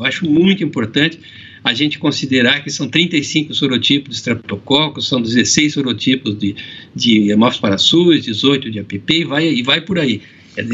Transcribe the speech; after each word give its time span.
Eu 0.00 0.06
acho 0.06 0.28
muito 0.28 0.64
importante 0.64 1.20
a 1.62 1.74
gente 1.74 1.98
considerar 1.98 2.64
que 2.64 2.70
são 2.70 2.88
35 2.88 3.52
sorotipos 3.52 4.10
de 4.10 4.16
streptococcus, 4.16 5.06
são 5.06 5.20
16 5.20 5.74
sorotipos 5.74 6.38
de, 6.38 6.56
de 6.96 7.30
Hemophilus 7.30 8.24
18 8.24 8.70
de 8.70 8.78
APP 8.78 9.10
e 9.10 9.24
vai, 9.24 9.46
e 9.46 9.62
vai 9.62 9.82
por 9.82 9.98
aí. 9.98 10.22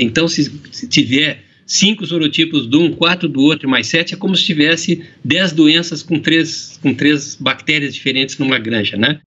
Então, 0.00 0.28
se, 0.28 0.48
se 0.70 0.88
tiver 0.88 1.42
cinco 1.66 2.06
sorotipos 2.06 2.70
de 2.70 2.76
um, 2.76 2.92
quatro 2.92 3.28
do 3.28 3.40
outro, 3.40 3.68
mais 3.68 3.88
sete, 3.88 4.14
é 4.14 4.16
como 4.16 4.36
se 4.36 4.44
tivesse 4.44 5.04
dez 5.24 5.50
doenças 5.50 6.04
com 6.04 6.20
três, 6.20 6.78
com 6.80 6.94
três 6.94 7.34
bactérias 7.34 7.92
diferentes 7.92 8.38
numa 8.38 8.60
granja, 8.60 8.96
né? 8.96 9.20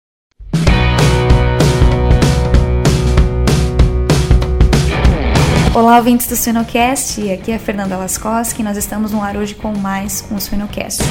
Olá, 5.78 5.98
ouvintes 5.98 6.26
do 6.26 6.36
Suinocast, 6.36 7.32
aqui 7.32 7.52
é 7.52 7.56
a 7.56 7.60
Fernanda 7.60 7.96
Laskoski 7.96 8.62
e 8.62 8.66
nós 8.66 8.78
estamos 8.78 9.12
no 9.12 9.22
ar 9.22 9.38
hoje 9.38 9.54
com 9.54 9.72
mais 9.78 10.26
um 10.32 10.40
Suinocast. 10.40 11.04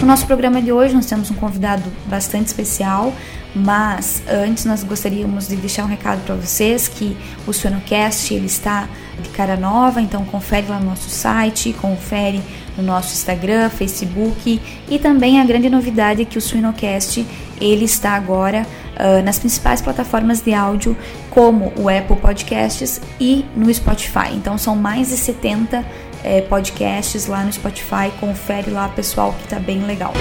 No 0.00 0.06
nosso 0.06 0.26
programa 0.26 0.62
de 0.62 0.72
hoje 0.72 0.94
nós 0.94 1.04
temos 1.04 1.30
um 1.30 1.34
convidado 1.34 1.82
bastante 2.06 2.46
especial, 2.46 3.12
mas 3.54 4.22
antes 4.28 4.64
nós 4.64 4.84
gostaríamos 4.84 5.48
de 5.48 5.56
deixar 5.56 5.84
um 5.84 5.88
recado 5.88 6.24
para 6.24 6.34
vocês 6.34 6.86
que 6.88 7.16
o 7.46 7.52
Suinocast 7.52 8.32
ele 8.32 8.46
está 8.46 8.88
de 9.20 9.28
cara 9.30 9.56
nova, 9.56 10.00
então 10.00 10.24
confere 10.24 10.66
lá 10.68 10.78
no 10.78 10.86
nosso 10.86 11.10
site, 11.10 11.72
confere 11.74 12.40
no 12.76 12.82
nosso 12.82 13.12
Instagram, 13.12 13.68
Facebook 13.68 14.60
e 14.88 14.98
também 14.98 15.40
a 15.40 15.44
grande 15.44 15.68
novidade 15.68 16.22
é 16.22 16.24
que 16.24 16.38
o 16.38 16.40
Suinocast 16.40 17.26
ele 17.60 17.84
está 17.84 18.12
agora 18.12 18.66
uh, 18.96 19.22
nas 19.22 19.38
principais 19.38 19.82
plataformas 19.82 20.40
de 20.40 20.54
áudio, 20.54 20.96
como 21.30 21.72
o 21.76 21.88
Apple 21.88 22.16
Podcasts 22.16 23.00
e 23.20 23.44
no 23.54 23.72
Spotify. 23.72 24.32
Então 24.32 24.56
são 24.56 24.76
mais 24.76 25.08
de 25.08 25.16
70 25.16 25.84
eh, 26.22 26.42
podcasts 26.42 27.26
lá 27.26 27.42
no 27.44 27.52
Spotify. 27.52 28.10
Confere 28.18 28.70
lá, 28.70 28.88
pessoal, 28.88 29.34
que 29.40 29.48
tá 29.48 29.58
bem 29.58 29.84
legal. 29.84 30.12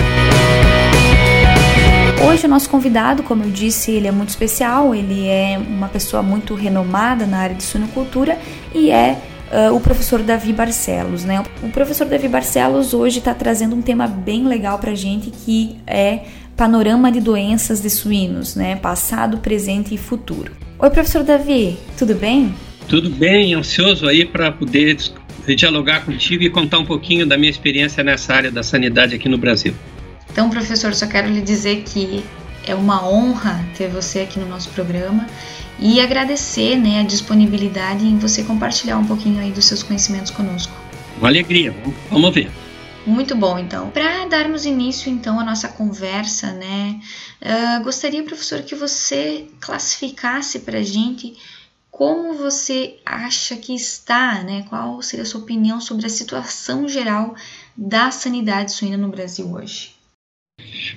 Hoje 2.22 2.46
o 2.46 2.50
nosso 2.50 2.70
convidado, 2.70 3.24
como 3.24 3.44
eu 3.44 3.50
disse, 3.50 3.92
ele 3.92 4.06
é 4.06 4.12
muito 4.12 4.30
especial, 4.30 4.94
ele 4.94 5.26
é 5.26 5.58
uma 5.58 5.88
pessoa 5.88 6.22
muito 6.22 6.54
renomada 6.54 7.26
na 7.26 7.38
área 7.38 7.56
de 7.56 7.64
suinocultura 7.64 8.38
e 8.76 8.92
é 8.92 9.18
uh, 9.52 9.74
o 9.74 9.80
professor 9.80 10.22
Davi 10.22 10.52
Barcelos, 10.52 11.24
né? 11.24 11.42
O 11.64 11.70
professor 11.70 12.06
Davi 12.06 12.28
Barcelos 12.28 12.94
hoje 12.94 13.20
está 13.20 13.34
trazendo 13.34 13.74
um 13.74 13.82
tema 13.82 14.06
bem 14.06 14.46
legal 14.46 14.80
para 14.80 14.94
gente 14.94 15.32
que 15.32 15.78
é 15.88 16.26
panorama 16.58 17.10
de 17.10 17.22
doenças 17.22 17.82
de 17.82 17.90
suínos, 17.90 18.54
né? 18.54 18.76
Passado, 18.76 19.38
presente 19.38 19.96
e 19.96 19.98
futuro. 19.98 20.52
Oi, 20.78 20.90
professor 20.90 21.24
Davi, 21.24 21.78
tudo 21.98 22.16
bem? 22.16 22.54
Tudo 22.90 23.10
bem, 23.10 23.54
ansioso 23.54 24.08
aí 24.08 24.26
para 24.26 24.52
poder 24.52 24.98
dialogar 25.56 26.06
contigo 26.06 26.44
e 26.44 26.50
contar 26.50 26.80
um 26.80 26.86
pouquinho 26.86 27.26
da 27.26 27.38
minha 27.38 27.50
experiência 27.50 28.04
nessa 28.04 28.34
área 28.34 28.52
da 28.52 28.62
sanidade 28.62 29.16
aqui 29.16 29.30
no 29.30 29.38
Brasil. 29.38 29.74
Então, 30.32 30.50
professor, 30.50 30.94
só 30.94 31.08
quero 31.08 31.28
lhe 31.30 31.42
dizer 31.42 31.84
que 31.84 32.24
é 32.66 32.76
uma 32.76 33.08
honra 33.08 33.66
ter 33.76 33.90
você 33.90 34.22
aqui 34.22 34.40
no 34.40 34.48
nosso 34.48 34.70
programa 34.70 35.26
e 35.80 36.00
agradecer 36.00 36.76
né, 36.76 37.00
a 37.00 37.04
disponibilidade 37.04 38.06
em 38.06 38.18
você 38.18 38.44
compartilhar 38.44 38.98
um 38.98 39.06
pouquinho 39.06 39.40
aí 39.40 39.52
dos 39.52 39.66
seus 39.66 39.82
conhecimentos 39.82 40.32
conosco. 40.32 40.74
Uma 41.18 41.30
alegria, 41.30 41.76
vamos 42.10 42.34
ver. 42.34 42.52
Muito 43.06 43.36
bom, 43.36 43.58
então. 43.58 43.90
Para 43.90 44.26
darmos 44.28 44.66
início, 44.66 45.12
então, 45.12 45.40
à 45.40 45.44
nossa 45.44 45.68
conversa, 45.68 46.52
né, 46.52 47.00
uh, 47.42 47.84
gostaria, 47.84 48.24
professor, 48.24 48.62
que 48.62 48.76
você 48.76 49.48
classificasse 49.60 50.60
para 50.60 50.80
a 50.80 50.84
gente 50.84 51.36
como 51.90 52.34
você 52.34 52.98
acha 53.06 53.56
que 53.56 53.74
está, 53.74 54.44
né, 54.44 54.64
qual 54.70 55.02
seria 55.02 55.24
a 55.24 55.26
sua 55.26 55.42
opinião 55.42 55.82
sobre 55.82 56.06
a 56.06 56.10
situação 56.10 56.88
geral 56.88 57.36
da 57.76 58.12
sanidade 58.12 58.74
suína 58.74 58.98
no 58.98 59.10
Brasil 59.10 59.52
hoje. 59.52 59.99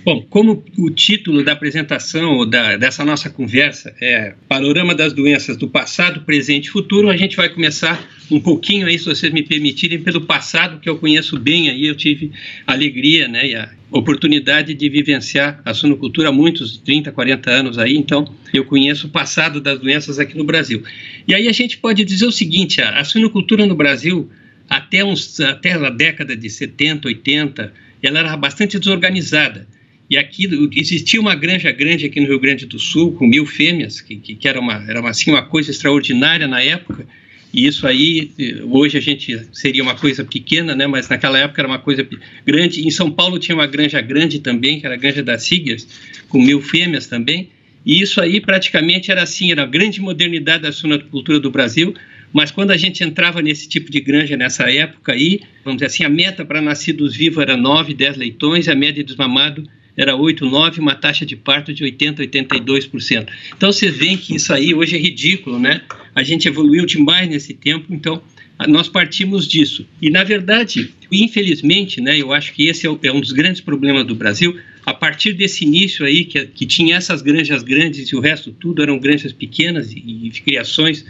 Bom, 0.04 0.22
como 0.28 0.64
o 0.78 0.90
título 0.90 1.44
da 1.44 1.52
apresentação 1.52 2.48
da, 2.48 2.76
dessa 2.76 3.04
nossa 3.04 3.30
conversa 3.30 3.94
é 4.00 4.34
Panorama 4.48 4.94
das 4.94 5.12
Doenças 5.12 5.56
do 5.56 5.68
Passado, 5.68 6.22
Presente 6.22 6.66
e 6.66 6.70
Futuro, 6.70 7.08
a 7.08 7.16
gente 7.16 7.36
vai 7.36 7.48
começar 7.48 8.08
um 8.30 8.40
pouquinho 8.40 8.86
aí, 8.86 8.98
se 8.98 9.04
vocês 9.04 9.32
me 9.32 9.42
permitirem, 9.42 10.02
pelo 10.02 10.22
passado, 10.22 10.80
que 10.80 10.88
eu 10.88 10.96
conheço 10.98 11.38
bem 11.38 11.68
aí, 11.68 11.86
eu 11.86 11.94
tive 11.94 12.32
alegria 12.66 13.28
né, 13.28 13.46
e 13.46 13.54
a 13.54 13.70
oportunidade 13.90 14.72
de 14.74 14.88
vivenciar 14.88 15.60
a 15.64 15.74
suinocultura 15.74 16.30
há 16.30 16.32
muitos, 16.32 16.78
30, 16.78 17.12
40 17.12 17.50
anos 17.50 17.78
aí, 17.78 17.96
então 17.96 18.32
eu 18.52 18.64
conheço 18.64 19.06
o 19.06 19.10
passado 19.10 19.60
das 19.60 19.78
doenças 19.78 20.18
aqui 20.18 20.36
no 20.36 20.44
Brasil. 20.44 20.82
E 21.28 21.34
aí 21.34 21.46
a 21.46 21.52
gente 21.52 21.78
pode 21.78 22.04
dizer 22.04 22.26
o 22.26 22.32
seguinte, 22.32 22.80
a, 22.80 22.98
a 22.98 23.04
suinocultura 23.04 23.66
no 23.66 23.74
Brasil, 23.74 24.30
até, 24.68 25.04
uns, 25.04 25.38
até 25.40 25.72
a 25.72 25.90
década 25.90 26.34
de 26.34 26.48
70, 26.48 27.08
80, 27.08 27.72
ela 28.06 28.20
era 28.20 28.36
bastante 28.36 28.78
desorganizada. 28.78 29.66
E 30.10 30.18
aqui 30.18 30.48
existia 30.76 31.20
uma 31.20 31.34
granja 31.34 31.70
grande 31.72 32.04
aqui 32.04 32.20
no 32.20 32.26
Rio 32.26 32.38
Grande 32.38 32.66
do 32.66 32.78
Sul, 32.78 33.12
com 33.12 33.26
mil 33.26 33.46
fêmeas, 33.46 34.00
que, 34.00 34.16
que, 34.16 34.46
era, 34.46 34.60
uma, 34.60 34.84
era 34.86 35.00
uma, 35.00 35.10
assim, 35.10 35.30
uma 35.30 35.42
coisa 35.42 35.70
extraordinária 35.70 36.46
na 36.46 36.62
época. 36.62 37.06
E 37.52 37.66
isso 37.66 37.86
aí, 37.86 38.30
hoje 38.70 38.96
a 38.96 39.00
gente 39.00 39.40
seria 39.52 39.82
uma 39.82 39.94
coisa 39.94 40.24
pequena, 40.24 40.74
né? 40.74 40.86
mas 40.86 41.08
naquela 41.08 41.38
época 41.38 41.60
era 41.60 41.68
uma 41.68 41.78
coisa 41.78 42.06
grande. 42.44 42.86
Em 42.86 42.90
São 42.90 43.10
Paulo 43.10 43.38
tinha 43.38 43.54
uma 43.54 43.66
granja 43.66 44.00
grande 44.00 44.40
também, 44.40 44.80
que 44.80 44.86
era 44.86 44.94
a 44.94 44.98
Granja 44.98 45.22
das 45.22 45.44
Sigas, 45.44 45.86
com 46.28 46.40
mil 46.40 46.60
fêmeas 46.60 47.06
também. 47.06 47.50
E 47.84 48.00
isso 48.00 48.20
aí 48.20 48.40
praticamente 48.40 49.10
era 49.10 49.22
assim, 49.22 49.50
era 49.50 49.64
a 49.64 49.66
grande 49.66 50.00
modernidade 50.00 50.62
da 50.62 50.72
suinocultura 50.72 51.38
do 51.40 51.50
Brasil, 51.50 51.94
mas 52.32 52.50
quando 52.50 52.70
a 52.70 52.76
gente 52.76 53.04
entrava 53.04 53.42
nesse 53.42 53.68
tipo 53.68 53.90
de 53.90 54.00
granja 54.00 54.36
nessa 54.36 54.70
época 54.70 55.12
aí, 55.12 55.40
vamos 55.64 55.78
dizer 55.78 55.86
assim, 55.86 56.04
a 56.04 56.08
meta 56.08 56.44
para 56.44 56.60
nascidos 56.60 57.14
vivos 57.14 57.42
era 57.42 57.56
9, 57.56 57.94
10 57.94 58.16
leitões, 58.16 58.68
a 58.68 58.74
média 58.74 59.02
de 59.02 59.08
desmamado 59.08 59.68
era 59.96 60.16
8, 60.16 60.46
9, 60.46 60.80
uma 60.80 60.94
taxa 60.94 61.26
de 61.26 61.36
parto 61.36 61.72
de 61.72 61.84
80, 61.84 62.22
82%. 62.24 63.28
Então 63.56 63.70
vocês 63.70 63.96
veem 63.96 64.16
que 64.16 64.34
isso 64.34 64.52
aí 64.52 64.74
hoje 64.74 64.96
é 64.96 64.98
ridículo, 64.98 65.58
né? 65.58 65.82
A 66.14 66.22
gente 66.22 66.48
evoluiu 66.48 66.86
demais 66.86 67.28
nesse 67.28 67.52
tempo, 67.52 67.92
então 67.92 68.22
nós 68.68 68.88
partimos 68.88 69.46
disso. 69.46 69.86
E 70.00 70.08
na 70.08 70.24
verdade, 70.24 70.92
infelizmente, 71.10 72.00
né, 72.00 72.18
eu 72.18 72.32
acho 72.32 72.52
que 72.54 72.68
esse 72.68 72.86
é, 72.86 72.98
é 73.02 73.12
um 73.12 73.20
dos 73.20 73.32
grandes 73.32 73.60
problemas 73.60 74.06
do 74.06 74.14
Brasil. 74.14 74.58
A 74.84 74.94
partir 74.94 75.32
desse 75.34 75.64
início 75.64 76.04
aí, 76.04 76.24
que, 76.24 76.46
que 76.46 76.66
tinha 76.66 76.96
essas 76.96 77.22
granjas 77.22 77.62
grandes 77.62 78.08
e 78.08 78.16
o 78.16 78.20
resto 78.20 78.50
tudo 78.50 78.82
eram 78.82 78.98
granjas 78.98 79.32
pequenas 79.32 79.92
e, 79.92 79.98
e 79.98 80.30
criações 80.30 81.04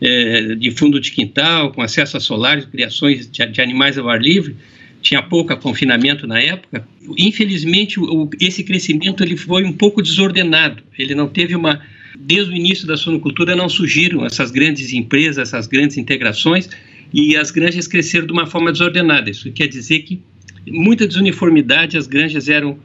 é, 0.00 0.54
de 0.54 0.70
fundo 0.70 1.00
de 1.00 1.10
quintal, 1.10 1.72
com 1.72 1.82
acesso 1.82 2.16
a 2.16 2.20
solares, 2.20 2.64
criações 2.64 3.28
de, 3.30 3.46
de, 3.46 3.60
animais 3.60 3.96
ao 3.98 4.08
ar 4.08 4.20
livre, 4.20 4.56
tinha 5.00 5.22
pouco 5.22 5.54
confinamento 5.56 6.26
na 6.26 6.40
época. 6.40 6.86
Infelizmente, 7.16 8.00
o, 8.00 8.28
esse 8.40 8.64
crescimento 8.64 9.22
ele 9.22 9.36
foi 9.36 9.64
um 9.64 9.72
pouco 9.72 10.02
desordenado. 10.02 10.82
Ele 10.98 11.14
não 11.14 11.28
teve 11.28 11.54
uma 11.54 11.80
desde 12.18 12.52
o 12.52 12.56
início 12.56 12.86
da 12.86 12.96
suinocultura 12.96 13.56
não 13.56 13.68
surgiram 13.68 14.24
essas 14.24 14.50
grandes 14.50 14.92
empresas, 14.92 15.48
essas 15.48 15.66
grandes 15.66 15.96
integrações 15.96 16.68
e 17.12 17.36
as 17.36 17.50
granjas 17.50 17.86
cresceram 17.86 18.26
de 18.26 18.32
uma 18.32 18.46
forma 18.46 18.72
desordenada. 18.72 19.30
Isso 19.30 19.50
quer 19.52 19.66
dizer 19.66 20.00
que 20.00 20.22
muita 20.66 21.06
desuniformidade, 21.06 21.96
as 21.96 22.06
granjas 22.06 22.48
eram 22.48 22.78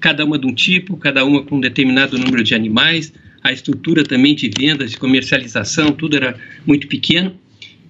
cada 0.00 0.24
uma 0.24 0.38
de 0.38 0.46
um 0.46 0.54
tipo, 0.54 0.96
cada 0.96 1.24
uma 1.24 1.42
com 1.42 1.56
um 1.56 1.60
determinado 1.60 2.18
número 2.18 2.42
de 2.42 2.54
animais, 2.54 3.12
a 3.46 3.52
estrutura 3.52 4.02
também 4.02 4.34
de 4.34 4.50
vendas, 4.56 4.90
de 4.90 4.96
comercialização, 4.96 5.92
tudo 5.92 6.16
era 6.16 6.38
muito 6.66 6.86
pequeno. 6.86 7.34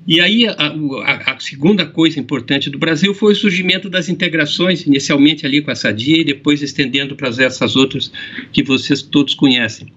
E 0.06 0.20
aí 0.20 0.46
a, 0.46 0.52
a, 0.52 1.32
a, 1.32 1.40
segunda 1.40 1.84
coisa 1.84 2.20
importante 2.20 2.70
do 2.70 2.78
Brasil 2.78 3.12
foi 3.12 3.32
o 3.32 3.36
surgimento 3.36 3.90
das 3.90 4.08
integrações, 4.08 4.86
inicialmente 4.86 5.44
ali 5.44 5.60
com 5.60 5.70
a 5.72 5.74
Sadia 5.74 6.20
e 6.20 6.24
depois 6.24 6.62
estendendo 6.62 7.16
para 7.16 7.28
essas 7.28 7.74
outras 7.74 8.12
que 8.52 8.62
vocês 8.62 9.02
todos 9.02 9.34
conhecem. 9.34 9.92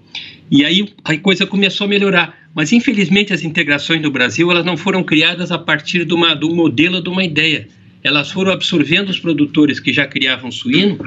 E 0.50 0.66
aí 0.66 0.92
a 1.03 1.16
coisa 1.18 1.46
começou 1.46 1.86
a 1.86 1.88
melhorar. 1.88 2.40
Mas 2.56 2.72
infelizmente 2.72 3.31
as 3.31 3.44
integrações 3.44 4.02
no 4.02 4.09
Brasil 4.09 4.50
elas 4.50 4.66
não 4.66 4.75
foram 4.75 5.03
criadas 5.03 5.52
a 5.52 5.59
partir 5.59 6.06
de, 6.06 6.14
uma, 6.16 6.34
de 6.34 6.46
um 6.46 6.56
modelo, 6.56 7.03
de 7.03 7.09
uma 7.09 7.24
ideia. 7.24 7.68
Elas 8.04 8.31
foram 8.31 8.51
absorvendo 8.51 9.10
os 9.10 9.19
produtores 9.19 9.80
que 9.80 9.94
já 9.94 10.07
criavam 10.07 10.50
suíno 10.50 10.98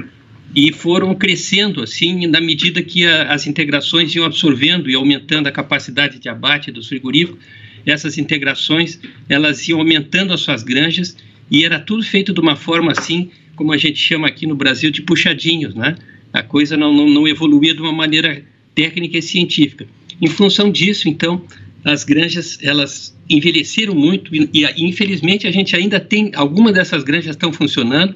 e 0.55 0.71
foram 0.71 1.15
crescendo 1.15 1.81
assim 1.81 2.27
na 2.27 2.39
medida 2.39 2.81
que 2.83 3.05
a, 3.05 3.33
as 3.33 3.47
integrações 3.47 4.13
iam 4.15 4.25
absorvendo 4.25 4.89
e 4.89 4.95
aumentando 4.95 5.47
a 5.47 5.51
capacidade 5.51 6.19
de 6.19 6.29
abate 6.29 6.71
dos 6.71 6.87
frigoríficos 6.87 7.43
essas 7.85 8.17
integrações 8.17 8.99
elas 9.27 9.67
iam 9.67 9.79
aumentando 9.79 10.33
as 10.33 10.41
suas 10.41 10.63
granjas 10.63 11.17
e 11.49 11.65
era 11.65 11.79
tudo 11.79 12.03
feito 12.03 12.33
de 12.33 12.39
uma 12.39 12.55
forma 12.55 12.91
assim 12.91 13.31
como 13.55 13.73
a 13.73 13.77
gente 13.77 13.97
chama 13.97 14.27
aqui 14.27 14.45
no 14.45 14.55
Brasil 14.55 14.91
de 14.91 15.01
puxadinhos 15.01 15.73
né? 15.75 15.95
A 16.31 16.41
coisa 16.41 16.75
não, 16.75 16.93
não, 16.93 17.07
não 17.07 17.27
evoluía 17.27 17.73
de 17.73 17.81
uma 17.81 17.91
maneira 17.91 18.43
técnica 18.73 19.19
e 19.19 19.21
científica. 19.21 19.85
Em 20.19 20.27
função 20.27 20.71
disso 20.71 21.09
então 21.09 21.43
as 21.83 22.03
granjas 22.03 22.57
elas 22.61 23.15
envelheceram 23.29 23.93
muito 23.93 24.33
e, 24.33 24.49
e 24.53 24.83
infelizmente 24.85 25.47
a 25.47 25.51
gente 25.51 25.75
ainda 25.75 25.99
tem 25.99 26.31
algumas 26.35 26.73
dessas 26.73 27.03
granjas 27.03 27.31
estão 27.31 27.51
funcionando 27.51 28.15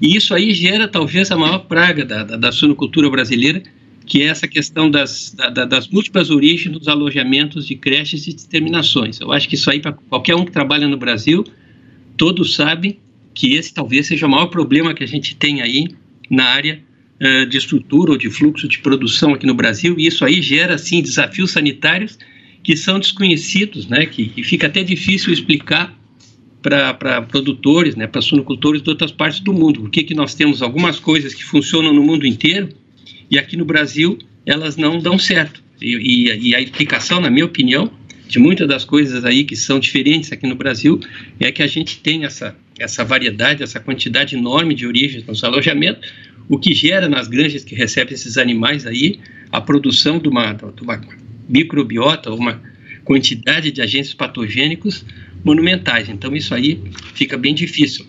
e 0.00 0.16
isso 0.16 0.34
aí 0.34 0.52
gera 0.52 0.88
talvez 0.88 1.30
a 1.30 1.36
maior 1.36 1.60
praga 1.60 2.04
da, 2.04 2.24
da, 2.24 2.36
da 2.36 2.52
suinocultura 2.52 3.08
brasileira, 3.08 3.62
que 4.06 4.22
é 4.22 4.26
essa 4.26 4.46
questão 4.46 4.90
das, 4.90 5.34
da, 5.34 5.64
das 5.64 5.88
múltiplas 5.88 6.30
origens 6.30 6.76
dos 6.76 6.88
alojamentos 6.88 7.66
de 7.66 7.74
creches 7.74 8.26
e 8.26 8.34
determinações. 8.34 9.18
Eu 9.20 9.32
acho 9.32 9.48
que 9.48 9.54
isso 9.54 9.70
aí, 9.70 9.80
para 9.80 9.92
qualquer 9.92 10.34
um 10.34 10.44
que 10.44 10.52
trabalha 10.52 10.86
no 10.86 10.96
Brasil, 10.96 11.44
todos 12.16 12.54
sabem 12.54 12.98
que 13.32 13.54
esse 13.54 13.72
talvez 13.72 14.06
seja 14.06 14.26
o 14.26 14.30
maior 14.30 14.46
problema 14.46 14.94
que 14.94 15.02
a 15.02 15.06
gente 15.06 15.34
tem 15.34 15.62
aí 15.62 15.88
na 16.30 16.44
área 16.44 16.80
uh, 17.20 17.46
de 17.46 17.56
estrutura 17.56 18.12
ou 18.12 18.18
de 18.18 18.30
fluxo 18.30 18.68
de 18.68 18.78
produção 18.78 19.34
aqui 19.34 19.46
no 19.46 19.54
Brasil, 19.54 19.96
e 19.98 20.06
isso 20.06 20.24
aí 20.24 20.40
gera, 20.40 20.74
assim, 20.74 21.02
desafios 21.02 21.50
sanitários 21.50 22.18
que 22.62 22.76
são 22.76 22.98
desconhecidos, 22.98 23.86
né, 23.86 24.06
que, 24.06 24.26
que 24.28 24.42
fica 24.42 24.66
até 24.66 24.82
difícil 24.82 25.32
explicar 25.32 25.94
para 26.64 27.20
produtores, 27.20 27.94
né, 27.94 28.06
para 28.06 28.22
suinocultores 28.22 28.80
de 28.80 28.88
outras 28.88 29.12
partes 29.12 29.40
do 29.40 29.52
mundo. 29.52 29.82
Por 29.82 29.90
que, 29.90 30.14
nós 30.14 30.34
temos 30.34 30.62
algumas 30.62 30.98
coisas 30.98 31.34
que 31.34 31.44
funcionam 31.44 31.92
no 31.92 32.02
mundo 32.02 32.26
inteiro 32.26 32.70
e 33.30 33.38
aqui 33.38 33.54
no 33.54 33.66
Brasil 33.66 34.18
elas 34.46 34.78
não 34.78 34.98
dão 34.98 35.18
certo? 35.18 35.62
E, 35.82 35.94
e, 35.94 36.48
e 36.48 36.54
a 36.54 36.60
explicação, 36.62 37.20
na 37.20 37.28
minha 37.28 37.44
opinião, 37.44 37.90
de 38.26 38.38
muitas 38.38 38.66
das 38.66 38.82
coisas 38.82 39.26
aí 39.26 39.44
que 39.44 39.54
são 39.54 39.78
diferentes 39.78 40.32
aqui 40.32 40.46
no 40.46 40.54
Brasil 40.54 40.98
é 41.38 41.52
que 41.52 41.62
a 41.62 41.66
gente 41.66 41.98
tem 41.98 42.24
essa, 42.24 42.56
essa 42.78 43.04
variedade, 43.04 43.62
essa 43.62 43.78
quantidade 43.78 44.34
enorme 44.34 44.74
de 44.74 44.86
origens 44.86 45.22
nos 45.26 45.44
alojamentos, 45.44 46.10
o 46.48 46.58
que 46.58 46.74
gera 46.74 47.10
nas 47.10 47.28
granjas 47.28 47.62
que 47.62 47.74
recebem 47.74 48.14
esses 48.14 48.38
animais 48.38 48.86
aí 48.86 49.20
a 49.52 49.60
produção 49.60 50.18
de 50.18 50.30
uma, 50.30 50.54
de 50.54 50.82
uma 50.82 50.98
microbiota, 51.46 52.32
uma 52.32 52.62
quantidade 53.04 53.70
de 53.70 53.82
agentes 53.82 54.14
patogênicos 54.14 55.04
monumentais. 55.44 56.08
Então 56.08 56.34
isso 56.34 56.54
aí 56.54 56.80
fica 57.14 57.36
bem 57.36 57.54
difícil. 57.54 58.06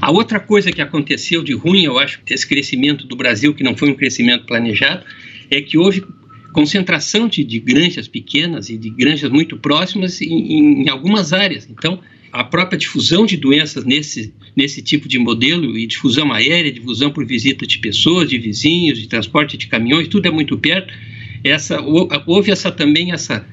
A 0.00 0.10
outra 0.10 0.40
coisa 0.40 0.72
que 0.72 0.80
aconteceu 0.80 1.42
de 1.42 1.54
ruim, 1.54 1.84
eu 1.84 1.98
acho, 1.98 2.20
desse 2.26 2.46
crescimento 2.46 3.06
do 3.06 3.14
Brasil, 3.16 3.54
que 3.54 3.62
não 3.62 3.76
foi 3.76 3.90
um 3.90 3.94
crescimento 3.94 4.44
planejado, 4.44 5.04
é 5.50 5.60
que 5.60 5.78
houve 5.78 6.04
concentração 6.52 7.28
de, 7.28 7.44
de 7.44 7.58
granjas 7.58 8.08
pequenas 8.08 8.68
e 8.70 8.76
de 8.76 8.90
granjas 8.90 9.30
muito 9.30 9.56
próximas 9.56 10.20
em, 10.20 10.82
em, 10.82 10.88
algumas 10.88 11.32
áreas. 11.32 11.68
Então, 11.70 12.00
a 12.32 12.42
própria 12.42 12.78
difusão 12.78 13.24
de 13.24 13.36
doenças 13.36 13.84
nesse, 13.84 14.32
nesse 14.56 14.82
tipo 14.82 15.08
de 15.08 15.18
modelo, 15.18 15.78
e 15.78 15.86
difusão 15.86 16.32
aérea, 16.32 16.72
difusão 16.72 17.10
por 17.10 17.24
visita 17.24 17.66
de 17.66 17.78
pessoas, 17.78 18.28
de 18.28 18.38
vizinhos, 18.38 18.98
de 18.98 19.06
transporte 19.06 19.56
de 19.56 19.66
caminhões, 19.66 20.08
tudo 20.08 20.26
é 20.26 20.30
muito 20.30 20.56
perto. 20.58 20.92
Essa, 21.44 21.80
houve 22.26 22.50
essa 22.50 22.72
também 22.72 23.12
essa 23.12 23.46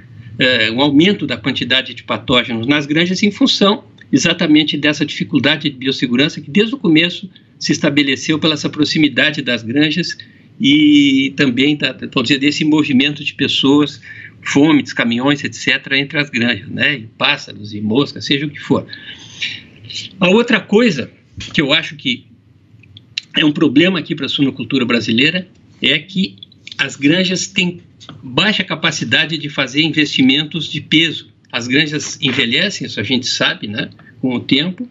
um 0.73 0.81
aumento 0.81 1.25
da 1.25 1.37
quantidade 1.37 1.93
de 1.93 2.03
patógenos 2.03 2.67
nas 2.67 2.85
granjas 2.85 3.23
em 3.23 3.31
função 3.31 3.83
exatamente 4.11 4.77
dessa 4.77 5.05
dificuldade 5.05 5.69
de 5.69 5.75
biossegurança 5.75 6.41
que 6.41 6.49
desde 6.49 6.75
o 6.75 6.77
começo 6.77 7.29
se 7.59 7.71
estabeleceu 7.71 8.37
pela 8.37 8.53
essa 8.53 8.69
proximidade 8.69 9.41
das 9.41 9.63
granjas 9.63 10.17
e 10.59 11.33
também 11.35 11.75
da, 11.75 11.91
dizer, 11.91 12.37
desse 12.39 12.63
movimento 12.63 13.23
de 13.23 13.33
pessoas, 13.33 14.01
fomes, 14.41 14.93
caminhões, 14.93 15.43
etc., 15.43 15.93
entre 15.93 16.19
as 16.19 16.29
granjas, 16.29 16.67
né? 16.69 16.95
E 16.95 17.07
pássaros 17.17 17.73
e 17.73 17.81
moscas, 17.81 18.25
seja 18.25 18.45
o 18.45 18.49
que 18.49 18.59
for. 18.59 18.85
A 20.19 20.29
outra 20.29 20.59
coisa 20.59 21.11
que 21.53 21.61
eu 21.61 21.73
acho 21.73 21.95
que 21.95 22.25
é 23.35 23.43
um 23.43 23.51
problema 23.51 23.99
aqui 23.99 24.15
para 24.15 24.27
a 24.27 24.29
suinocultura 24.29 24.85
brasileira 24.85 25.47
é 25.81 25.99
que 25.99 26.37
as 26.77 26.95
granjas 26.95 27.47
têm 27.47 27.81
baixa 28.23 28.63
capacidade 28.63 29.37
de 29.37 29.49
fazer 29.49 29.81
investimentos 29.81 30.69
de 30.69 30.81
peso. 30.81 31.29
As 31.51 31.67
granjas 31.67 32.19
envelhecem, 32.21 32.87
isso 32.87 32.99
a 32.99 33.03
gente 33.03 33.27
sabe, 33.27 33.67
né, 33.67 33.89
com 34.19 34.35
o 34.35 34.39
tempo, 34.39 34.89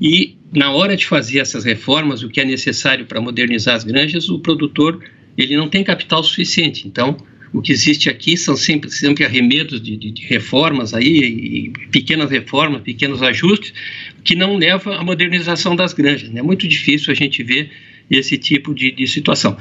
e 0.00 0.36
na 0.52 0.70
hora 0.70 0.96
de 0.96 1.06
fazer 1.06 1.38
essas 1.38 1.64
reformas, 1.64 2.22
o 2.22 2.28
que 2.28 2.40
é 2.40 2.44
necessário 2.44 3.06
para 3.06 3.20
modernizar 3.20 3.74
as 3.74 3.84
granjas, 3.84 4.28
o 4.28 4.38
produtor 4.38 5.02
ele 5.36 5.56
não 5.56 5.68
tem 5.68 5.82
capital 5.82 6.22
suficiente. 6.22 6.86
Então, 6.86 7.16
o 7.52 7.62
que 7.62 7.72
existe 7.72 8.08
aqui 8.08 8.36
são 8.36 8.56
sempre, 8.56 8.90
sempre 8.90 9.24
arremedos 9.24 9.80
de, 9.80 9.96
de, 9.96 10.10
de 10.10 10.26
reformas 10.26 10.92
aí, 10.92 11.72
pequenas 11.90 12.30
reformas, 12.30 12.82
pequenos 12.82 13.22
ajustes, 13.22 13.72
que 14.22 14.34
não 14.34 14.56
levam 14.56 14.92
à 14.92 15.04
modernização 15.04 15.74
das 15.76 15.92
granjas. 15.92 16.34
É 16.34 16.42
muito 16.42 16.66
difícil 16.66 17.12
a 17.12 17.14
gente 17.14 17.42
ver 17.42 17.70
esse 18.10 18.36
tipo 18.36 18.74
de, 18.74 18.90
de 18.90 19.06
situação. 19.06 19.56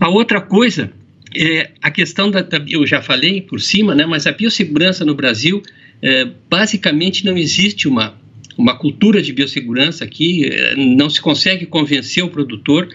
A 0.00 0.08
outra 0.08 0.40
coisa 0.40 0.92
é, 1.34 1.70
a 1.80 1.90
questão 1.90 2.30
da, 2.30 2.42
da, 2.42 2.62
eu 2.68 2.86
já 2.86 3.02
falei 3.02 3.40
por 3.40 3.60
cima, 3.60 3.94
né, 3.94 4.06
mas 4.06 4.26
a 4.26 4.32
biossegurança 4.32 5.04
no 5.04 5.14
Brasil, 5.14 5.62
é, 6.00 6.28
basicamente 6.48 7.24
não 7.24 7.36
existe 7.36 7.88
uma, 7.88 8.14
uma 8.56 8.76
cultura 8.76 9.22
de 9.22 9.32
biossegurança 9.32 10.04
aqui, 10.04 10.46
é, 10.46 10.74
não 10.76 11.08
se 11.08 11.20
consegue 11.20 11.66
convencer 11.66 12.22
o 12.24 12.28
produtor 12.28 12.88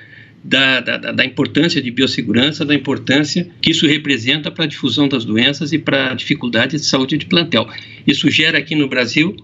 da, 0.43 0.79
da, 0.79 0.97
da, 0.97 1.25
importância 1.25 1.81
de 1.81 1.91
biossegurança, 1.91 2.63
da 2.63 2.73
importância 2.73 3.49
que 3.61 3.71
isso 3.71 3.85
representa 3.85 4.49
para 4.49 4.65
a 4.65 4.67
difusão 4.67 5.07
das 5.07 5.25
doenças 5.25 5.73
e 5.73 5.77
para 5.77 6.11
a 6.11 6.13
dificuldade 6.13 6.77
de 6.77 6.85
saúde 6.85 7.17
de 7.17 7.25
plantel. 7.25 7.67
Isso 8.05 8.29
gera 8.29 8.57
aqui 8.57 8.75
no 8.75 8.87
Brasil, 8.87 9.35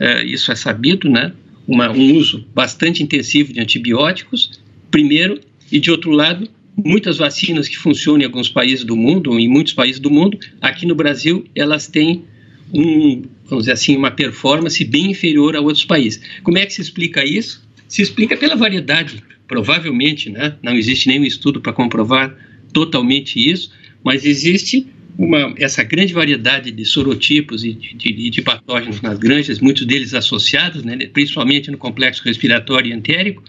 é, 0.00 0.24
isso 0.24 0.50
é 0.50 0.56
sabido, 0.56 1.10
né, 1.10 1.32
uma, 1.66 1.90
um 1.90 2.14
uso 2.14 2.46
bastante 2.54 3.02
intensivo 3.02 3.52
de 3.52 3.60
antibióticos, 3.60 4.60
primeiro, 4.90 5.40
e 5.70 5.78
de 5.78 5.90
outro 5.90 6.10
lado, 6.10 6.48
muitas 6.84 7.18
vacinas 7.18 7.68
que 7.68 7.76
funcionam 7.76 8.22
em 8.22 8.24
alguns 8.24 8.48
países 8.48 8.84
do 8.84 8.96
mundo, 8.96 9.38
em 9.38 9.48
muitos 9.48 9.72
países 9.72 10.00
do 10.00 10.10
mundo, 10.10 10.38
aqui 10.60 10.86
no 10.86 10.94
Brasil 10.94 11.44
elas 11.54 11.86
têm 11.88 12.24
um, 12.72 13.22
vamos 13.46 13.64
dizer 13.64 13.72
assim, 13.72 13.96
uma 13.96 14.10
performance 14.10 14.82
bem 14.84 15.10
inferior 15.10 15.56
a 15.56 15.60
outros 15.60 15.84
países. 15.84 16.20
Como 16.42 16.58
é 16.58 16.66
que 16.66 16.72
se 16.72 16.82
explica 16.82 17.24
isso? 17.24 17.66
Se 17.88 18.02
explica 18.02 18.36
pela 18.36 18.54
variedade, 18.54 19.22
provavelmente, 19.46 20.30
né? 20.30 20.56
Não 20.62 20.74
existe 20.74 21.08
nenhum 21.08 21.24
estudo 21.24 21.60
para 21.60 21.72
comprovar 21.72 22.36
totalmente 22.72 23.38
isso, 23.38 23.72
mas 24.04 24.24
existe 24.24 24.86
uma, 25.16 25.52
essa 25.56 25.82
grande 25.82 26.12
variedade 26.12 26.70
de 26.70 26.84
sorotipos 26.84 27.64
e 27.64 27.72
de, 27.72 27.94
de, 27.94 28.30
de, 28.30 28.42
patógenos 28.42 29.00
nas 29.00 29.18
granjas, 29.18 29.58
muitos 29.58 29.84
deles 29.84 30.14
associados, 30.14 30.84
né, 30.84 30.96
principalmente 31.12 31.70
no 31.70 31.78
complexo 31.78 32.22
respiratório 32.24 32.92
e 32.92 32.94
entérico, 32.94 33.42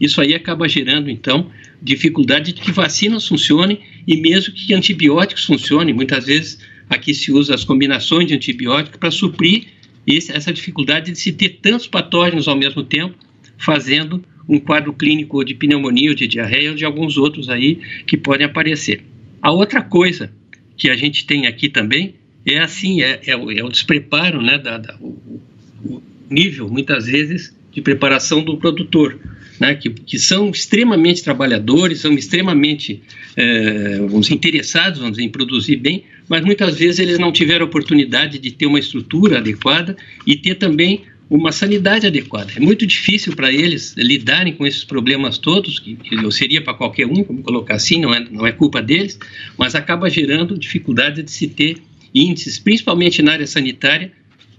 isso 0.00 0.20
aí 0.20 0.34
acaba 0.34 0.68
gerando, 0.68 1.10
então, 1.10 1.50
dificuldade 1.80 2.52
de 2.52 2.60
que 2.60 2.72
vacinas 2.72 3.26
funcionem 3.26 3.80
e 4.06 4.16
mesmo 4.16 4.54
que 4.54 4.74
antibióticos 4.74 5.44
funcionem. 5.44 5.94
Muitas 5.94 6.26
vezes 6.26 6.58
aqui 6.88 7.14
se 7.14 7.32
usa 7.32 7.54
as 7.54 7.64
combinações 7.64 8.28
de 8.28 8.34
antibióticos 8.34 8.98
para 8.98 9.10
suprir 9.10 9.66
esse, 10.06 10.32
essa 10.32 10.52
dificuldade 10.52 11.12
de 11.12 11.18
se 11.18 11.32
ter 11.32 11.58
tantos 11.62 11.86
patógenos 11.86 12.48
ao 12.48 12.56
mesmo 12.56 12.82
tempo, 12.82 13.14
fazendo 13.56 14.24
um 14.48 14.58
quadro 14.58 14.92
clínico 14.92 15.44
de 15.44 15.54
pneumonia 15.54 16.10
ou 16.10 16.14
de 16.14 16.26
diarreia 16.26 16.70
ou 16.70 16.76
de 16.76 16.84
alguns 16.84 17.16
outros 17.16 17.48
aí 17.48 17.80
que 18.06 18.16
podem 18.16 18.46
aparecer. 18.46 19.04
A 19.40 19.50
outra 19.50 19.82
coisa 19.82 20.32
que 20.76 20.88
a 20.90 20.96
gente 20.96 21.26
tem 21.26 21.46
aqui 21.46 21.68
também 21.68 22.14
é 22.44 22.58
assim, 22.58 23.02
é, 23.02 23.20
é, 23.26 23.36
o, 23.36 23.50
é 23.50 23.62
o, 23.62 23.68
despreparo, 23.68 24.42
né, 24.42 24.58
da, 24.58 24.78
da 24.78 24.96
o, 25.00 25.40
o 25.84 26.02
nível, 26.28 26.68
muitas 26.68 27.06
vezes, 27.06 27.56
de 27.72 27.80
preparação 27.80 28.42
do 28.42 28.56
produtor 28.56 29.18
né, 29.60 29.74
que, 29.74 29.90
que, 29.90 30.18
são 30.18 30.50
extremamente 30.50 31.22
trabalhadores, 31.22 32.00
são 32.00 32.12
extremamente 32.12 33.02
é, 33.36 33.98
vamos 33.98 34.22
dizer, 34.22 34.34
interessados 34.34 34.98
vamos 34.98 35.16
dizer, 35.16 35.26
em 35.26 35.30
produzir 35.30 35.76
bem, 35.76 36.04
mas 36.28 36.44
muitas 36.44 36.76
vezes 36.76 36.98
eles 36.98 37.18
não 37.18 37.32
tiveram 37.32 37.66
oportunidade 37.66 38.38
de 38.38 38.50
ter 38.50 38.66
uma 38.66 38.78
estrutura 38.78 39.38
adequada 39.38 39.96
e 40.26 40.36
ter 40.36 40.56
também 40.56 41.02
uma 41.28 41.50
sanidade 41.50 42.06
adequada. 42.06 42.52
É 42.54 42.60
muito 42.60 42.86
difícil 42.86 43.34
para 43.34 43.50
eles 43.50 43.94
lidarem 43.96 44.52
com 44.52 44.66
esses 44.66 44.84
problemas 44.84 45.38
todos, 45.38 45.78
que, 45.78 45.96
que 45.96 46.30
seria 46.30 46.60
para 46.60 46.74
qualquer 46.74 47.06
um, 47.06 47.24
como 47.24 47.42
colocar 47.42 47.76
assim, 47.76 48.00
não 48.00 48.12
é, 48.12 48.20
não 48.30 48.46
é 48.46 48.52
culpa 48.52 48.82
deles, 48.82 49.18
mas 49.56 49.74
acaba 49.74 50.10
gerando 50.10 50.58
dificuldade 50.58 51.22
de 51.22 51.30
se 51.30 51.48
ter 51.48 51.78
índices, 52.14 52.58
principalmente 52.58 53.22
na 53.22 53.32
área 53.32 53.46
sanitária, 53.46 54.12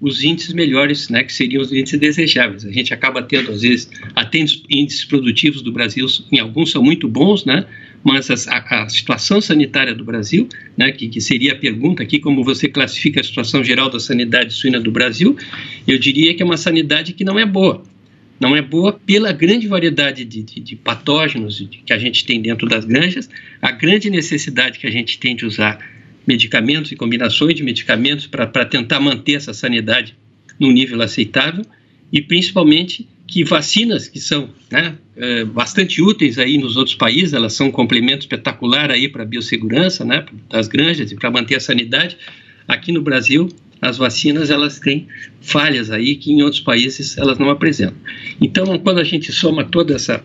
os 0.04 0.22
índices 0.22 0.54
melhores, 0.54 1.08
né, 1.08 1.24
que 1.24 1.32
seriam 1.32 1.62
os 1.62 1.72
índices 1.72 1.98
desejáveis. 1.98 2.66
A 2.66 2.72
gente 2.72 2.94
acaba 2.94 3.24
tendo, 3.24 3.52
às 3.52 3.62
vezes, 3.62 3.90
até 4.14 4.40
índices 4.70 5.06
produtivos 5.06 5.62
do 5.62 5.72
Brasil, 5.72 6.06
em 6.30 6.40
alguns 6.40 6.72
são 6.72 6.84
muito 6.84 7.08
bons, 7.08 7.46
né, 7.46 7.66
mas 8.04 8.30
a, 8.30 8.58
a 8.58 8.90
situação 8.90 9.40
sanitária 9.40 9.96
do 9.96 10.04
Brasil, 10.04 10.50
né, 10.76 10.92
que, 10.92 11.08
que, 11.08 11.22
seria 11.22 11.54
a 11.54 11.56
pergunta 11.56 12.04
aqui, 12.04 12.20
como 12.20 12.44
você 12.44 12.68
classifica 12.68 13.22
a 13.22 13.24
situação 13.24 13.64
geral 13.64 13.90
da 13.90 13.98
sanidade 13.98 14.54
suína 14.54 14.78
do 14.78 14.92
Brasil, 14.92 15.38
eu 15.88 15.98
diria 15.98 16.36
que 16.36 16.44
é 16.44 16.46
uma 16.46 16.58
sanidade 16.58 17.14
que 17.14 17.24
não 17.24 17.40
é 17.40 17.46
boa. 17.46 17.82
Não 18.38 18.58
é 18.58 18.62
boa 18.62 18.92
pela 18.92 19.32
grande 19.32 19.70
variedade 19.70 20.26
de, 20.26 20.44
de, 20.44 20.60
de 20.60 20.76
patógenos 20.76 21.66
que 21.86 21.94
a 21.94 21.98
gente 21.98 22.26
tem 22.26 22.42
dentro 22.42 22.68
das 22.68 22.84
granjas, 22.84 23.30
a 23.62 23.72
grande 23.72 24.10
necessidade 24.10 24.80
que 24.80 24.88
a 24.88 24.92
gente 24.92 25.18
tem 25.18 25.34
de 25.34 25.46
usar 25.46 25.80
medicamentos 26.26 26.92
e 26.92 26.96
combinações 26.96 27.56
de 27.56 27.64
medicamentos 27.64 28.28
para 28.28 28.66
tentar 28.66 29.00
manter 29.00 29.34
essa 29.34 29.54
sanidade 29.54 30.16
num 30.60 30.72
nível 30.72 31.02
aceitável 31.02 31.66
e 32.12 32.22
principalmente 32.22 33.08
que 33.26 33.44
vacinas 33.44 34.08
que 34.08 34.20
são 34.20 34.50
né, 34.72 34.96
é, 35.16 35.44
bastante 35.44 36.02
úteis 36.02 36.38
aí 36.38 36.58
nos 36.58 36.78
outros 36.78 36.96
países, 36.96 37.34
elas 37.34 37.54
são 37.54 37.68
um 37.68 37.72
complemento 37.72 38.20
espetacular 38.20 38.92
aí 38.92 39.08
para 39.08 39.24
a 39.24 39.26
biossegurança, 39.26 40.06
né, 40.06 40.26
das 40.50 40.68
granjas 40.68 41.12
e 41.12 41.16
para 41.16 41.32
manter 41.32 41.56
a 41.56 41.60
sanidade. 41.60 42.18
Aqui 42.68 42.92
no 42.92 43.02
Brasil, 43.02 43.50
as 43.82 43.98
vacinas 43.98 44.50
elas 44.50 44.80
têm 44.80 45.08
falhas 45.42 45.90
aí 45.90 46.16
que 46.16 46.32
em 46.32 46.42
outros 46.44 46.62
países 46.62 47.18
elas 47.18 47.38
não 47.38 47.50
apresentam. 47.50 47.98
Então, 48.40 48.78
quando 48.80 49.00
a 49.00 49.04
gente 49.04 49.32
soma 49.32 49.64
toda 49.64 49.96
essa 49.96 50.24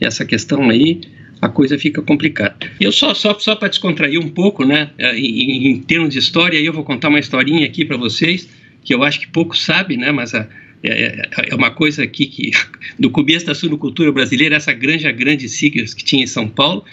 essa 0.00 0.24
questão 0.24 0.68
aí, 0.68 1.00
a 1.42 1.48
coisa 1.48 1.76
fica 1.76 2.00
complicada. 2.00 2.54
Eu 2.80 2.92
só 2.92 3.12
só 3.12 3.36
só 3.36 3.56
para 3.56 3.66
descontrair 3.66 4.20
um 4.20 4.28
pouco, 4.28 4.64
né, 4.64 4.90
é, 4.96 5.18
em, 5.18 5.72
em, 5.72 5.80
termos 5.80 6.10
de 6.10 6.20
história, 6.20 6.56
eu 6.56 6.72
vou 6.72 6.84
contar 6.84 7.08
uma 7.08 7.18
historinha 7.18 7.66
aqui 7.66 7.84
para 7.84 7.96
vocês 7.96 8.48
que 8.84 8.94
eu 8.94 9.02
acho 9.02 9.18
que 9.18 9.26
pouco 9.26 9.56
sabe, 9.58 9.96
né, 9.96 10.12
mas 10.12 10.34
a, 10.34 10.48
é, 10.84 11.28
é 11.48 11.54
uma 11.54 11.70
coisa 11.72 12.04
aqui 12.04 12.26
que, 12.26 12.52
no 12.96 13.10
começo 13.10 13.44
da 13.44 13.56
suinocultura 13.56 14.12
brasileira, 14.12 14.54
essa 14.54 14.72
granja 14.72 15.10
Grande 15.10 15.48
Siglas 15.48 15.92
que 15.92 16.04
tinha 16.04 16.22
em 16.22 16.28
São 16.28 16.48
Paulo, 16.48 16.84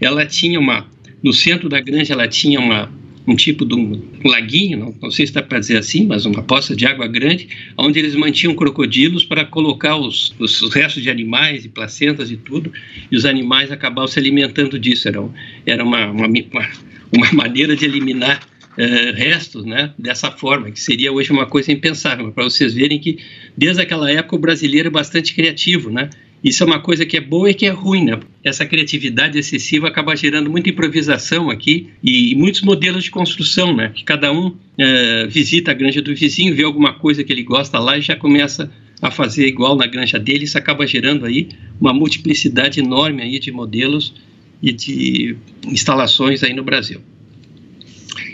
ela 0.00 0.24
tinha 0.24 0.58
uma, 0.58 0.86
no 1.22 1.32
centro 1.32 1.68
da 1.68 1.78
granja 1.78 2.14
ela 2.14 2.26
tinha 2.26 2.58
uma, 2.58 2.90
um 3.28 3.36
tipo 3.36 3.66
de 3.66 3.74
um, 3.74 4.02
laguinho, 4.24 4.78
não, 4.78 4.94
não 5.02 5.10
sei 5.10 5.26
se 5.26 5.34
dá 5.34 5.42
para 5.42 5.58
dizer 5.58 5.76
assim, 5.76 6.06
mas 6.06 6.24
uma 6.24 6.42
poça 6.42 6.74
de 6.74 6.86
água 6.86 7.06
grande, 7.06 7.48
onde 7.76 7.98
eles 7.98 8.14
mantinham 8.14 8.54
crocodilos 8.54 9.22
para 9.22 9.44
colocar 9.44 9.96
os, 9.96 10.34
os, 10.38 10.72
restos 10.72 11.02
de 11.02 11.10
animais 11.10 11.66
e 11.66 11.68
placentas 11.68 12.30
e 12.30 12.38
tudo, 12.38 12.72
e 13.12 13.16
os 13.16 13.26
animais 13.26 13.70
acabavam 13.70 14.08
se 14.08 14.18
alimentando 14.18 14.78
disso. 14.78 15.08
Era, 15.08 15.22
era 15.66 15.84
uma, 15.84 16.06
uma, 16.06 16.26
uma 16.26 17.32
maneira 17.34 17.76
de 17.76 17.84
eliminar 17.84 18.40
uh, 18.78 19.14
restos 19.14 19.66
né, 19.66 19.92
dessa 19.98 20.30
forma, 20.30 20.70
que 20.70 20.80
seria 20.80 21.12
hoje 21.12 21.30
uma 21.30 21.44
coisa 21.44 21.70
impensável, 21.70 22.32
para 22.32 22.44
vocês 22.44 22.72
verem 22.72 22.98
que 22.98 23.18
desde 23.54 23.82
aquela 23.82 24.10
época 24.10 24.36
o 24.36 24.38
brasileiro 24.38 24.88
é 24.88 24.90
bastante 24.90 25.34
criativo, 25.34 25.90
né? 25.90 26.08
Isso 26.42 26.62
é 26.62 26.66
uma 26.66 26.78
coisa 26.78 27.04
que 27.04 27.16
é 27.16 27.20
boa 27.20 27.50
e 27.50 27.54
que 27.54 27.66
é 27.66 27.70
ruim, 27.70 28.04
né? 28.04 28.18
Essa 28.44 28.64
criatividade 28.64 29.36
excessiva 29.36 29.88
acaba 29.88 30.14
gerando 30.14 30.48
muita 30.48 30.70
improvisação 30.70 31.50
aqui 31.50 31.88
e, 32.02 32.34
muitos 32.36 32.62
modelos 32.62 33.04
de 33.04 33.10
construção, 33.10 33.74
né? 33.74 33.90
Que 33.92 34.04
cada 34.04 34.32
um 34.32 34.48
uh, 34.48 35.28
visita 35.28 35.72
a 35.72 35.74
granja 35.74 36.00
do 36.00 36.14
vizinho, 36.14 36.54
vê 36.54 36.62
alguma 36.62 36.92
coisa 36.92 37.24
que 37.24 37.32
ele 37.32 37.42
gosta 37.42 37.78
lá 37.80 37.98
e 37.98 38.02
já 38.02 38.14
começa 38.14 38.70
a 39.02 39.10
fazer 39.10 39.46
igual 39.46 39.76
na 39.76 39.86
granja 39.86 40.18
dele. 40.18 40.44
Isso 40.44 40.56
acaba 40.56 40.86
gerando 40.86 41.26
aí 41.26 41.48
uma 41.80 41.92
multiplicidade 41.92 42.78
enorme 42.78 43.22
aí 43.22 43.40
de 43.40 43.50
modelos 43.50 44.14
e 44.62 44.72
de 44.72 45.36
instalações 45.66 46.44
aí 46.44 46.52
no 46.52 46.62
Brasil. 46.62 47.00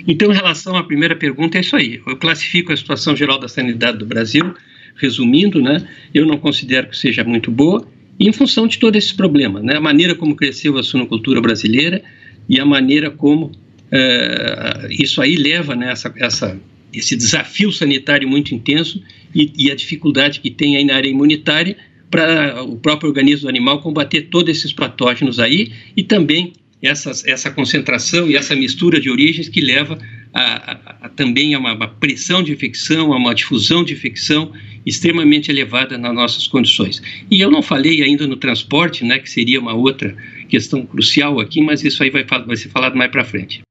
Então, 0.06 0.30
em 0.30 0.34
relação 0.34 0.76
à 0.76 0.84
primeira 0.84 1.16
pergunta, 1.16 1.56
é 1.56 1.62
isso 1.62 1.74
aí. 1.74 2.02
Eu 2.06 2.16
classifico 2.16 2.72
a 2.72 2.76
situação 2.76 3.16
geral 3.16 3.38
da 3.38 3.48
sanidade 3.48 3.98
do 3.98 4.06
Brasil, 4.06 4.54
resumindo, 4.96 5.60
né? 5.62 5.86
Eu 6.12 6.26
não 6.26 6.36
considero 6.36 6.88
que 6.88 6.96
seja 6.96 7.24
muito 7.24 7.50
boa, 7.50 7.86
em 8.18 8.32
função 8.32 8.66
de 8.66 8.78
todo 8.78 8.96
esse 8.96 9.14
problema, 9.14 9.60
né? 9.60 9.76
A 9.76 9.80
maneira 9.80 10.14
como 10.14 10.36
cresceu 10.36 10.78
a 10.78 10.82
suinocultura 10.82 11.40
brasileira 11.40 12.02
e 12.48 12.60
a 12.60 12.64
maneira 12.64 13.10
como 13.10 13.46
uh, 13.46 14.86
isso 14.90 15.20
aí 15.20 15.36
leva 15.36 15.74
né, 15.74 15.90
essa, 15.90 16.12
essa, 16.16 16.60
esse 16.92 17.16
desafio 17.16 17.72
sanitário 17.72 18.28
muito 18.28 18.54
intenso 18.54 19.02
e, 19.34 19.52
e 19.56 19.70
a 19.70 19.74
dificuldade 19.74 20.40
que 20.40 20.50
tem 20.50 20.76
aí 20.76 20.84
na 20.84 20.94
área 20.94 21.08
imunitária 21.08 21.76
para 22.10 22.62
o 22.62 22.76
próprio 22.76 23.08
organismo 23.08 23.48
animal 23.48 23.80
combater 23.80 24.22
todos 24.22 24.56
esses 24.56 24.72
patógenos 24.72 25.40
aí 25.40 25.72
e 25.96 26.02
também 26.02 26.52
essas, 26.80 27.24
essa 27.24 27.50
concentração 27.50 28.30
e 28.30 28.36
essa 28.36 28.54
mistura 28.54 29.00
de 29.00 29.10
origens 29.10 29.48
que 29.48 29.60
leva 29.60 29.98
a, 30.32 30.42
a, 30.42 30.96
a 31.06 31.08
também 31.08 31.54
a 31.54 31.58
uma, 31.58 31.72
uma, 31.72 31.88
pressão 31.88 32.42
de 32.42 32.52
infecção, 32.52 33.12
a 33.12 33.16
uma 33.16 33.34
difusão 33.34 33.82
de 33.82 33.94
infecção 33.94 34.52
extremamente 34.84 35.50
elevada 35.50 35.96
nas 35.96 36.14
nossas 36.14 36.46
condições. 36.46 37.02
E 37.30 37.40
eu 37.40 37.50
não 37.50 37.62
falei 37.62 38.02
ainda 38.02 38.26
no 38.26 38.36
transporte, 38.36 39.04
né, 39.04 39.18
que 39.18 39.30
seria 39.30 39.60
uma 39.60 39.74
outra 39.74 40.16
questão 40.48 40.84
crucial 40.84 41.40
aqui, 41.40 41.60
mas 41.60 41.82
isso 41.82 42.02
aí 42.02 42.10
vai, 42.10 42.24
vai 42.24 42.56
ser 42.56 42.68
falado 42.68 42.96
mais 42.96 43.10
para 43.10 43.24
frente. 43.24 43.62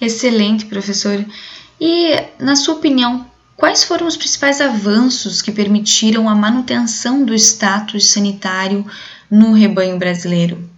Excelente, 0.00 0.66
professor. 0.66 1.24
E, 1.80 2.12
na 2.38 2.56
sua 2.56 2.74
opinião, 2.74 3.26
quais 3.56 3.84
foram 3.84 4.06
os 4.06 4.16
principais 4.16 4.60
avanços 4.60 5.42
que 5.42 5.52
permitiram 5.52 6.28
a 6.28 6.34
manutenção 6.34 7.24
do 7.24 7.34
status 7.34 8.10
sanitário 8.10 8.86
no 9.30 9.52
rebanho 9.52 9.98
brasileiro? 9.98 10.68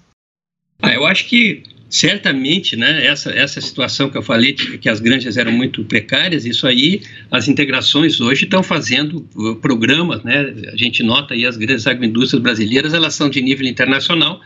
Ah, 0.81 0.93
eu 0.93 1.07
acho 1.07 1.29
que 1.29 1.63
certamente, 1.93 2.75
né, 2.75 3.05
essa, 3.05 3.31
essa 3.31 3.61
situação 3.61 4.09
que 4.09 4.17
eu 4.17 4.23
falei, 4.23 4.55
que 4.55 4.89
as 4.89 4.99
granjas 4.99 5.37
eram 5.37 5.53
muito 5.53 5.85
precárias, 5.85 6.47
isso 6.47 6.67
aí, 6.67 7.03
as 7.31 7.49
integrações 7.49 8.19
hoje 8.19 8.45
estão 8.45 8.63
fazendo 8.63 9.29
uh, 9.37 9.57
programas, 9.57 10.23
né, 10.23 10.55
a 10.73 10.77
gente 10.77 11.03
nota 11.03 11.35
aí 11.35 11.45
as 11.45 11.59
grandes 11.59 11.87
agroindústrias 11.87 12.43
brasileiras, 12.43 12.95
elas 12.95 13.15
são 13.15 13.29
de 13.29 13.43
nível 13.43 13.67
internacional, 13.67 14.41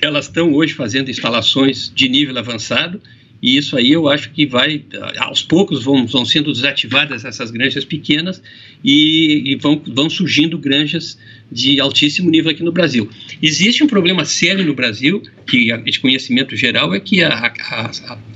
elas 0.00 0.24
estão 0.24 0.50
hoje 0.54 0.72
fazendo 0.72 1.10
instalações 1.10 1.92
de 1.94 2.08
nível 2.08 2.38
avançado, 2.38 2.98
e 3.40 3.56
isso 3.56 3.76
aí 3.76 3.92
eu 3.92 4.08
acho 4.08 4.30
que 4.30 4.46
vai, 4.46 4.84
aos 5.18 5.42
poucos 5.42 5.84
vão, 5.84 6.06
vão 6.06 6.24
sendo 6.24 6.52
desativadas 6.52 7.24
essas 7.24 7.50
granjas 7.50 7.84
pequenas 7.84 8.42
e, 8.82 9.52
e, 9.52 9.56
vão, 9.56 9.80
vão 9.86 10.10
surgindo 10.10 10.58
granjas 10.58 11.18
de 11.50 11.80
altíssimo 11.80 12.30
nível 12.30 12.50
aqui 12.50 12.62
no 12.62 12.72
Brasil. 12.72 13.08
Existe 13.40 13.84
um 13.84 13.86
problema 13.86 14.24
sério 14.24 14.64
no 14.64 14.74
Brasil, 14.74 15.22
que 15.46 15.70
é 15.70 15.76
de 15.76 16.00
conhecimento 16.00 16.56
geral, 16.56 16.92
é 16.92 17.00
que 17.00 17.22
a, 17.22 17.30
a, 17.30 17.90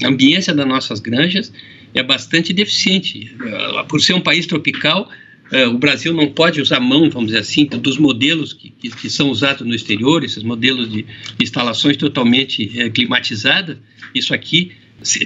a 0.04 0.09
ambiência 0.09 0.54
das 0.54 0.66
nossas 0.66 1.00
granjas 1.00 1.52
é 1.94 2.02
bastante 2.02 2.52
deficiente. 2.52 3.35
Por 3.88 4.00
ser 4.00 4.14
um 4.14 4.21
país 4.21 4.47
tropical, 4.47 5.11
Uh, 5.52 5.68
o 5.68 5.76
Brasil 5.76 6.14
não 6.14 6.28
pode 6.28 6.62
usar 6.62 6.80
mão, 6.80 7.11
vamos 7.11 7.26
dizer 7.26 7.40
assim, 7.40 7.66
dos 7.66 7.99
modelos 7.99 8.54
que, 8.54 8.71
que, 8.71 8.88
que 8.88 9.11
são 9.11 9.28
usados 9.28 9.66
no 9.66 9.75
exterior, 9.75 10.25
esses 10.25 10.42
modelos 10.42 10.90
de, 10.90 11.04
instalações 11.38 11.94
totalmente 11.99 12.64
uh, 12.80 12.90
climatizadas. 12.90 13.76
Isso 14.14 14.32
aqui 14.32 14.73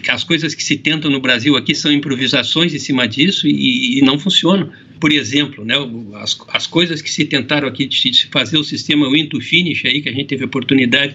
as 0.09 0.25
coisas 0.25 0.55
que 0.55 0.63
se 0.63 0.77
tentam 0.77 1.11
no 1.11 1.21
Brasil 1.21 1.57
aqui 1.57 1.75
são 1.75 1.93
improvisações 1.93 2.75
em 2.75 2.79
cima 2.79 3.07
disso 3.07 3.47
e, 3.47 3.99
e 3.99 4.03
não 4.03 4.19
funcionam. 4.19 4.71
Por 5.01 5.13
exemplo, 5.13 5.65
né, 5.65 5.75
as, 6.15 6.39
as 6.49 6.67
coisas 6.67 7.03
que 7.03 7.11
se 7.11 7.25
tentaram 7.25 7.69
aqui 7.69 7.87
de, 7.87 8.11
de 8.11 8.27
fazer 8.27 8.57
o 8.59 8.65
sistema 8.65 9.11
win 9.11 9.27
to 9.27 9.41
finish 9.41 9.85
aí 9.85 10.01
que 10.01 10.09
a 10.09 10.13
gente 10.13 10.27
teve 10.27 10.45
a 10.45 10.47
oportunidade 10.47 11.15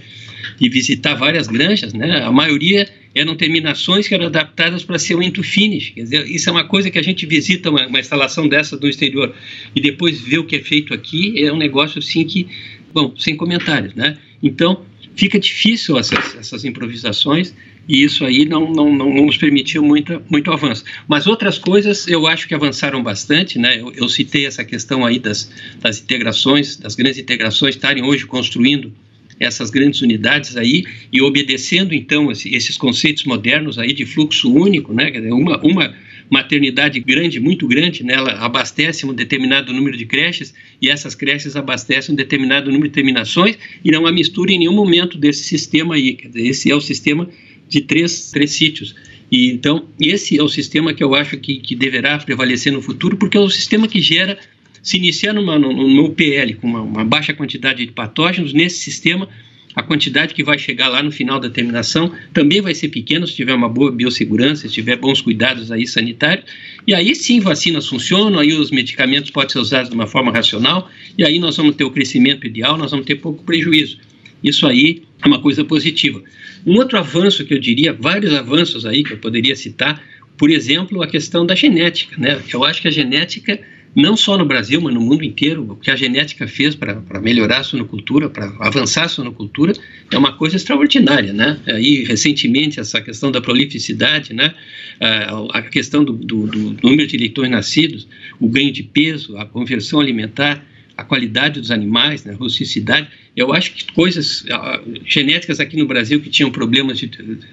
de 0.60 0.70
visitar 0.70 1.16
várias 1.16 1.48
granjas, 1.48 1.94
né, 1.94 2.22
a 2.22 2.32
maioria 2.32 2.88
eram 3.14 3.36
terminações 3.36 4.08
que 4.08 4.14
eram 4.14 4.28
adaptadas 4.28 4.84
para 4.84 4.98
ser 4.98 5.18
win 5.18 5.32
to 5.32 5.44
finish. 5.44 5.90
Quer 5.90 6.04
dizer, 6.04 6.28
isso 6.30 6.50
é 6.50 6.52
uma 6.52 6.64
coisa 6.64 6.90
que 6.90 6.98
a 6.98 7.04
gente 7.04 7.26
visita 7.26 7.70
uma, 7.70 7.88
uma 7.88 8.00
instalação 8.00 8.48
dessa 8.48 8.78
no 8.78 8.88
exterior 8.88 9.34
e 9.76 9.82
depois 9.82 10.22
vê 10.22 10.38
o 10.38 10.46
que 10.46 10.56
é 10.56 10.60
feito 10.60 10.94
aqui 10.94 11.44
é 11.44 11.52
um 11.52 11.58
negócio 11.58 12.00
assim 12.00 12.24
que, 12.24 12.48
bom, 12.94 13.14
sem 13.18 13.36
comentários, 13.36 13.94
né? 13.96 14.18
Então 14.42 14.86
fica 15.16 15.38
difícil 15.38 15.98
essas, 15.98 16.36
essas 16.36 16.64
improvisações 16.64 17.54
e 17.88 18.04
isso 18.04 18.24
aí 18.24 18.46
não, 18.46 18.72
não, 18.72 18.94
não, 18.94 19.26
nos 19.26 19.38
permitiu 19.38 19.84
muito, 19.84 20.22
muito 20.30 20.52
avanço. 20.52 20.84
Mas 21.08 21.28
outras 21.28 21.58
coisas 21.58 22.08
eu 22.08 22.28
acho 22.28 22.48
que 22.48 22.54
avançaram 22.54 23.02
bastante, 23.02 23.58
né? 23.58 23.80
Eu, 23.80 23.92
eu 23.94 24.08
citei 24.08 24.46
essa 24.46 24.64
questão 24.64 25.06
aí 25.06 25.20
das, 25.20 25.52
das 25.80 26.00
integrações, 26.00 26.78
das 26.78 26.96
grandes 26.96 27.18
integrações 27.18 27.76
estarem 27.76 28.04
hoje 28.04 28.26
construindo 28.26 28.94
essas 29.40 29.72
grandes 29.72 30.02
unidades 30.02 30.56
aí 30.56 30.86
e 31.12 31.22
obedecendo 31.22 31.94
então 31.96 32.32
esses 32.32 32.78
conceitos 32.78 33.24
modernos 33.24 33.80
aí 33.80 33.92
de 33.92 34.06
fluxo 34.06 34.54
único, 34.54 34.94
né? 34.94 35.12
Uma, 35.32 35.60
uma 35.62 35.94
maternidade 36.32 36.98
grande, 37.02 37.42
muito 37.42 37.68
grande, 37.68 38.06
né? 38.06 38.14
ela 38.14 38.32
abastece 38.34 39.06
um 39.06 39.14
determinado 39.14 39.74
número 39.74 39.98
de 39.98 40.06
creches 40.06 40.54
e 40.82 40.88
essas 40.88 41.14
creches 41.14 41.58
abastecem 41.58 42.14
um 42.14 42.16
determinado 42.16 42.72
número 42.72 42.88
de 42.88 42.94
terminações 42.94 43.58
e 43.84 43.92
não 43.92 44.08
há 44.08 44.12
mistura 44.14 44.50
em 44.54 44.60
nenhum 44.60 44.74
momento 44.74 45.18
desse 45.18 45.44
sistema 45.44 45.96
aí. 45.96 46.18
Esse 46.34 46.72
é 46.72 46.76
o 46.76 46.80
sistema 46.80 47.28
de 47.72 47.82
três, 47.82 48.30
três 48.30 48.52
sítios. 48.52 48.94
E, 49.32 49.50
então, 49.50 49.88
esse 50.00 50.38
é 50.38 50.44
o 50.44 50.50
sistema 50.50 50.94
que 50.94 51.04
eu 51.04 51.16
acho 51.16 51.38
que, 51.38 51.56
que 51.56 51.74
deverá 51.74 52.18
prevalecer 52.20 52.72
no 52.72 52.82
futuro, 52.82 53.16
porque 53.16 53.38
é 53.38 53.40
o 53.40 53.50
sistema 53.50 53.88
que 53.88 54.02
gera, 54.02 54.38
se 54.84 54.98
iniciar 54.98 55.34
numa, 55.34 55.58
no, 55.58 55.72
no 55.72 56.10
PL 56.12 56.56
com 56.56 56.68
uma, 56.68 56.82
uma 56.82 57.06
baixa 57.06 57.34
quantidade 57.34 57.86
de 57.86 57.92
patógenos, 57.94 58.52
nesse 58.52 58.80
sistema 58.80 59.30
a 59.76 59.82
quantidade 59.82 60.34
que 60.34 60.44
vai 60.44 60.60
chegar 60.60 60.90
lá 60.90 61.02
no 61.02 61.12
final 61.12 61.40
da 61.40 61.50
terminação 61.50 62.12
também 62.34 62.62
vai 62.62 62.76
ser 62.76 62.90
pequena 62.90 63.26
se 63.26 63.36
tiver 63.36 63.54
uma 63.54 63.70
boa 63.70 63.92
biossegurança, 63.92 64.68
se 64.68 64.74
tiver 64.74 64.98
bons 64.98 65.22
cuidados 65.22 65.72
aí 65.72 65.88
sanitários. 65.88 66.46
E 66.86 66.94
aí 66.94 67.16
sim 67.16 67.40
vacinas 67.40 67.88
funcionam, 67.88 68.40
aí 68.40 68.52
os 68.54 68.72
medicamentos 68.72 69.32
podem 69.32 69.50
ser 69.50 69.60
usados 69.60 69.90
de 69.90 69.96
uma 69.96 70.08
forma 70.08 70.32
racional, 70.32 70.90
e 71.18 71.24
aí 71.24 71.40
nós 71.40 71.56
vamos 71.56 71.76
ter 71.76 71.84
o 71.84 71.92
crescimento 71.92 72.46
ideal, 72.46 72.78
nós 72.78 72.92
vamos 72.92 73.06
ter 73.06 73.16
pouco 73.16 73.44
prejuízo. 73.44 73.98
Isso 74.44 74.66
aí 74.68 75.04
é 75.24 75.28
uma 75.28 75.40
coisa 75.40 75.64
positiva. 75.64 76.22
Um 76.66 76.76
outro 76.76 76.98
avanço 76.98 77.46
que 77.46 77.54
eu 77.54 77.60
diria, 77.60 77.94
vários 77.94 78.34
avanços 78.34 78.86
aí 78.86 79.04
que 79.04 79.14
eu 79.14 79.18
poderia 79.18 79.56
citar, 79.56 80.02
por 80.38 80.50
exemplo, 80.50 81.02
a 81.02 81.08
questão 81.08 81.46
da 81.46 81.56
genética. 81.56 82.16
Né? 82.18 82.42
Eu 82.52 82.64
acho 82.64 82.82
que 82.82 82.88
a 82.88 82.92
genética, 82.92 83.60
não 83.96 84.18
só 84.18 84.38
no 84.38 84.46
Brasil, 84.46 84.82
mas 84.82 84.94
no 84.94 85.02
mundo 85.02 85.24
inteiro, 85.24 85.72
o 85.72 85.76
que 85.76 85.92
a 85.92 85.96
genética 85.96 86.48
fez 86.48 86.76
para 86.76 87.22
melhorar 87.22 87.60
a 87.60 87.64
sonocultura, 87.64 88.30
para 88.30 88.46
avançar 88.60 89.06
a 89.06 89.08
sonocultura, 89.08 89.74
é 90.12 90.18
uma 90.18 90.34
coisa 90.34 90.56
extraordinária. 90.56 91.34
Né? 91.34 91.60
Aí, 91.68 92.04
recentemente, 92.04 92.80
essa 92.80 93.00
questão 93.02 93.32
da 93.32 93.40
prolificidade, 93.40 94.34
né? 94.34 94.54
a 95.00 95.62
questão 95.62 96.04
do, 96.04 96.14
do, 96.14 96.48
do 96.48 96.78
número 96.82 97.08
de 97.08 97.18
leitões 97.18 97.52
nascidos, 97.52 98.08
o 98.40 98.48
ganho 98.48 98.72
de 98.72 98.82
peso, 98.82 99.38
a 99.38 99.46
conversão 99.46 100.00
alimentar, 100.00 100.66
a 100.96 101.04
qualidade 101.04 101.60
dos 101.60 101.72
animais, 101.72 102.24
né, 102.26 102.34
a 102.34 102.36
rusticidade. 102.36 103.08
Eu 103.36 103.54
acho 103.54 103.74
que 103.74 103.92
coisas 103.94 104.42
uh, 104.42 105.00
genéticas 105.06 105.60
aqui 105.60 105.78
no 105.78 105.88
Brasil 105.88 106.20
que 106.20 106.30
tinham 106.30 106.52
problemas 106.52 107.00
de, 107.00 107.10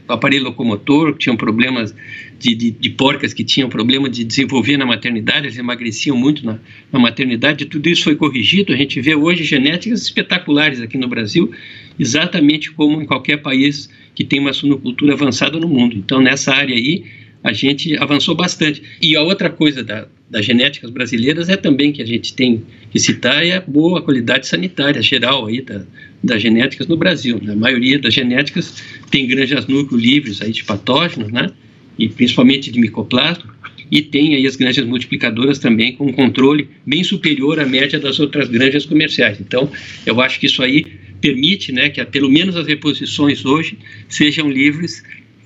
aparelho 0.08 0.44
locomotor, 0.44 1.12
que 1.12 1.20
tinham 1.20 1.36
problemas 1.36 1.94
de, 2.38 2.54
de, 2.54 2.70
de, 2.70 2.90
porcas 2.90 3.32
que 3.32 3.44
tinham 3.44 3.68
problema 3.68 4.08
de 4.08 4.24
desenvolver 4.24 4.76
na 4.76 4.84
maternidade, 4.84 5.46
eles 5.46 5.58
emagreciam 5.58 6.16
muito 6.16 6.44
na, 6.44 6.58
na 6.92 6.98
maternidade, 6.98 7.66
tudo 7.66 7.88
isso 7.88 8.04
foi 8.04 8.16
corrigido. 8.16 8.72
A 8.72 8.76
gente 8.76 9.00
vê 9.00 9.14
hoje 9.14 9.44
genéticas 9.44 10.02
espetaculares 10.02 10.80
aqui 10.80 10.98
no 10.98 11.06
Brasil, 11.06 11.50
exatamente 11.98 12.72
como 12.72 13.00
em 13.00 13.06
qualquer 13.06 13.38
país 13.38 13.88
que 14.14 14.24
tem 14.24 14.40
uma 14.40 14.52
suinocultura 14.52 15.12
avançada 15.12 15.60
no 15.60 15.68
mundo. 15.68 15.96
Então, 15.96 16.20
nessa 16.20 16.52
área 16.52 16.74
aí, 16.74 17.04
a 17.42 17.52
gente 17.52 17.96
avançou 17.98 18.34
bastante. 18.34 18.82
E 19.00 19.16
a 19.16 19.22
outra 19.22 19.48
coisa 19.48 19.82
da, 19.82 20.06
das 20.28 20.44
genéticas 20.44 20.90
brasileiras 20.90 21.48
é 21.48 21.56
também 21.56 21.92
que 21.92 22.02
a 22.02 22.06
gente 22.06 22.34
tem 22.34 22.64
que 22.90 22.98
citar 22.98 23.44
é 23.44 23.56
a 23.56 23.60
boa 23.60 24.02
qualidade 24.02 24.46
sanitária 24.46 25.00
geral 25.00 25.46
aí 25.46 25.62
da, 25.62 25.82
das 26.22 26.42
genéticas 26.42 26.86
no 26.86 26.96
Brasil. 26.96 27.38
Né? 27.42 27.52
A 27.52 27.56
maioria 27.56 27.98
das 27.98 28.12
genéticas 28.12 28.82
tem 29.10 29.26
granjas 29.26 29.66
núcleo 29.66 30.00
livres 30.00 30.42
aí 30.42 30.52
de 30.52 30.64
patógenos, 30.64 31.30
né? 31.30 31.50
E 31.98 32.08
principalmente 32.08 32.70
de 32.70 32.78
micoplasma. 32.78 33.56
E 33.90 34.02
tem 34.02 34.34
aí 34.34 34.46
as 34.46 34.54
granjas 34.54 34.84
multiplicadoras 34.84 35.58
também 35.58 35.94
com 35.94 36.06
um 36.06 36.12
controle 36.12 36.68
bem 36.84 37.02
superior 37.02 37.58
à 37.58 37.64
média 37.64 37.98
das 37.98 38.20
outras 38.20 38.48
granjas 38.48 38.84
comerciais. 38.84 39.40
Então, 39.40 39.70
eu 40.04 40.20
acho 40.20 40.38
que 40.38 40.46
isso 40.46 40.62
aí 40.62 40.84
permite, 41.20 41.72
né, 41.72 41.88
que 41.88 42.04
pelo 42.04 42.30
menos 42.30 42.56
as 42.56 42.66
reposições 42.66 43.44
hoje 43.44 43.78
sejam 44.08 44.48
livres 44.48 45.02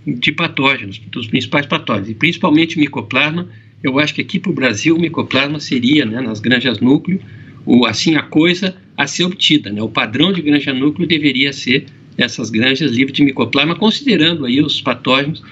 de 0.07 0.33
patógenos, 0.33 0.99
dos 1.11 1.27
principais 1.27 1.67
patógenos, 1.67 2.11
e 2.11 2.15
principalmente 2.15 2.79
micoplasma. 2.79 3.49
Eu 3.83 3.99
acho 3.99 4.15
que 4.15 4.21
aqui 4.21 4.39
para 4.39 4.51
o 4.51 4.55
Brasil 4.55 4.97
o 4.97 5.01
micoplasma 5.01 5.59
seria, 5.61 6.05
né, 6.05 6.21
nas 6.21 6.41
granjas 6.41 6.81
núcleo, 6.81 7.21
o, 7.65 7.87
assim 7.87 8.17
a 8.17 8.23
coisa 8.23 8.77
a 8.97 9.07
ser 9.07 9.25
obtida. 9.25 9.71
Né? 9.71 9.83
O 9.83 9.89
padrão 9.89 10.33
de 10.33 10.43
granja 10.43 10.73
núcleo 10.73 11.07
deveria 11.07 11.53
ser 11.53 11.87
essas 12.17 12.51
granjas 12.51 12.93
livres 12.93 13.17
de 13.17 13.25
micoplasma, 13.25 13.75
considerando 13.75 14.45
aí 14.45 14.61
os 14.61 14.81
patógenos 14.81 15.43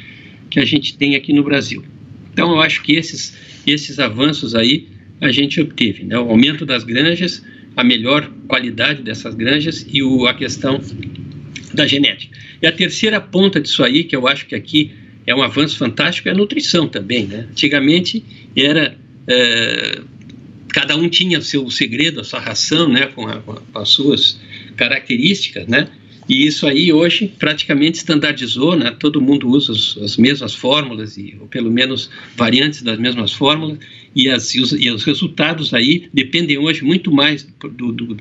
que 0.50 0.60
a 0.60 0.64
gente 0.64 0.96
tem 0.96 1.14
aqui 1.14 1.32
no 1.32 1.42
Brasil. 1.42 1.82
Então 2.32 2.50
eu 2.52 2.60
acho 2.60 2.82
que 2.82 2.94
esses, 2.94 3.36
esses 3.66 3.98
avanços 3.98 4.54
aí 4.54 4.88
a 5.20 5.30
gente 5.30 5.60
obteve, 5.60 6.04
né? 6.04 6.18
o 6.18 6.30
aumento 6.30 6.64
das 6.64 6.82
granjas, 6.82 7.44
a 7.76 7.84
melhor 7.84 8.30
qualidade 8.48 9.02
dessas 9.02 9.34
granjas 9.34 9.86
e 9.90 10.02
o, 10.02 10.26
a 10.26 10.34
questão 10.34 10.80
da 11.72 11.86
genética. 11.86 12.36
E 12.60 12.66
a 12.66 12.72
terceira 12.72 13.20
ponta 13.20 13.60
disso 13.60 13.82
aí, 13.82 14.04
que 14.04 14.14
eu 14.14 14.26
acho 14.26 14.46
que 14.46 14.54
aqui 14.54 14.92
é 15.26 15.34
um 15.34 15.42
avanço 15.42 15.76
fantástico, 15.76 16.28
é 16.28 16.32
a 16.32 16.34
nutrição 16.34 16.88
também. 16.88 17.26
Né? 17.26 17.46
Antigamente 17.50 18.24
era. 18.56 18.96
É, 19.26 20.00
cada 20.72 20.96
um 20.96 21.08
tinha 21.08 21.40
seu 21.40 21.68
segredo, 21.68 22.20
a 22.20 22.24
sua 22.24 22.38
ração, 22.38 22.88
né, 22.88 23.06
com, 23.06 23.26
a, 23.26 23.40
com 23.40 23.78
as 23.78 23.88
suas 23.88 24.40
características, 24.76 25.66
né? 25.66 25.88
E 26.28 26.46
isso 26.46 26.64
aí 26.64 26.92
hoje 26.92 27.26
praticamente 27.26 27.98
estandardizou, 27.98 28.76
né? 28.76 28.94
Todo 28.96 29.20
mundo 29.20 29.48
usa 29.48 29.72
as, 29.72 29.98
as 30.00 30.16
mesmas 30.16 30.54
fórmulas 30.54 31.16
e 31.16 31.36
ou 31.40 31.48
pelo 31.48 31.72
menos 31.72 32.08
variantes 32.36 32.82
das 32.82 33.00
mesmas 33.00 33.32
fórmulas 33.32 33.78
e, 34.14 34.30
as, 34.30 34.54
e, 34.54 34.60
os, 34.60 34.70
e 34.72 34.88
os 34.90 35.02
resultados 35.02 35.74
aí 35.74 36.08
dependem 36.14 36.56
hoje 36.56 36.84
muito 36.84 37.10
mais 37.10 37.42
do, 37.42 37.90
do, 37.90 38.16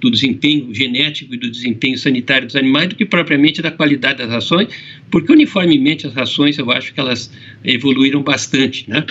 do 0.00 0.10
desempenho 0.10 0.72
genético 0.74 1.34
e 1.34 1.36
do 1.36 1.50
desempenho 1.50 1.98
sanitário 1.98 2.46
dos 2.46 2.56
animais 2.56 2.88
do 2.88 2.96
que 2.96 3.04
propriamente 3.04 3.60
da 3.60 3.70
qualidade 3.70 4.18
das 4.18 4.30
rações, 4.30 4.68
porque 5.10 5.32
uniformemente 5.32 6.06
as 6.06 6.14
rações 6.14 6.58
eu 6.58 6.70
acho 6.70 6.92
que 6.92 7.00
elas 7.00 7.30
evoluíram 7.64 8.22
bastante, 8.22 8.88
né? 8.88 9.04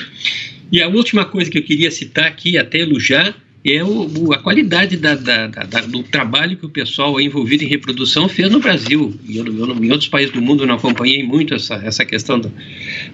E 0.72 0.82
a 0.82 0.88
última 0.88 1.26
coisa 1.26 1.50
que 1.50 1.58
eu 1.58 1.64
queria 1.64 1.90
citar 1.90 2.26
aqui, 2.26 2.58
até 2.58 2.80
elogiar, 2.80 3.36
é 3.66 3.84
o, 3.84 4.32
a 4.32 4.38
qualidade 4.38 4.96
da, 4.96 5.16
da, 5.16 5.48
da, 5.48 5.82
do 5.82 6.02
trabalho 6.04 6.56
que 6.56 6.66
o 6.66 6.70
pessoal 6.70 7.20
envolvido 7.20 7.64
em 7.64 7.68
reprodução 7.68 8.30
fez 8.30 8.50
no 8.50 8.60
Brasil. 8.60 9.14
E 9.28 9.38
eu, 9.38 9.46
eu, 9.46 9.84
em 9.84 9.92
outros 9.92 10.08
países 10.08 10.34
do 10.34 10.42
mundo 10.42 10.66
não 10.66 10.76
acompanhei 10.76 11.24
muito 11.24 11.54
essa, 11.54 11.76
essa 11.76 12.06
questão 12.06 12.40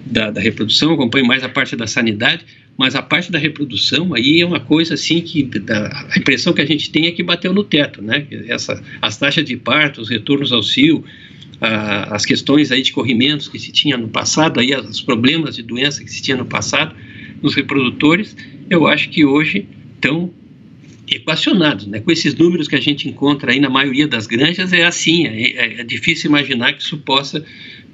da, 0.06 0.30
da, 0.30 0.40
reprodução, 0.40 0.92
acompanho 0.92 1.26
mais 1.26 1.42
a 1.42 1.48
parte 1.48 1.74
da 1.74 1.86
sanidade, 1.88 2.44
mas 2.78 2.94
a 2.94 3.02
parte 3.02 3.32
da 3.32 3.38
reprodução 3.38 4.14
aí 4.14 4.40
é 4.40 4.46
uma 4.46 4.60
coisa 4.60 4.94
assim 4.94 5.20
que 5.20 5.50
a 5.68 6.18
impressão 6.18 6.52
que 6.52 6.62
a 6.62 6.66
gente 6.66 6.90
tem 6.90 7.06
é 7.06 7.10
que 7.10 7.24
bateu 7.24 7.52
no 7.52 7.64
teto, 7.64 8.00
né? 8.00 8.24
Essa, 8.46 8.80
as 9.02 9.16
taxas 9.18 9.44
de 9.44 9.56
parto, 9.56 10.00
os 10.00 10.08
retornos 10.08 10.52
ao 10.52 10.62
cio, 10.62 11.04
a, 11.60 12.14
as 12.14 12.24
questões 12.24 12.70
aí 12.70 12.82
de 12.82 12.92
corrimentos 12.92 13.48
que 13.48 13.58
se 13.58 13.72
tinha 13.72 13.96
no 13.96 14.08
passado, 14.08 14.60
aí 14.60 14.72
os 14.76 15.00
problemas 15.00 15.56
de 15.56 15.62
doença 15.62 16.04
que 16.04 16.10
se 16.10 16.22
tinha 16.22 16.36
no 16.36 16.46
passado 16.46 16.94
nos 17.42 17.54
reprodutores, 17.54 18.36
eu 18.70 18.86
acho 18.86 19.08
que 19.10 19.24
hoje 19.24 19.66
estão 19.96 20.32
equacionados, 21.08 21.86
né? 21.86 22.00
Com 22.00 22.10
esses 22.10 22.34
números 22.34 22.68
que 22.68 22.74
a 22.74 22.80
gente 22.80 23.08
encontra 23.08 23.52
aí 23.52 23.60
na 23.60 23.70
maioria 23.70 24.08
das 24.08 24.26
granjas 24.26 24.72
é 24.72 24.84
assim, 24.84 25.26
é, 25.26 25.42
é, 25.42 25.80
é 25.80 25.84
difícil 25.84 26.28
imaginar 26.28 26.72
que 26.72 26.82
isso 26.82 26.98
possa 26.98 27.44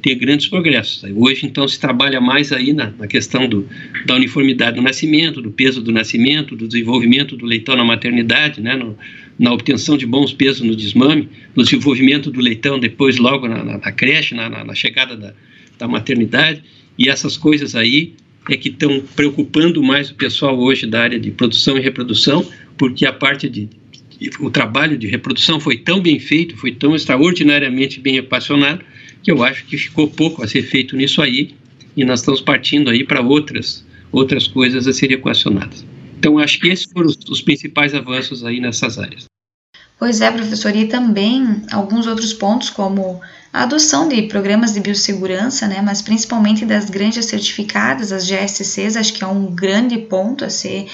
ter 0.00 0.16
grandes 0.16 0.48
progressos. 0.48 1.04
Hoje, 1.14 1.46
então, 1.46 1.66
se 1.68 1.78
trabalha 1.78 2.20
mais 2.20 2.52
aí 2.52 2.72
na, 2.72 2.90
na 2.98 3.06
questão 3.06 3.48
do, 3.48 3.68
da 4.04 4.16
uniformidade 4.16 4.76
do 4.76 4.82
nascimento, 4.82 5.40
do 5.40 5.50
peso 5.50 5.80
do 5.80 5.92
nascimento, 5.92 6.56
do 6.56 6.66
desenvolvimento 6.66 7.36
do 7.36 7.46
leitão 7.46 7.76
na 7.76 7.84
maternidade, 7.84 8.60
né, 8.60 8.74
no, 8.74 8.98
na 9.38 9.52
obtenção 9.52 9.96
de 9.96 10.04
bons 10.04 10.32
pesos 10.32 10.62
no 10.62 10.74
desmame, 10.74 11.28
no 11.54 11.62
desenvolvimento 11.62 12.30
do 12.30 12.40
leitão 12.40 12.80
depois, 12.80 13.16
logo 13.18 13.46
na, 13.46 13.62
na, 13.62 13.78
na 13.78 13.92
creche, 13.92 14.34
na, 14.34 14.74
chegada 14.74 15.16
da, 15.16 15.32
da 15.78 15.86
maternidade, 15.86 16.62
e 16.98 17.08
essas 17.08 17.36
coisas 17.36 17.76
aí 17.76 18.14
é 18.48 18.56
que 18.56 18.68
estão 18.68 19.00
preocupando 19.14 19.82
mais 19.82 20.10
o 20.10 20.14
pessoal 20.14 20.58
hoje 20.58 20.86
da 20.86 21.02
área 21.02 21.18
de 21.18 21.30
produção 21.30 21.76
e 21.76 21.80
reprodução, 21.80 22.44
porque 22.76 23.06
a 23.06 23.12
parte 23.12 23.48
de 23.48 23.68
o 24.38 24.50
trabalho 24.50 24.96
de 24.96 25.08
reprodução 25.08 25.58
foi 25.58 25.76
tão 25.78 26.00
bem 26.00 26.18
feito, 26.18 26.56
foi 26.56 26.70
tão 26.72 26.94
extraordinariamente 26.94 27.98
bem 27.98 28.18
apaixonado, 28.18 28.84
que 29.20 29.32
eu 29.32 29.42
acho 29.42 29.64
que 29.64 29.76
ficou 29.76 30.08
pouco 30.08 30.44
a 30.44 30.48
ser 30.48 30.62
feito 30.62 30.96
nisso 30.96 31.20
aí, 31.20 31.54
e 31.96 32.04
nós 32.04 32.20
estamos 32.20 32.40
partindo 32.40 32.88
aí 32.88 33.04
para 33.04 33.20
outras 33.20 33.84
outras 34.12 34.46
coisas 34.46 34.86
a 34.86 34.92
serem 34.92 35.16
equacionadas. 35.16 35.84
Então, 36.18 36.38
acho 36.38 36.60
que 36.60 36.68
esses 36.68 36.84
foram 36.84 37.08
os, 37.08 37.18
os 37.28 37.40
principais 37.40 37.94
avanços 37.94 38.44
aí 38.44 38.60
nessas 38.60 38.98
áreas. 38.98 39.24
Pois 39.98 40.20
é, 40.20 40.30
professor, 40.30 40.76
e 40.76 40.86
também 40.86 41.62
alguns 41.72 42.06
outros 42.06 42.32
pontos, 42.32 42.68
como 42.68 43.20
a 43.52 43.64
adoção 43.64 44.08
de 44.08 44.22
programas 44.22 44.72
de 44.72 44.80
biossegurança, 44.80 45.68
né, 45.68 45.82
mas 45.82 46.00
principalmente 46.00 46.64
das 46.64 46.88
granjas 46.88 47.26
certificadas, 47.26 48.10
as 48.10 48.26
GSCs, 48.26 48.96
acho 48.96 49.12
que 49.12 49.22
é 49.22 49.26
um 49.26 49.46
grande 49.46 49.98
ponto 49.98 50.44
a 50.44 50.50
ser 50.50 50.86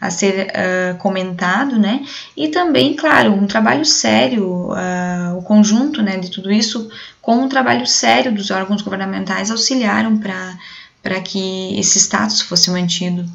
a 0.00 0.10
ser 0.10 0.48
uh, 0.48 0.98
comentado, 0.98 1.78
né? 1.78 2.04
E 2.36 2.48
também, 2.48 2.94
claro, 2.94 3.32
um 3.32 3.46
trabalho 3.46 3.86
sério, 3.86 4.68
uh, 4.70 5.38
o 5.38 5.42
conjunto, 5.42 6.02
né, 6.02 6.18
de 6.18 6.30
tudo 6.30 6.52
isso, 6.52 6.90
com 7.22 7.36
um 7.36 7.48
trabalho 7.48 7.86
sério 7.86 8.30
dos 8.30 8.50
órgãos 8.50 8.82
governamentais 8.82 9.50
auxiliaram 9.50 10.18
para 10.18 10.58
para 11.02 11.20
que 11.20 11.78
esse 11.78 11.98
status 11.98 12.40
fosse 12.40 12.70
mantido. 12.70 13.26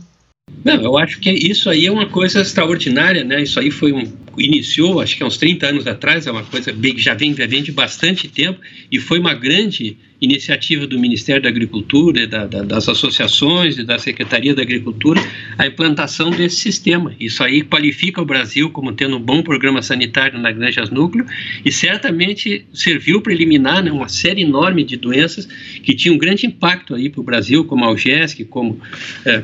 Não, 0.65 0.81
eu 0.81 0.97
acho 0.97 1.19
que 1.19 1.29
isso 1.29 1.69
aí 1.69 1.85
é 1.85 1.91
uma 1.91 2.09
coisa 2.09 2.41
extraordinária, 2.41 3.23
né? 3.23 3.43
Isso 3.43 3.59
aí 3.59 3.69
foi 3.69 3.93
um 3.93 4.11
iniciou, 4.39 5.01
acho 5.01 5.17
que 5.17 5.23
há 5.23 5.25
uns 5.25 5.37
30 5.37 5.67
anos 5.67 5.87
atrás, 5.87 6.27
é 6.27 6.31
uma 6.31 6.43
coisa 6.43 6.71
que 6.71 6.97
já 6.97 7.13
vem, 7.13 7.35
já 7.35 7.45
vem 7.45 7.63
de 7.63 7.71
bastante 7.71 8.27
tempo 8.27 8.59
e 8.91 8.99
foi 8.99 9.19
uma 9.19 9.33
grande 9.33 9.97
iniciativa 10.21 10.85
do 10.85 10.99
Ministério 10.99 11.41
da 11.41 11.49
Agricultura, 11.49 12.27
da, 12.27 12.45
da, 12.45 12.61
das 12.61 12.89
associações 12.89 13.77
e 13.77 13.83
da 13.83 13.97
Secretaria 13.97 14.53
da 14.53 14.61
Agricultura, 14.61 15.21
a 15.57 15.65
implantação 15.65 16.29
desse 16.29 16.57
sistema. 16.57 17.15
Isso 17.19 17.43
aí 17.43 17.61
qualifica 17.61 18.21
o 18.21 18.25
Brasil 18.25 18.69
como 18.69 18.91
tendo 18.91 19.15
um 19.15 19.21
bom 19.21 19.41
programa 19.41 19.81
sanitário 19.81 20.37
nas 20.37 20.55
granjas 20.55 20.89
núcleo 20.89 21.25
e 21.63 21.71
certamente 21.71 22.65
serviu 22.73 23.21
para 23.21 23.33
eliminar 23.33 23.81
né, 23.81 23.91
uma 23.91 24.09
série 24.09 24.41
enorme 24.41 24.83
de 24.83 24.97
doenças 24.97 25.47
que 25.81 25.95
tinham 25.95 26.15
um 26.15 26.19
grande 26.19 26.45
impacto 26.45 26.95
aí 26.95 27.09
para 27.09 27.21
o 27.21 27.23
Brasil, 27.23 27.63
como 27.63 27.85
a 27.85 27.87
algésque, 27.87 28.43
como 28.43 28.79
é, 29.23 29.41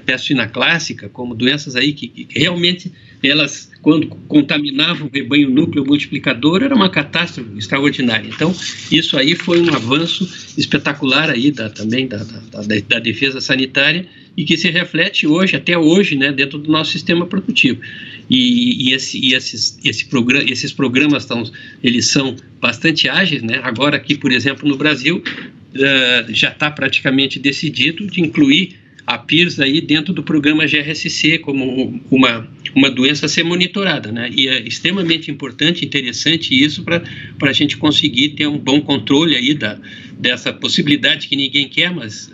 clássica, 0.51 1.07
como 1.07 1.33
doenças 1.33 1.75
aí 1.75 1.93
que, 1.93 2.07
que 2.07 2.27
realmente 2.37 2.91
elas 3.23 3.71
quando 3.85 4.07
contaminavam 4.27 5.05
o 5.05 5.09
rebanho 5.13 5.47
núcleo 5.47 5.85
multiplicador, 5.85 6.63
era 6.63 6.73
uma 6.73 6.89
catástrofe 6.89 7.55
extraordinária. 7.55 8.27
Então, 8.27 8.51
isso 8.91 9.15
aí 9.15 9.35
foi 9.35 9.61
um 9.61 9.71
avanço 9.71 10.27
espetacular 10.57 11.29
aí 11.29 11.51
da, 11.51 11.69
também 11.69 12.07
da, 12.07 12.17
da, 12.17 12.63
da, 12.89 12.99
defesa 12.99 13.39
sanitária 13.39 14.07
e 14.35 14.43
que 14.43 14.57
se 14.57 14.71
reflete 14.71 15.27
hoje, 15.27 15.55
até 15.55 15.77
hoje, 15.77 16.15
né, 16.15 16.31
dentro 16.31 16.57
do 16.57 16.71
nosso 16.71 16.93
sistema 16.93 17.27
produtivo. 17.27 17.79
E, 18.27 18.89
e, 18.89 18.93
esse, 18.95 19.19
e 19.23 19.35
esses, 19.35 19.77
esse 19.85 20.05
programa, 20.05 20.49
esses 20.49 20.73
programas 20.73 21.23
tão, 21.25 21.43
eles 21.83 22.07
são 22.07 22.35
bastante 22.59 23.07
ágeis, 23.07 23.43
né? 23.43 23.59
Agora 23.61 23.97
aqui, 23.97 24.17
por 24.17 24.31
exemplo, 24.31 24.67
no 24.67 24.77
Brasil, 24.77 25.17
uh, 25.21 26.33
já 26.33 26.49
está 26.49 26.71
praticamente 26.71 27.37
decidido 27.37 28.07
de 28.07 28.19
incluir 28.19 28.83
a 29.05 29.17
PIRS 29.17 29.59
aí 29.59 29.81
dentro 29.81 30.13
do 30.13 30.23
programa 30.23 30.65
GRSC 30.65 31.39
como 31.39 32.01
uma, 32.09 32.47
uma 32.73 32.89
doença 32.89 33.27
a 33.27 33.29
ser 33.29 33.43
monitorada, 33.43 34.11
né? 34.11 34.29
E 34.33 34.47
é 34.47 34.61
extremamente 34.67 35.29
importante, 35.29 35.85
interessante 35.85 36.59
isso 36.59 36.83
para 36.83 37.03
a 37.41 37.53
gente 37.53 37.77
conseguir 37.77 38.29
ter 38.29 38.47
um 38.47 38.57
bom 38.57 38.81
controle 38.81 39.35
aí 39.35 39.53
da, 39.53 39.79
dessa 40.17 40.51
possibilidade 40.51 41.27
que 41.27 41.35
ninguém 41.35 41.69
quer, 41.69 41.93
mas 41.93 42.31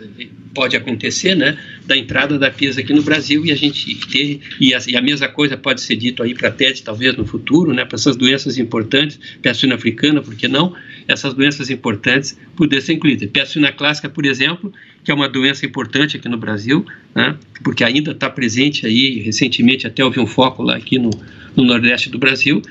pode 0.54 0.76
acontecer, 0.76 1.34
né? 1.34 1.58
Da 1.86 1.96
entrada 1.96 2.38
da 2.38 2.50
PIRS 2.50 2.78
aqui 2.78 2.92
no 2.92 3.02
Brasil 3.02 3.44
e 3.44 3.52
a 3.52 3.56
gente 3.56 3.94
ter, 4.06 4.40
e 4.60 4.74
a, 4.74 4.80
e 4.86 4.96
a 4.96 5.02
mesma 5.02 5.28
coisa 5.28 5.56
pode 5.56 5.80
ser 5.80 5.96
dito 5.96 6.22
aí 6.22 6.34
para 6.34 6.50
TED 6.50 6.82
talvez 6.82 7.16
no 7.16 7.24
futuro, 7.24 7.72
né? 7.72 7.84
Para 7.84 7.96
essas 7.96 8.16
doenças 8.16 8.58
importantes, 8.58 9.18
peste 9.40 9.70
africana, 9.72 10.20
por 10.20 10.34
que 10.34 10.48
não? 10.48 10.74
Essas 11.08 11.34
doenças 11.34 11.70
importantes 11.70 12.38
poder 12.56 12.80
ser 12.80 12.94
incluídas. 12.94 13.28
Peste 13.30 13.58
clássica, 13.72 14.08
por 14.08 14.24
exemplo, 14.24 14.72
que 15.04 15.10
é 15.10 15.14
uma 15.14 15.28
doença 15.28 15.66
importante 15.66 16.16
aqui 16.16 16.28
no 16.28 16.36
Brasil, 16.36 16.84
né, 17.14 17.36
porque 17.62 17.82
ainda 17.82 18.12
está 18.12 18.30
presente 18.30 18.86
aí, 18.86 19.20
recentemente 19.20 19.86
até 19.86 20.04
houve 20.04 20.20
um 20.20 20.26
foco 20.26 20.62
lá 20.62 20.76
aqui 20.76 20.98
no, 20.98 21.10
no 21.56 21.64
Nordeste 21.64 22.08
do 22.08 22.18
Brasil. 22.18 22.62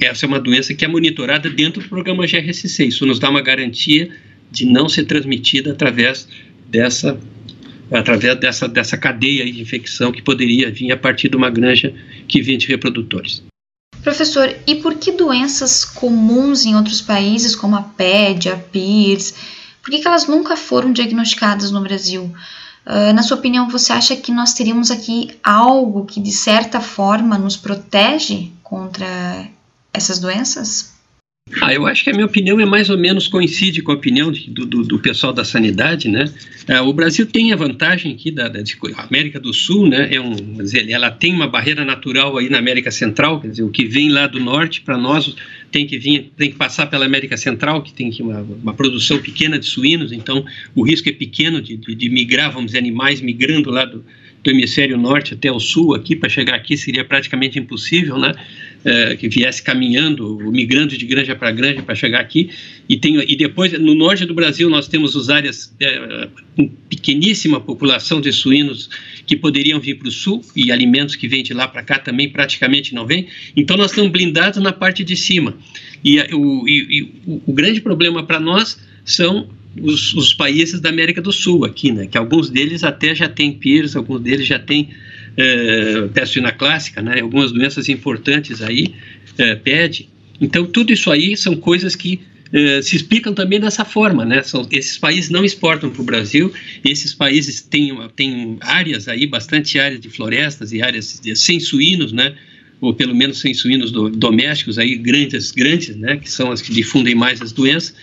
Essa 0.00 0.26
é 0.26 0.28
uma 0.28 0.40
doença 0.40 0.74
que 0.74 0.84
é 0.84 0.88
monitorada 0.88 1.50
dentro 1.50 1.82
do 1.82 1.88
programa 1.88 2.24
GRSC. 2.26 2.86
Isso 2.86 3.04
nos 3.04 3.18
dá 3.18 3.28
uma 3.28 3.42
garantia 3.42 4.10
de 4.50 4.64
não 4.64 4.88
ser 4.88 5.04
transmitida 5.04 5.72
através 5.72 6.28
dessa 6.68 7.18
através 7.90 8.38
dessa, 8.38 8.68
dessa 8.68 8.96
cadeia 8.96 9.44
de 9.44 9.60
infecção 9.60 10.12
que 10.12 10.22
poderia 10.22 10.70
vir 10.70 10.92
a 10.92 10.96
partir 10.96 11.28
de 11.28 11.36
uma 11.36 11.50
granja 11.50 11.94
que 12.26 12.42
vende 12.42 12.66
reprodutores. 12.66 13.42
Professor, 14.02 14.54
e 14.66 14.76
por 14.76 14.94
que 14.96 15.12
doenças 15.12 15.84
comuns 15.84 16.64
em 16.64 16.76
outros 16.76 17.00
países, 17.00 17.56
como 17.56 17.76
a 17.76 17.82
PED, 17.82 18.50
a 18.50 18.56
PIRS, 18.56 19.34
por 19.82 19.90
que, 19.90 20.00
que 20.00 20.06
elas 20.06 20.26
nunca 20.26 20.56
foram 20.56 20.92
diagnosticadas 20.92 21.70
no 21.70 21.80
Brasil? 21.80 22.32
Uh, 22.86 23.12
na 23.12 23.22
sua 23.22 23.36
opinião, 23.36 23.68
você 23.68 23.92
acha 23.92 24.16
que 24.16 24.32
nós 24.32 24.52
teríamos 24.52 24.90
aqui 24.90 25.30
algo 25.42 26.06
que, 26.06 26.20
de 26.20 26.32
certa 26.32 26.80
forma, 26.80 27.38
nos 27.38 27.56
protege 27.56 28.50
contra 28.62 29.46
essas 29.92 30.18
doenças? 30.18 30.97
Ah, 31.60 31.72
eu 31.72 31.86
acho 31.86 32.04
que 32.04 32.10
a 32.10 32.12
minha 32.12 32.26
opinião 32.26 32.60
é 32.60 32.66
mais 32.66 32.90
ou 32.90 32.98
menos 32.98 33.26
coincide 33.26 33.80
com 33.82 33.92
a 33.92 33.94
opinião 33.94 34.30
de, 34.30 34.50
do, 34.50 34.66
do, 34.66 34.98
pessoal 34.98 35.32
da 35.32 35.44
sanidade, 35.44 36.08
né? 36.08 36.30
É, 36.66 36.80
o 36.80 36.92
Brasil 36.92 37.26
tem 37.26 37.52
a 37.52 37.56
vantagem 37.56 38.12
aqui 38.12 38.30
da, 38.30 38.48
da 38.48 38.60
América 38.98 39.40
do 39.40 39.52
Sul, 39.54 39.88
né? 39.88 40.08
É 40.12 40.20
um, 40.20 40.34
dizer, 40.34 40.88
ela 40.90 41.10
tem 41.10 41.32
uma 41.32 41.48
barreira 41.48 41.84
natural 41.84 42.36
aí 42.36 42.50
na 42.50 42.58
América 42.58 42.90
Central, 42.90 43.40
quer 43.40 43.48
dizer, 43.48 43.62
o 43.62 43.70
que 43.70 43.86
vem 43.86 44.10
lá 44.10 44.26
do 44.26 44.38
norte 44.38 44.82
para 44.82 44.98
nós 44.98 45.34
tem 45.70 45.86
que 45.86 45.98
vir, 45.98 46.30
tem 46.36 46.50
que 46.50 46.56
passar 46.56 46.86
pela 46.86 47.06
América 47.06 47.36
Central, 47.36 47.82
que 47.82 47.92
tem 47.92 48.10
uma, 48.20 48.40
uma 48.40 48.74
produção 48.74 49.18
pequena 49.18 49.58
de 49.58 49.66
suínos, 49.66 50.12
então 50.12 50.44
o 50.74 50.82
risco 50.82 51.08
é 51.08 51.12
pequeno 51.12 51.60
de, 51.62 51.76
de, 51.76 51.94
de 51.94 52.08
migrar, 52.08 52.50
vamos 52.50 52.66
dizer, 52.66 52.78
animais 52.78 53.20
migrando 53.20 53.70
lá 53.70 53.84
do, 53.84 54.04
do 54.42 54.50
hemisfério 54.50 54.96
norte 54.96 55.34
até 55.34 55.50
o 55.50 55.58
sul 55.58 55.94
aqui 55.94 56.14
para 56.14 56.28
chegar 56.28 56.54
aqui 56.54 56.76
seria 56.76 57.04
praticamente 57.04 57.58
impossível, 57.58 58.18
né? 58.18 58.32
É, 58.84 59.16
que 59.16 59.28
viesse 59.28 59.60
caminhando, 59.60 60.38
migrando 60.52 60.96
de 60.96 61.04
granja 61.04 61.34
para 61.34 61.50
granja 61.50 61.82
para 61.82 61.96
chegar 61.96 62.20
aqui. 62.20 62.48
E, 62.88 62.96
tem, 62.96 63.16
e 63.28 63.34
depois, 63.34 63.72
no 63.72 63.92
norte 63.92 64.24
do 64.24 64.32
Brasil, 64.32 64.70
nós 64.70 64.86
temos 64.86 65.16
as 65.16 65.28
áreas 65.28 65.74
é, 65.80 66.28
com 66.54 66.68
pequeníssima 66.88 67.60
população 67.60 68.20
de 68.20 68.32
suínos 68.32 68.88
que 69.26 69.36
poderiam 69.36 69.80
vir 69.80 69.96
para 69.96 70.06
o 70.06 70.12
sul 70.12 70.44
e 70.54 70.70
alimentos 70.70 71.16
que 71.16 71.26
vêm 71.26 71.42
de 71.42 71.52
lá 71.52 71.66
para 71.66 71.82
cá 71.82 71.98
também 71.98 72.30
praticamente 72.30 72.94
não 72.94 73.04
vêm. 73.04 73.26
Então, 73.56 73.76
nós 73.76 73.90
estamos 73.90 74.12
blindados 74.12 74.62
na 74.62 74.72
parte 74.72 75.02
de 75.02 75.16
cima. 75.16 75.56
E, 76.04 76.20
o, 76.32 76.68
e, 76.68 76.98
e 76.98 77.02
o, 77.26 77.42
o 77.46 77.52
grande 77.52 77.80
problema 77.80 78.22
para 78.22 78.38
nós 78.38 78.78
são 79.04 79.48
os, 79.82 80.14
os, 80.14 80.32
países 80.32 80.80
da 80.80 80.88
América 80.88 81.20
do 81.20 81.32
Sul 81.32 81.64
aqui, 81.64 81.92
né? 81.92 82.06
Que 82.06 82.18
alguns 82.18 82.50
deles 82.50 82.84
até 82.84 83.14
já 83.14 83.28
têm 83.28 83.52
PIRS, 83.52 83.96
alguns 83.96 84.20
deles 84.20 84.46
já 84.46 84.58
têm 84.58 84.90
é, 85.38 86.08
peste 86.12 86.42
clássica, 86.58 87.00
né? 87.00 87.20
Algumas 87.20 87.52
doenças 87.52 87.88
importantes 87.88 88.60
aí, 88.60 88.92
é. 89.38 89.58
Então, 90.40 90.66
tudo 90.66 90.92
isso 90.92 91.10
aí 91.10 91.36
são 91.36 91.54
coisas 91.56 91.94
que 91.94 92.20
é, 92.52 92.82
se 92.82 92.96
explicam 92.96 93.32
também 93.32 93.60
dessa 93.60 93.84
forma, 93.84 94.24
né? 94.24 94.42
São, 94.42 94.66
esses 94.72 94.98
países 94.98 95.30
não 95.30 95.44
exportam 95.44 95.90
para 95.90 96.02
o 96.02 96.04
Brasil, 96.04 96.52
esses 96.84 97.14
países 97.14 97.60
têm, 97.62 97.96
têm 98.16 98.56
áreas 98.60 99.06
aí, 99.06 99.26
bastante 99.26 99.78
áreas 99.78 100.00
de 100.00 100.10
florestas 100.10 100.72
e 100.72 100.82
áreas 100.82 101.20
de, 101.22 101.36
sem 101.36 101.60
suínos, 101.60 102.12
né? 102.12 102.34
Ou 102.80 102.92
pelo 102.92 103.14
menos 103.14 103.40
sem 103.40 103.54
suínos 103.54 103.92
do, 103.92 104.08
domésticos 104.08 104.78
aí, 104.78 104.96
grandes, 104.96 105.52
grandes, 105.52 105.94
né? 105.96 106.16
Que 106.16 106.30
são 106.30 106.50
as 106.50 106.60
que 106.60 106.72
difundem 106.72 107.14
mais 107.14 107.40
as 107.40 107.52
doenças 107.52 107.94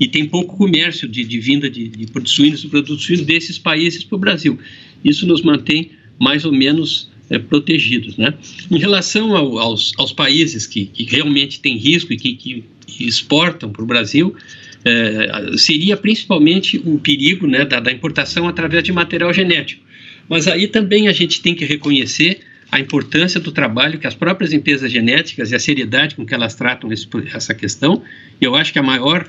e 0.00 0.08
tem 0.08 0.26
pouco 0.26 0.56
comércio 0.56 1.06
de, 1.06 1.22
de 1.22 1.38
vinda 1.38 1.70
de, 1.70 1.86
de 1.86 2.08
suínos 2.24 2.64
e 2.64 2.68
produtos 2.68 3.04
suínos 3.04 3.26
desses 3.26 3.58
países 3.58 4.02
para 4.02 4.16
o 4.16 4.18
Brasil. 4.18 4.58
Isso 5.04 5.26
nos 5.26 5.42
mantém 5.42 5.90
mais 6.20 6.44
ou 6.44 6.52
menos 6.52 7.10
é, 7.30 7.38
protegidos. 7.38 8.16
Né? 8.18 8.34
Em 8.70 8.78
relação 8.78 9.34
ao, 9.34 9.58
aos, 9.58 9.92
aos, 9.96 10.12
países 10.12 10.66
que, 10.66 10.84
que, 10.84 11.04
realmente 11.04 11.60
têm 11.60 11.78
risco 11.78 12.12
e 12.12 12.16
que, 12.16 12.34
que 12.34 12.64
exportam 13.00 13.70
para 13.70 13.82
o 13.82 13.86
Brasil, 13.86 14.36
é, 14.84 15.56
seria 15.56 15.96
principalmente 15.96 16.78
o 16.84 16.98
perigo 16.98 17.46
né, 17.46 17.64
da, 17.64 17.80
da 17.80 17.90
importação 17.90 18.46
através 18.46 18.84
de 18.84 18.92
material 18.92 19.32
genético. 19.32 19.82
Mas 20.28 20.46
aí 20.46 20.68
também 20.68 21.08
a 21.08 21.12
gente 21.12 21.40
tem 21.40 21.54
que 21.54 21.64
reconhecer 21.64 22.40
a 22.70 22.78
importância 22.78 23.40
do 23.40 23.50
trabalho 23.50 23.98
que 23.98 24.06
as 24.06 24.14
próprias 24.14 24.52
empresas 24.52 24.92
genéticas 24.92 25.50
e 25.50 25.56
a 25.56 25.58
seriedade 25.58 26.14
com 26.14 26.24
que 26.24 26.32
elas 26.34 26.54
tratam 26.54 26.92
esse, 26.92 27.08
essa 27.34 27.52
questão. 27.52 28.02
Eu 28.40 28.54
acho 28.54 28.72
que 28.72 28.78
a 28.78 28.82
maior 28.82 29.28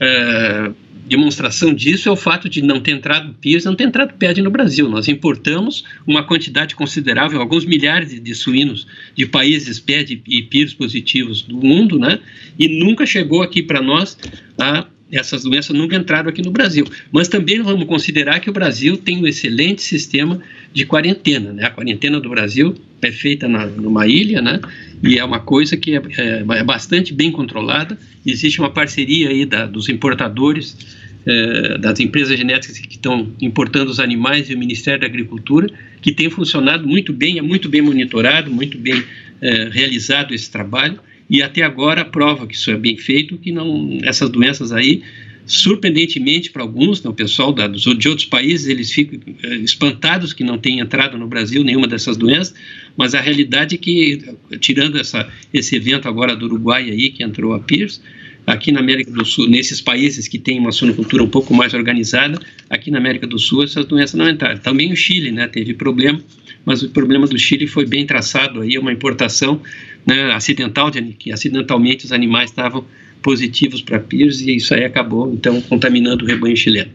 é, 0.00 0.70
demonstração 1.08 1.74
disso 1.74 2.08
é 2.08 2.12
o 2.12 2.16
fato 2.16 2.48
de 2.48 2.62
não 2.62 2.80
ter 2.80 2.92
entrado 2.92 3.34
PIRS, 3.40 3.64
não 3.64 3.74
ter 3.74 3.84
entrado 3.84 4.14
PED 4.14 4.42
no 4.42 4.50
Brasil. 4.50 4.88
Nós 4.88 5.08
importamos 5.08 5.84
uma 6.06 6.22
quantidade 6.22 6.74
considerável, 6.74 7.40
alguns 7.40 7.64
milhares 7.64 8.20
de, 8.20 8.34
suínos 8.34 8.86
de 9.16 9.26
países 9.26 9.80
PED 9.80 10.22
e 10.26 10.42
PIRS 10.42 10.74
positivos 10.74 11.42
do 11.42 11.56
mundo, 11.56 11.98
né? 11.98 12.20
E 12.58 12.68
nunca 12.68 13.06
chegou 13.06 13.42
aqui 13.42 13.62
para 13.62 13.80
nós 13.80 14.16
a 14.58 14.86
essas 15.10 15.42
doenças 15.42 15.74
nunca 15.74 15.96
entraram 15.96 16.28
aqui 16.28 16.42
no 16.42 16.50
Brasil. 16.50 16.86
Mas 17.10 17.28
também 17.28 17.62
vamos 17.62 17.86
considerar 17.86 18.40
que 18.40 18.50
o 18.50 18.52
Brasil 18.52 18.96
tem 18.96 19.16
um 19.18 19.26
excelente 19.26 19.80
sistema 19.80 20.40
de 20.72 20.84
quarentena. 20.84 21.52
Né? 21.52 21.64
A 21.64 21.70
quarentena 21.70 22.20
do 22.20 22.28
Brasil 22.28 22.74
é 23.00 23.10
feita 23.10 23.48
na, 23.48 23.66
numa 23.66 24.06
ilha, 24.06 24.42
né? 24.42 24.60
E 25.02 25.18
é 25.18 25.24
uma 25.24 25.40
coisa 25.40 25.76
que 25.76 25.96
é, 25.96 26.02
é, 26.16 26.44
é 26.48 26.64
bastante 26.64 27.12
bem 27.12 27.30
controlada. 27.30 27.98
Existe 28.26 28.58
uma 28.58 28.70
parceria 28.70 29.28
aí 29.30 29.44
da, 29.44 29.66
dos 29.66 29.88
importadores, 29.88 30.76
é, 31.24 31.78
das 31.78 32.00
empresas 32.00 32.36
genéticas 32.36 32.78
que 32.78 32.94
estão 32.94 33.32
importando 33.40 33.90
os 33.90 34.00
animais 34.00 34.50
e 34.50 34.54
o 34.54 34.58
Ministério 34.58 35.00
da 35.00 35.06
Agricultura, 35.06 35.68
que 36.00 36.12
tem 36.12 36.28
funcionado 36.28 36.86
muito 36.86 37.12
bem, 37.12 37.38
é 37.38 37.42
muito 37.42 37.68
bem 37.68 37.82
monitorado, 37.82 38.50
muito 38.50 38.76
bem 38.78 39.02
é, 39.40 39.68
realizado 39.70 40.34
esse 40.34 40.50
trabalho 40.50 40.98
e 41.30 41.42
até 41.42 41.62
agora 41.62 42.04
prova 42.04 42.46
que 42.46 42.54
isso 42.54 42.70
é 42.70 42.76
bem 42.76 42.96
feito, 42.96 43.36
que 43.36 43.52
não 43.52 43.98
essas 44.02 44.30
doenças 44.30 44.72
aí 44.72 45.02
surpreendentemente 45.48 46.50
para 46.50 46.62
alguns, 46.62 47.02
né, 47.02 47.10
o 47.10 47.14
pessoal 47.14 47.52
da, 47.52 47.66
dos, 47.66 47.82
de 47.82 48.08
outros 48.08 48.26
países, 48.26 48.66
eles 48.66 48.92
ficam 48.92 49.18
eh, 49.42 49.56
espantados 49.56 50.34
que 50.34 50.44
não 50.44 50.58
tenha 50.58 50.82
entrado 50.82 51.16
no 51.16 51.26
Brasil 51.26 51.64
nenhuma 51.64 51.88
dessas 51.88 52.18
doenças, 52.18 52.54
mas 52.96 53.14
a 53.14 53.20
realidade 53.20 53.74
é 53.74 53.78
que, 53.78 54.22
tirando 54.60 54.98
essa, 54.98 55.26
esse 55.52 55.74
evento 55.74 56.06
agora 56.06 56.36
do 56.36 56.44
Uruguai 56.44 56.90
aí, 56.90 57.10
que 57.10 57.24
entrou 57.24 57.54
a 57.54 57.58
PIRS, 57.58 58.02
aqui 58.46 58.70
na 58.70 58.80
América 58.80 59.10
do 59.10 59.24
Sul, 59.24 59.48
nesses 59.48 59.80
países 59.80 60.28
que 60.28 60.38
têm 60.38 60.58
uma 60.58 60.70
suinocultura 60.70 61.22
um 61.22 61.28
pouco 61.28 61.54
mais 61.54 61.72
organizada, 61.72 62.38
aqui 62.68 62.90
na 62.90 62.98
América 62.98 63.26
do 63.26 63.38
Sul 63.38 63.64
essas 63.64 63.86
doenças 63.86 64.14
não 64.14 64.28
entraram. 64.28 64.58
Também 64.58 64.92
o 64.92 64.96
Chile, 64.96 65.32
né, 65.32 65.48
teve 65.48 65.72
problema, 65.72 66.20
mas 66.64 66.82
o 66.82 66.90
problema 66.90 67.26
do 67.26 67.38
Chile 67.38 67.66
foi 67.66 67.86
bem 67.86 68.04
traçado 68.04 68.60
aí, 68.60 68.76
uma 68.78 68.92
importação 68.92 69.62
né, 70.06 70.30
acidental, 70.32 70.90
de, 70.90 71.00
que 71.12 71.32
acidentalmente 71.32 72.04
os 72.04 72.12
animais 72.12 72.50
estavam 72.50 72.84
positivos 73.22 73.82
para 73.82 73.98
PIRS 73.98 74.40
e 74.40 74.56
isso 74.56 74.74
aí 74.74 74.84
acabou, 74.84 75.32
então, 75.32 75.60
contaminando 75.62 76.24
o 76.24 76.28
rebanho 76.28 76.56
chileno. 76.56 76.90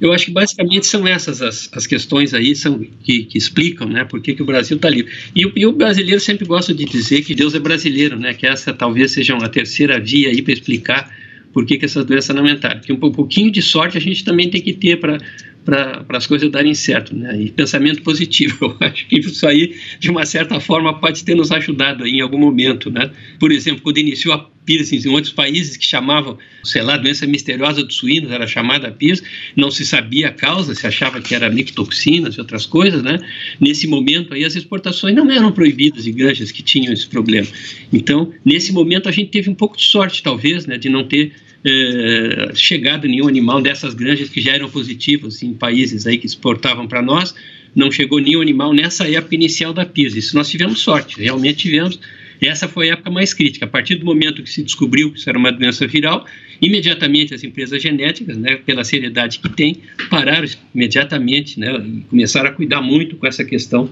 Eu 0.00 0.12
acho 0.12 0.26
que 0.26 0.32
basicamente 0.32 0.84
são 0.84 1.06
essas 1.06 1.40
as, 1.40 1.70
as 1.72 1.86
questões 1.86 2.34
aí 2.34 2.56
são, 2.56 2.84
que, 3.04 3.22
que 3.22 3.38
explicam 3.38 3.88
né, 3.88 4.04
por 4.04 4.20
que, 4.20 4.34
que 4.34 4.42
o 4.42 4.44
Brasil 4.44 4.76
está 4.76 4.90
livre. 4.90 5.12
E, 5.34 5.48
e, 5.54 5.64
o 5.64 5.70
brasileiro 5.70 6.20
sempre 6.20 6.44
gosta 6.44 6.74
de 6.74 6.84
dizer 6.84 7.22
que 7.22 7.36
Deus 7.36 7.54
é 7.54 7.60
brasileiro, 7.60 8.18
né, 8.18 8.34
que 8.34 8.44
essa 8.44 8.72
talvez 8.72 9.12
seja 9.12 9.32
uma 9.32 9.48
terceira 9.48 10.00
via 10.00 10.30
aí 10.30 10.42
para 10.42 10.52
explicar 10.52 11.16
por 11.52 11.64
que, 11.64 11.78
que 11.78 11.84
essas 11.84 12.04
doenças 12.04 12.34
não 12.34 12.42
aumentaram. 12.42 12.80
Porque 12.80 12.92
um 12.92 12.98
pouquinho 12.98 13.52
de 13.52 13.62
sorte 13.62 13.96
a 13.96 14.00
gente 14.00 14.24
também 14.24 14.50
tem 14.50 14.60
que 14.60 14.72
ter 14.72 14.98
para 14.98 15.18
para 15.64 16.04
as 16.10 16.26
coisas 16.26 16.50
darem 16.50 16.74
certo, 16.74 17.14
né? 17.14 17.40
E 17.40 17.50
pensamento 17.50 18.02
positivo, 18.02 18.76
eu 18.80 18.86
acho 18.86 19.06
que 19.06 19.18
isso 19.18 19.46
aí, 19.46 19.76
de 19.98 20.10
uma 20.10 20.24
certa 20.26 20.60
forma, 20.60 20.98
pode 20.98 21.24
ter 21.24 21.34
nos 21.34 21.50
ajudado 21.50 22.04
aí 22.04 22.12
em 22.12 22.20
algum 22.20 22.38
momento, 22.38 22.90
né? 22.90 23.10
Por 23.38 23.52
exemplo, 23.52 23.82
quando 23.82 23.98
iniciou 23.98 24.34
a 24.34 24.50
PIRS 24.64 24.92
em 24.92 25.08
outros 25.08 25.32
países 25.32 25.76
que 25.76 25.84
chamavam, 25.84 26.38
sei 26.62 26.82
lá, 26.82 26.96
doença 26.96 27.26
misteriosa 27.26 27.82
dos 27.82 27.96
suínos, 27.96 28.30
era 28.30 28.46
chamada 28.46 28.90
PIRS, 28.90 29.22
não 29.56 29.70
se 29.70 29.84
sabia 29.84 30.28
a 30.28 30.32
causa, 30.32 30.74
se 30.74 30.86
achava 30.86 31.20
que 31.20 31.34
era 31.34 31.50
micotoxinas 31.50 32.36
e 32.36 32.40
outras 32.40 32.64
coisas, 32.66 33.02
né? 33.02 33.18
Nesse 33.60 33.86
momento 33.86 34.34
aí 34.34 34.44
as 34.44 34.54
exportações 34.54 35.14
não 35.14 35.30
eram 35.30 35.52
proibidas 35.52 36.04
de 36.04 36.12
granjas 36.12 36.52
que 36.52 36.62
tinham 36.62 36.92
esse 36.92 37.06
problema. 37.06 37.46
Então, 37.92 38.32
nesse 38.44 38.72
momento 38.72 39.08
a 39.08 39.12
gente 39.12 39.30
teve 39.30 39.50
um 39.50 39.54
pouco 39.54 39.76
de 39.76 39.84
sorte, 39.84 40.22
talvez, 40.22 40.66
né, 40.66 40.78
de 40.78 40.88
não 40.88 41.04
ter 41.04 41.32
eh, 41.64 42.50
chegado 42.54 43.06
nenhum 43.06 43.28
animal 43.28 43.62
dessas 43.62 43.94
granjas 43.94 44.28
que 44.28 44.40
já 44.40 44.52
eram 44.52 44.68
positivos 44.68 45.42
em 45.42 45.54
países 45.54 46.06
aí 46.06 46.18
que 46.18 46.26
exportavam 46.26 46.88
para 46.88 47.00
nós, 47.00 47.34
não 47.74 47.90
chegou 47.90 48.18
nenhum 48.20 48.40
animal 48.40 48.72
nessa 48.72 49.08
época 49.08 49.34
inicial 49.34 49.72
da 49.72 49.84
PIS. 49.84 50.16
Isso 50.16 50.36
nós 50.36 50.48
tivemos 50.48 50.80
sorte, 50.80 51.20
realmente 51.20 51.58
tivemos. 51.58 51.98
Essa 52.40 52.66
foi 52.66 52.90
a 52.90 52.94
época 52.94 53.10
mais 53.10 53.32
crítica. 53.32 53.64
A 53.64 53.68
partir 53.68 53.94
do 53.94 54.04
momento 54.04 54.42
que 54.42 54.50
se 54.50 54.62
descobriu 54.62 55.12
que 55.12 55.18
isso 55.18 55.28
era 55.28 55.38
uma 55.38 55.52
doença 55.52 55.86
viral, 55.86 56.26
imediatamente 56.60 57.32
as 57.32 57.44
empresas 57.44 57.80
genéticas, 57.80 58.36
né, 58.36 58.56
pela 58.56 58.82
seriedade 58.82 59.38
que 59.38 59.48
tem, 59.48 59.76
pararam 60.10 60.48
imediatamente 60.74 61.60
né, 61.60 61.72
e 61.76 62.00
começaram 62.10 62.50
a 62.50 62.52
cuidar 62.52 62.82
muito 62.82 63.16
com 63.16 63.26
essa 63.28 63.44
questão 63.44 63.88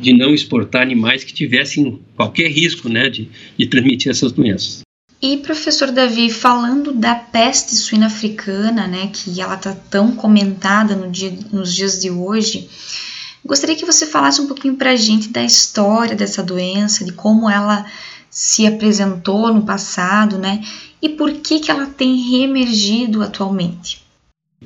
de 0.00 0.12
não 0.12 0.34
exportar 0.34 0.82
animais 0.82 1.22
que 1.22 1.32
tivessem 1.32 2.00
qualquer 2.16 2.50
risco 2.50 2.88
né, 2.88 3.08
de, 3.08 3.28
de 3.56 3.66
transmitir 3.66 4.10
essas 4.10 4.32
doenças. 4.32 4.81
E 5.24 5.36
professor 5.36 5.92
Davi, 5.92 6.28
falando 6.32 6.92
da 6.92 7.14
peste 7.14 7.76
suína 7.76 8.06
africana, 8.06 8.88
né, 8.88 9.08
que 9.12 9.40
ela 9.40 9.54
está 9.54 9.72
tão 9.72 10.16
comentada 10.16 10.96
no 10.96 11.08
dia, 11.12 11.32
nos 11.52 11.72
dias 11.72 12.00
de 12.00 12.10
hoje, 12.10 12.68
gostaria 13.44 13.76
que 13.76 13.86
você 13.86 14.04
falasse 14.04 14.40
um 14.40 14.48
pouquinho 14.48 14.74
para 14.74 14.90
a 14.90 14.96
gente 14.96 15.28
da 15.28 15.44
história 15.44 16.16
dessa 16.16 16.42
doença, 16.42 17.04
de 17.04 17.12
como 17.12 17.48
ela 17.48 17.86
se 18.28 18.66
apresentou 18.66 19.54
no 19.54 19.62
passado, 19.62 20.38
né, 20.38 20.60
e 21.00 21.10
por 21.10 21.32
que 21.34 21.60
que 21.60 21.70
ela 21.70 21.86
tem 21.86 22.16
reemergido 22.28 23.22
atualmente. 23.22 24.01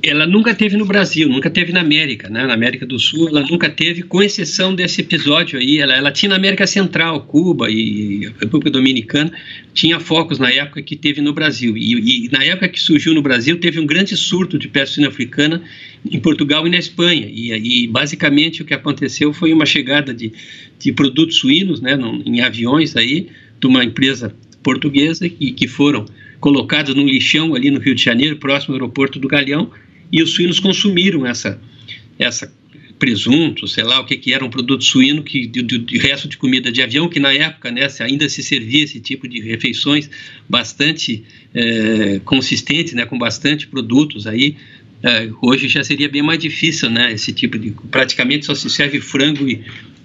Ela 0.09 0.27
nunca 0.27 0.55
teve 0.55 0.77
no 0.77 0.85
Brasil, 0.85 1.29
nunca 1.29 1.51
teve 1.51 1.73
na 1.73 1.81
América, 1.81 2.29
né? 2.29 2.47
Na 2.47 2.55
América 2.55 2.87
do 2.87 2.99
Sul, 2.99 3.29
ela 3.29 3.43
nunca 3.43 3.69
teve, 3.69 4.03
com 4.03 4.23
exceção 4.23 4.75
desse 4.75 5.01
episódio 5.01 5.59
aí. 5.59 5.79
Ela, 5.79 5.97
ela 5.97 6.13
tinha 6.13 6.31
na 6.31 6.37
América 6.37 6.67
Central, 6.67 7.23
Cuba 7.23 7.71
e 7.71 8.33
República 8.41 8.71
Dominicana, 8.71 9.33
tinha 9.75 9.99
focos 9.99 10.39
na 10.39 10.51
época 10.51 10.83
que 10.83 10.97
teve 10.97 11.21
no 11.21 11.33
Brasil. 11.33 11.77
E, 11.77 12.27
e 12.27 12.29
na 12.31 12.45
época 12.45 12.69
que 12.69 12.81
surgiu 12.81 13.15
no 13.15 13.23
Brasil, 13.23 13.59
teve 13.59 13.81
um 13.81 13.87
grande 13.87 14.17
surto 14.17 14.59
de 14.59 14.69
peste 14.69 14.95
suína 14.95 15.09
africana 15.09 15.63
em 16.11 16.21
Portugal 16.21 16.67
e 16.67 16.71
na 16.71 16.79
Espanha. 16.79 17.27
E, 17.31 17.85
e 17.85 17.87
basicamente 17.87 18.63
o 18.63 18.65
que 18.65 18.75
aconteceu 18.75 19.33
foi 19.33 19.53
uma 19.53 19.67
chegada 19.67 20.15
de, 20.15 20.33
de 20.79 20.93
produtos 20.93 21.37
suínos, 21.37 21.81
né? 21.81 21.97
No, 21.97 22.23
em 22.25 22.41
aviões 22.41 22.97
aí, 22.97 23.29
de 23.61 23.67
uma 23.67 23.85
empresa 23.85 24.35
portuguesa 24.63 25.27
e 25.27 25.53
que 25.53 25.67
foram 25.67 26.05
colocados 26.41 26.95
num 26.95 27.07
lixão 27.07 27.55
ali 27.55 27.71
no 27.71 27.81
Rio 27.81 27.95
de 27.95 28.03
Janeiro, 28.03 28.37
próximo 28.37 28.75
ao 28.75 28.81
aeroporto 28.81 29.19
do 29.19 29.29
Galeão, 29.29 29.71
e 30.13 30.23
os 30.23 30.31
suínos 30.31 30.61
consumiram 30.61 31.27
essa, 31.27 31.61
essa 32.19 32.53
presunto, 32.99 33.69
sei 33.69 33.85
lá 33.85 34.01
o 34.01 34.07
que 34.07 34.17
que 34.17 34.33
era 34.33 34.45
um 34.45 34.51
produto 34.51 34.83
suíno 34.83 35.23
que 35.23 35.47
de, 35.47 35.63
de, 35.63 35.79
de, 35.79 35.99
resto 35.99 36.29
de 36.29 36.37
comida 36.37 36.73
de 36.73 36.83
avião 36.83 37.09
que 37.09 37.21
na 37.21 37.33
época 37.33 37.71
né, 37.71 37.87
ainda 38.01 38.29
se 38.29 38.43
servia 38.43 38.85
esse 38.85 39.01
tipo 39.01 39.29
de 39.29 39.41
refeições 39.41 40.09
bastante 40.49 41.23
é, 41.55 42.21
consistentes, 42.25 42.95
né, 42.95 43.05
com 43.05 43.19
bastante 43.19 43.67
produtos 43.67 44.27
aí 44.27 44.57
é, 45.03 45.29
hoje 45.43 45.69
já 45.69 45.85
seria 45.85 46.09
bem 46.09 46.23
mais 46.23 46.39
difícil, 46.39 46.89
né, 46.89 47.13
esse 47.13 47.33
tipo 47.33 47.59
de 47.59 47.75
praticamente 47.91 48.47
só 48.47 48.55
se 48.55 48.69
serve 48.71 48.99
frango 49.01 49.47
e, 49.47 49.63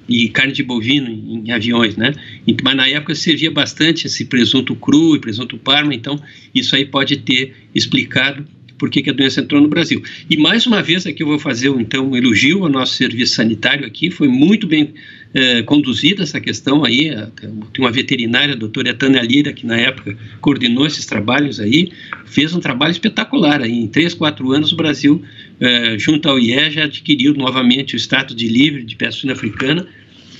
e 0.08 0.28
carne 0.30 0.52
de 0.52 0.62
bovino 0.62 1.10
em, 1.10 1.48
em 1.48 1.52
aviões, 1.52 1.96
né? 1.96 2.14
Mas 2.62 2.76
na 2.76 2.88
época 2.88 3.16
servia 3.16 3.50
bastante 3.50 4.08
esse 4.08 4.26
presunto 4.26 4.76
cru 4.76 5.16
e 5.16 5.20
presunto 5.20 5.58
parma, 5.58 5.96
então 5.96 6.22
isso 6.54 6.76
aí 6.76 6.86
pode 6.86 7.18
ter 7.18 7.54
explicado 7.74 8.46
por 8.82 8.90
que, 8.90 9.08
a 9.08 9.14
doença 9.14 9.40
entrou 9.42 9.62
no 9.62 9.68
Brasil. 9.68 10.02
E 10.28 10.36
mais 10.36 10.66
uma 10.66 10.82
vez 10.82 11.06
aqui 11.06 11.22
eu 11.22 11.28
vou 11.28 11.38
fazer 11.38 11.70
então 11.70 12.10
um 12.10 12.18
elogio 12.18 12.64
ao 12.64 12.70
nosso 12.70 12.96
serviço 12.96 13.36
sanitário 13.36 13.86
aqui, 13.86 14.10
foi 14.10 14.28
muito 14.28 14.66
bem 14.66 14.96
eh, 15.36 15.62
conduzida 15.62 16.24
essa 16.24 16.42
questão 16.42 16.84
aí, 16.84 17.12
tem 17.40 17.86
uma 17.86 17.92
veterinária, 17.92 18.56
a 18.56 18.58
doutora 18.58 18.90
Etânia 18.90 19.22
Lira, 19.22 19.54
que 19.54 19.68
na 19.68 19.78
época 19.78 20.18
coordenou 20.42 20.88
esses 20.88 21.06
trabalhos 21.06 21.60
aí, 21.60 21.92
fez 22.26 22.56
um 22.56 22.60
trabalho 22.60 22.90
espetacular 22.90 23.62
aí, 23.62 23.72
em 23.72 23.88
três, 23.88 24.16
quatro 24.16 24.52
anos 24.52 24.72
o 24.72 24.76
Brasil, 24.76 25.22
eh, 25.60 25.96
junto 26.00 26.28
ao 26.28 26.40
IE, 26.40 26.72
já 26.72 26.86
adquiriu 26.86 27.36
novamente 27.36 27.96
o 27.96 28.00
status 28.00 28.36
de 28.36 28.48
livre 28.48 28.82
de 28.82 28.96
peste 28.96 29.30
africana, 29.30 29.86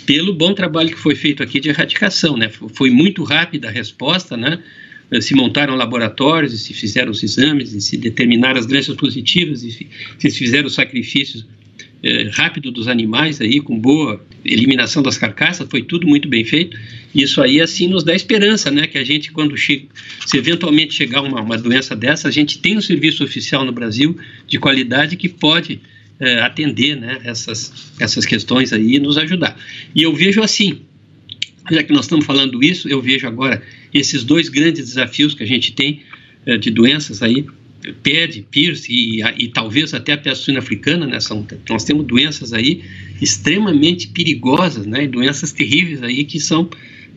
pelo 0.08 0.34
bom 0.34 0.56
trabalho 0.56 0.90
que 0.90 1.00
foi 1.00 1.14
feito 1.14 1.44
aqui 1.44 1.60
de 1.60 1.70
erradicação, 1.70 2.36
né? 2.36 2.50
Foi 2.50 2.90
muito 2.90 3.24
rápida 3.24 3.68
a 3.68 3.72
resposta, 3.72 4.36
né? 4.36 4.58
Eh, 5.12 5.20
se 5.20 5.36
montaram 5.36 5.76
laboratórios 5.76 6.54
e 6.54 6.58
se 6.58 6.74
fizeram 6.74 7.12
os 7.12 7.22
exames 7.22 7.74
e 7.74 7.82
se 7.82 7.98
determinaram 7.98 8.60
as 8.60 8.66
doenças 8.66 8.96
positivas 8.96 9.62
e 9.64 9.72
se 9.72 10.32
fizeram 10.32 10.68
os 10.68 10.74
sacrifícios 10.74 11.46
é, 12.04 12.30
rápido 12.34 12.72
dos 12.72 12.88
animais 12.88 13.40
aí 13.40 13.60
com 13.60 13.78
boa 13.78 14.24
eliminação 14.44 15.04
das 15.04 15.18
carcaças 15.18 15.68
foi 15.70 15.84
tudo 15.84 16.08
muito 16.08 16.28
bem 16.28 16.44
feito. 16.44 16.78
Isso 17.14 17.42
aí 17.42 17.62
assim 17.62 17.88
nos 17.88 18.04
dá 18.04 18.16
esperança 18.16 18.72
né 18.72 18.88
que 18.88 18.98
a 18.98 19.04
gente 19.04 19.32
quando 19.32 19.56
chega, 19.56 19.86
se 20.26 20.38
eventualmente 20.38 20.94
chegar 20.94 21.22
uma, 21.22 21.42
uma 21.42 21.58
doença 21.58 21.96
dessa 21.96 22.28
a 22.28 22.32
gente 22.32 22.58
tem 22.60 22.78
um 22.78 22.82
serviço 22.82 23.24
oficial 23.24 23.64
no 23.66 23.72
Brasil 23.72 24.18
de 24.48 24.58
qualidade 24.58 25.16
que 25.16 25.30
pode 25.30 25.80
é, 26.20 26.40
atender 26.40 26.96
né 26.96 27.20
essas 27.24 27.92
essas 28.00 28.26
questões 28.26 28.74
aí 28.74 28.96
e 28.96 29.00
nos 29.00 29.18
ajudar. 29.18 29.56
E 29.94 30.02
eu 30.02 30.16
vejo 30.16 30.42
assim 30.42 30.80
já 31.70 31.84
que 31.84 31.94
nós 31.94 32.06
estamos 32.06 32.26
falando 32.26 32.64
isso 32.64 32.90
eu 32.90 33.00
vejo 33.00 33.28
agora 33.28 33.62
esses 33.94 34.24
dois 34.24 34.50
grandes 34.50 34.86
desafios 34.86 35.34
que 35.34 35.44
a 35.44 35.48
gente 35.48 35.74
tem 35.74 36.02
eh, 36.46 36.58
de 36.58 36.72
doenças 36.72 37.22
aí, 37.22 37.46
PED, 38.04 38.46
PIRS 38.52 38.88
e, 38.90 39.22
e, 39.38 39.48
talvez 39.48 39.94
até 39.94 40.14
a 40.14 40.18
peste 40.18 40.56
africana, 40.56 41.08
né? 41.08 41.20
São, 41.20 41.46
nós 41.70 41.84
temos 41.84 42.06
doenças 42.06 42.54
aí 42.54 42.84
extremamente 43.22 44.08
perigosas, 44.08 44.86
né? 44.86 45.08
Doenças 45.08 45.52
terríveis 45.52 46.04
aí 46.04 46.24
que 46.24 46.40
são 46.40 46.64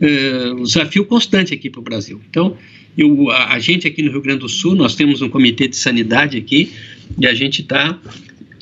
uh, 0.01 0.55
um 0.59 0.63
desafio 0.63 1.05
constante 1.05 1.53
aqui 1.53 1.69
para 1.69 1.81
o 1.81 1.83
Brasil. 1.83 2.21
Então, 2.31 2.57
eu, 2.97 3.31
a, 3.31 3.55
a, 3.55 3.59
gente 3.59 3.87
aqui 3.87 4.03
no 4.03 4.11
Rio 4.11 4.23
Grande 4.23 4.41
do 4.41 4.49
Sul, 4.49 4.75
nós 4.75 4.95
temos 4.95 5.21
um 5.21 5.29
comitê 5.29 5.69
de 5.69 5.77
sanidade 5.77 6.39
aqui 6.39 6.73
e 7.19 7.27
a 7.27 7.35
gente 7.35 7.61
está, 7.61 7.99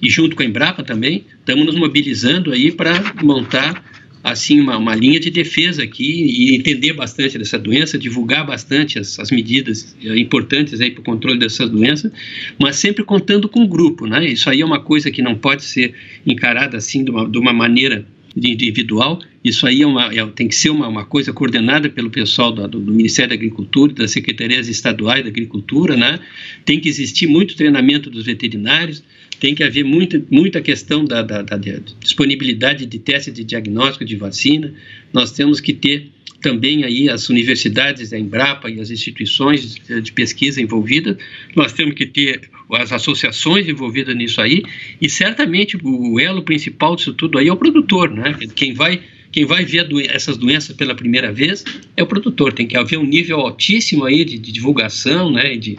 e 0.01 0.11
junto 0.11 0.35
com 0.35 0.43
a 0.43 0.47
Embrapa 0.47 0.83
também, 0.83 1.25
estamos 1.39 1.67
nos 1.67 1.77
mobilizando 1.77 2.53
aí 2.53 2.73
para 2.73 3.15
montar 3.23 3.92
assim 4.23 4.61
uma, 4.61 4.77
uma 4.77 4.95
linha 4.95 5.19
de 5.19 5.31
defesa 5.31 5.83
aqui 5.83 6.25
e 6.25 6.55
entender 6.55 6.93
bastante 6.93 7.37
dessa 7.39 7.59
doença, 7.59 7.99
divulgar 7.99 8.47
bastante 8.47 8.99
as, 8.99 9.19
as 9.19 9.31
medidas 9.31 9.97
eh, 10.03 10.17
importantes 10.19 10.81
aí 10.81 10.91
para 10.91 11.01
o 11.01 11.05
controle 11.05 11.39
dessas 11.39 11.69
doenças, 11.69 12.13
mas 12.59 12.77
sempre 12.77 13.05
contando 13.05 13.49
com 13.49 13.63
o 13.65 13.69
grupo, 13.69 14.07
né? 14.07 14.25
Isso 14.27 14.49
aí 14.49 14.61
é 14.61 14.65
uma 14.65 14.81
coisa 14.81 15.11
que 15.11 15.23
não 15.23 15.35
pode 15.35 15.65
ser 15.65 15.95
encarada 16.27 16.77
assim 16.77 17.05
de 17.05 17.11
uma, 17.11 17.29
de 17.29 17.39
uma 17.39 17.53
maneira 17.53 18.07
individual. 18.37 19.21
Isso 19.45 19.67
aí 19.67 19.83
é 19.83 19.87
uma, 19.87 20.15
é, 20.15 20.25
tem 20.27 20.47
que 20.47 20.55
ser 20.55 20.71
uma, 20.71 20.87
uma 20.87 21.05
coisa 21.05 21.33
coordenada 21.33 21.89
pelo 21.89 22.11
pessoal 22.11 22.53
do, 22.53 22.69
do, 22.69 22.93
Ministério 22.93 23.31
da 23.31 23.35
Agricultura, 23.35 23.93
das 23.93 24.13
secretarias 24.13 24.69
estaduais 24.69 25.23
da 25.23 25.29
Agricultura, 25.29 25.97
né? 25.97 26.21
Tem 26.65 26.79
que 26.79 26.89
existir 26.89 27.27
muito 27.27 27.57
treinamento 27.57 28.09
dos 28.09 28.25
veterinários, 28.25 29.03
tem 29.41 29.55
que 29.55 29.65
haver 29.65 29.85
muita, 29.85 30.23
muita 30.31 30.61
questão 30.61 31.05
da, 31.05 31.23
da, 31.23 31.43
da 31.43 31.59
disponibilidade 31.99 32.87
de 32.87 32.99
testes 33.01 33.35
de 33.35 33.43
diagnóstico 33.43 34.05
de 34.05 34.15
vacina. 34.15 34.73
Nós 35.13 35.33
temos 35.33 35.61
que 35.61 35.73
ter 35.73 36.09
também 36.41 36.85
aí 36.85 37.09
as 37.09 37.29
universidades, 37.29 38.13
a 38.13 38.19
Embrapa 38.19 38.71
e 38.71 38.81
as 38.81 38.91
instituições 38.91 39.75
de 39.75 40.13
pesquisa 40.13 40.61
envolvidas. 40.61 41.17
Nós 41.57 41.73
temos 41.73 41.95
que 41.95 42.07
ter 42.07 42.49
as 42.73 42.93
associações 42.93 43.69
envolvidas 43.69 44.15
nisso 44.15 44.41
aí 44.41 44.63
e 45.01 45.09
certamente 45.09 45.77
o 45.83 46.21
elo 46.21 46.43
principal 46.43 46.97
disso 46.97 47.13
tudo 47.13 47.39
aí 47.39 47.49
é 47.49 47.53
o 47.53 47.57
produtor, 47.57 48.11
né? 48.11 48.37
Quem 48.55 48.75
vai 48.75 49.01
quem 49.33 49.47
vai 49.47 49.65
ver 49.65 49.89
essas 50.11 50.37
doenças 50.37 50.77
pela 50.77 50.95
primeira 50.95 51.33
vez 51.33 51.65
é 51.97 52.03
o 52.03 52.07
produtor. 52.07 52.53
Tem 52.53 52.67
que 52.67 52.77
haver 52.77 52.99
um 52.99 53.05
nível 53.05 53.41
altíssimo 53.41 54.05
aí 54.05 54.25
de, 54.25 54.39
de 54.39 54.53
divulgação, 54.53 55.33
né? 55.33 55.57
De 55.57 55.79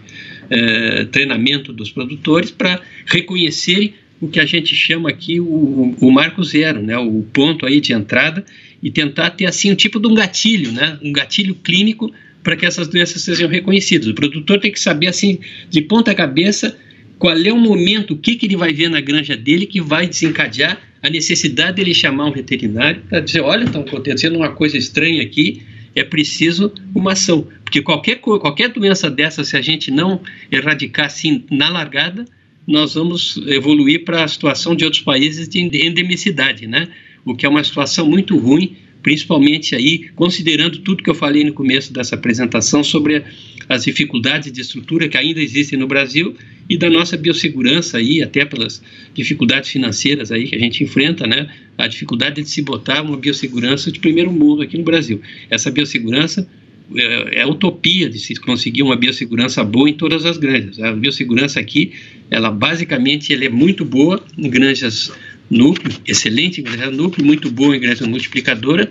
eh, 0.49 1.05
treinamento 1.11 1.71
dos 1.71 1.91
produtores 1.91 2.49
para 2.49 2.81
reconhecerem 3.05 3.93
o 4.19 4.27
que 4.27 4.39
a 4.39 4.45
gente 4.45 4.75
chama 4.75 5.09
aqui 5.09 5.39
o, 5.39 5.95
o 6.01 6.11
marco 6.11 6.43
zero, 6.43 6.81
né? 6.81 6.97
O 6.97 7.21
ponto 7.31 7.65
aí 7.65 7.79
de 7.79 7.93
entrada 7.93 8.43
e 8.81 8.89
tentar 8.89 9.29
ter 9.31 9.45
assim 9.45 9.71
um 9.71 9.75
tipo 9.75 9.99
de 9.99 10.07
um 10.07 10.15
gatilho, 10.15 10.71
né? 10.71 10.97
Um 11.03 11.13
gatilho 11.13 11.53
clínico 11.53 12.11
para 12.41 12.55
que 12.55 12.65
essas 12.65 12.87
doenças 12.87 13.21
sejam 13.21 13.47
reconhecidas. 13.47 14.07
O 14.07 14.15
produtor 14.15 14.59
tem 14.59 14.71
que 14.71 14.79
saber 14.79 15.07
assim 15.07 15.39
de 15.69 15.81
ponta 15.81 16.13
cabeça 16.15 16.75
qual 17.17 17.37
é 17.37 17.51
o 17.51 17.57
momento, 17.57 18.13
o 18.13 18.17
que, 18.17 18.35
que 18.35 18.45
ele 18.45 18.55
vai 18.55 18.73
ver 18.73 18.89
na 18.89 18.99
granja 19.01 19.35
dele 19.35 19.65
que 19.65 19.81
vai 19.81 20.07
desencadear 20.07 20.81
a 21.01 21.09
necessidade 21.09 21.77
dele 21.77 21.93
chamar 21.93 22.25
um 22.25 22.31
veterinário 22.31 23.01
para 23.09 23.19
dizer, 23.19 23.41
olha, 23.41 23.65
está 23.65 23.79
acontecendo 23.79 24.37
uma 24.37 24.51
coisa 24.51 24.77
estranha 24.77 25.21
aqui, 25.21 25.61
é 25.95 26.03
preciso 26.03 26.71
uma 26.95 27.13
ação. 27.13 27.47
Porque 27.63 27.81
qualquer, 27.81 28.15
qualquer 28.15 28.69
doença 28.69 29.09
dessa, 29.09 29.43
se 29.43 29.55
a 29.55 29.61
gente 29.61 29.91
não 29.91 30.21
erradicar 30.51 31.07
assim 31.07 31.43
na 31.51 31.69
largada, 31.69 32.25
nós 32.65 32.93
vamos 32.93 33.37
evoluir 33.47 34.05
para 34.05 34.23
a 34.23 34.27
situação 34.27 34.75
de 34.75 34.85
outros 34.85 35.01
países 35.01 35.47
de 35.49 35.59
endemicidade, 35.59 36.65
né? 36.65 36.87
O 37.25 37.35
que 37.35 37.45
é 37.45 37.49
uma 37.49 37.63
situação 37.63 38.09
muito 38.09 38.37
ruim 38.37 38.77
principalmente 39.03 39.75
aí 39.75 40.09
considerando 40.15 40.79
tudo 40.79 41.03
que 41.03 41.09
eu 41.09 41.13
falei 41.13 41.43
no 41.43 41.53
começo 41.53 41.91
dessa 41.91 42.15
apresentação 42.15 42.83
sobre 42.83 43.21
as 43.67 43.83
dificuldades 43.83 44.51
de 44.51 44.61
estrutura 44.61 45.09
que 45.09 45.17
ainda 45.17 45.41
existem 45.41 45.77
no 45.77 45.85
Brasil 45.85 46.35
e 46.69 46.77
da 46.77 46.89
nossa 46.89 47.17
biossegurança 47.17 47.97
aí, 47.97 48.21
até 48.21 48.45
pelas 48.45 48.81
dificuldades 49.13 49.69
financeiras 49.69 50.31
aí 50.31 50.47
que 50.47 50.55
a 50.55 50.59
gente 50.59 50.83
enfrenta, 50.83 51.27
né? 51.27 51.49
A 51.77 51.87
dificuldade 51.87 52.41
de 52.41 52.49
se 52.49 52.61
botar 52.61 53.01
uma 53.01 53.17
biossegurança 53.17 53.91
de 53.91 53.99
primeiro 53.99 54.31
mundo 54.31 54.61
aqui 54.61 54.77
no 54.77 54.83
Brasil. 54.83 55.21
Essa 55.49 55.69
biossegurança 55.69 56.47
é, 56.95 57.41
é 57.41 57.45
utopia 57.45 58.09
de 58.09 58.19
se 58.19 58.35
conseguir 58.35 58.83
uma 58.83 58.95
biossegurança 58.95 59.63
boa 59.63 59.89
em 59.89 59.93
todas 59.93 60.25
as 60.25 60.37
granjas. 60.37 60.79
A 60.79 60.91
biossegurança 60.93 61.59
aqui, 61.59 61.93
ela 62.29 62.49
basicamente 62.51 63.33
ela 63.33 63.45
é 63.45 63.49
muito 63.49 63.83
boa 63.83 64.23
em 64.37 64.49
granjas 64.49 65.11
núcleo, 65.49 65.93
excelente 66.07 66.59
igreja 66.59 66.89
núcleo, 66.89 67.25
muito 67.25 67.51
boa 67.51 67.75
igreja 67.75 68.05
multiplicadora, 68.05 68.89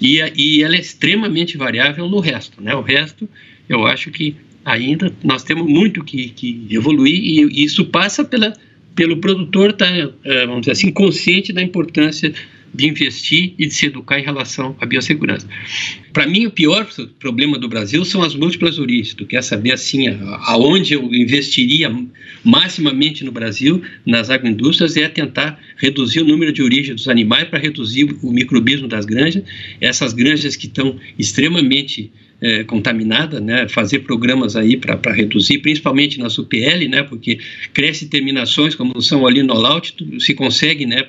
e, 0.00 0.18
e 0.36 0.62
ela 0.62 0.76
é 0.76 0.80
extremamente 0.80 1.56
variável 1.56 2.08
no 2.08 2.20
resto. 2.20 2.62
Né? 2.62 2.74
O 2.74 2.80
resto, 2.80 3.28
eu 3.68 3.86
acho 3.86 4.10
que 4.10 4.34
ainda 4.64 5.12
nós 5.22 5.42
temos 5.42 5.66
muito 5.66 6.04
que, 6.04 6.30
que 6.30 6.66
evoluir, 6.70 7.14
e, 7.14 7.64
isso 7.64 7.84
passa 7.86 8.24
pela, 8.24 8.52
pelo 8.94 9.18
produtor 9.18 9.70
estar, 9.70 9.86
tá, 9.86 10.12
é, 10.24 10.46
vamos 10.46 10.62
dizer 10.62 10.72
assim, 10.72 10.90
consciente 10.90 11.52
da 11.52 11.62
importância 11.62 12.32
de 12.72 12.86
investir 12.86 13.54
e 13.58 13.66
de 13.66 13.74
se 13.74 13.86
educar 13.86 14.18
em 14.18 14.24
relação 14.24 14.76
à 14.80 14.86
biossegurança. 14.86 15.46
Para 16.12 16.26
mim, 16.26 16.46
o 16.46 16.50
pior 16.50 16.88
problema 17.18 17.58
do 17.58 17.68
Brasil 17.68 18.04
são 18.04 18.22
as 18.22 18.34
múltiplas 18.34 18.78
origens. 18.78 19.14
Tu 19.14 19.26
quer 19.26 19.42
saber, 19.42 19.72
assim, 19.72 20.08
aonde 20.46 20.94
eu 20.94 21.02
investiria 21.14 21.92
maximamente 22.44 23.24
no 23.24 23.32
Brasil, 23.32 23.82
nas 24.04 24.30
agroindústrias, 24.30 24.96
é 24.96 25.08
tentar 25.08 25.60
reduzir 25.76 26.20
o 26.20 26.24
número 26.24 26.52
de 26.52 26.62
origens 26.62 26.96
dos 26.96 27.08
animais 27.08 27.48
para 27.48 27.58
reduzir 27.58 28.16
o 28.22 28.32
microbismo 28.32 28.88
das 28.88 29.04
granjas. 29.04 29.42
Essas 29.80 30.12
granjas 30.12 30.56
que 30.56 30.66
estão 30.66 30.96
extremamente 31.18 32.10
é, 32.40 32.64
contaminada, 32.64 33.40
né, 33.40 33.68
fazer 33.68 34.00
programas 34.00 34.56
aí 34.56 34.76
para 34.76 35.12
reduzir, 35.12 35.58
principalmente 35.58 36.18
nas 36.18 36.38
UPL, 36.38 36.88
né, 36.88 37.02
porque 37.02 37.38
cresce 37.72 38.08
terminações, 38.08 38.74
como 38.74 39.00
são 39.00 39.26
ali 39.26 39.42
no 39.42 39.54
Laut, 39.54 39.94
se 40.18 40.34
consegue, 40.34 40.86
né, 40.86 41.04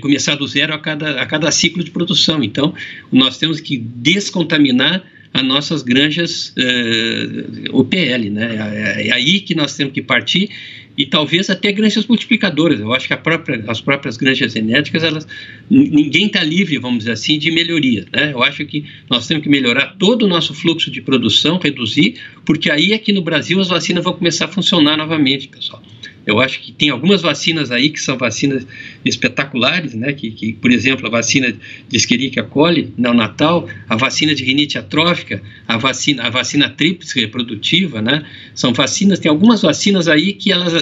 começar 0.00 0.34
do 0.34 0.46
zero 0.46 0.74
a 0.74 0.78
cada, 0.78 1.20
a 1.20 1.26
cada 1.26 1.50
ciclo 1.50 1.82
de 1.82 1.90
produção. 1.90 2.42
Então, 2.42 2.74
nós 3.12 3.38
temos 3.38 3.60
que 3.60 3.76
descontaminar 3.76 5.04
as 5.32 5.44
nossas 5.44 5.82
granjas 5.82 6.54
uh, 6.56 7.78
UPL, 7.78 8.30
né? 8.30 8.94
É, 8.96 9.08
é 9.08 9.12
aí 9.12 9.40
que 9.40 9.54
nós 9.54 9.76
temos 9.76 9.92
que 9.92 10.00
partir 10.00 10.50
e 10.96 11.04
talvez 11.04 11.50
até 11.50 11.70
granjas 11.72 12.06
multiplicadoras. 12.06 12.80
Eu 12.80 12.92
acho 12.94 13.06
que 13.06 13.16
própria, 13.16 13.62
as 13.68 13.80
próprias 13.80 14.16
granjas 14.16 14.52
genéticas, 14.52 15.02
elas, 15.02 15.26
ninguém 15.68 16.26
está 16.26 16.42
livre, 16.42 16.78
vamos 16.78 17.00
dizer 17.00 17.12
assim, 17.12 17.38
de 17.38 17.50
melhoria. 17.50 18.06
Né? 18.12 18.32
Eu 18.32 18.42
acho 18.42 18.64
que 18.64 18.84
nós 19.10 19.26
temos 19.26 19.42
que 19.42 19.48
melhorar 19.50 19.96
todo 19.98 20.22
o 20.22 20.28
nosso 20.28 20.54
fluxo 20.54 20.90
de 20.90 21.02
produção, 21.02 21.58
reduzir, 21.58 22.14
porque 22.44 22.70
aí 22.70 22.94
aqui 22.94 23.12
no 23.12 23.20
Brasil 23.20 23.60
as 23.60 23.68
vacinas 23.68 24.02
vão 24.02 24.14
começar 24.14 24.46
a 24.46 24.48
funcionar 24.48 24.96
novamente, 24.96 25.48
pessoal. 25.48 25.82
Eu 26.26 26.40
acho 26.40 26.60
que 26.60 26.72
tem 26.72 26.90
algumas 26.90 27.22
vacinas 27.22 27.70
aí 27.70 27.88
que 27.88 28.00
são 28.00 28.18
vacinas 28.18 28.66
espetaculares, 29.04 29.94
né? 29.94 30.12
Que, 30.12 30.32
que 30.32 30.52
por 30.54 30.72
exemplo, 30.72 31.06
a 31.06 31.10
vacina 31.10 31.52
de 31.88 31.96
Escherichia 31.96 32.42
coli 32.42 32.92
neonatal, 32.98 33.68
a 33.88 33.96
vacina 33.96 34.34
de 34.34 34.42
rinite 34.42 34.76
atrófica, 34.76 35.40
a 35.68 35.78
vacina, 35.78 36.24
a 36.24 36.30
vacina 36.30 36.68
tríplice 36.68 37.20
reprodutiva, 37.20 38.02
né? 38.02 38.26
São 38.54 38.72
vacinas, 38.72 39.20
tem 39.20 39.30
algumas 39.30 39.62
vacinas 39.62 40.08
aí 40.08 40.32
que 40.32 40.50
elas, 40.50 40.72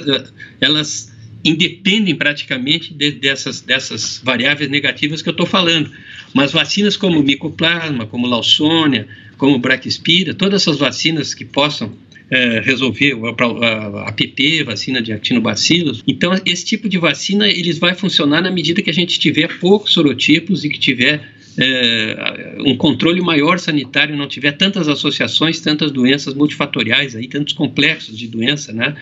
elas 0.61 1.14
independem 1.44 2.14
praticamente 2.14 2.94
de, 2.94 3.12
dessas, 3.12 3.61
dessas 3.61 4.20
variáveis 4.24 4.70
negativas 4.70 5.20
que 5.20 5.28
eu 5.28 5.33
estou 5.33 5.46
falando. 5.46 5.90
Mas 6.33 6.52
vacinas 6.52 6.96
como 6.96 7.22
micoplasma, 7.22 8.07
como 8.07 8.26
Lawsonia, 8.26 9.07
como 9.37 9.59
Braquispira, 9.59 10.33
todas 10.33 10.62
essas 10.62 10.78
vacinas 10.78 11.35
que 11.35 11.44
possam 11.44 11.92
é, 12.35 12.59
resolver 12.59 13.16
a, 13.62 14.09
APP, 14.09 14.64
vacina 14.64 15.01
de 15.01 15.12
actinobacilos. 15.12 16.03
Então, 16.05 16.33
esse 16.44 16.64
tipo 16.64 16.88
de 16.88 16.99
vacina 16.99 17.49
eles 17.49 17.79
vai 17.79 17.94
funcionar 17.94 18.42
na 18.42 18.51
medida 18.51 18.83
que 18.83 18.90
a 18.90 18.94
gente 18.94 19.20
tiver 19.20 19.59
poucos 19.61 19.92
sorotipos 19.92 20.64
e 20.64 20.68
que 20.68 20.79
tiver 20.79 21.23
é, 21.57 22.57
um 22.66 22.77
controle 22.77 23.20
maior 23.20 23.61
sanitário, 23.61 24.16
não 24.16 24.27
tiver 24.27 24.53
tantas 24.53 24.88
associações, 24.88 25.61
tantas 25.61 25.92
doenças 25.92 26.35
multifatoriais, 26.35 27.14
aí, 27.14 27.29
tantos 27.29 27.55
complexos 27.55 28.18
de 28.18 28.27
doença, 28.27 28.73
né, 28.73 28.97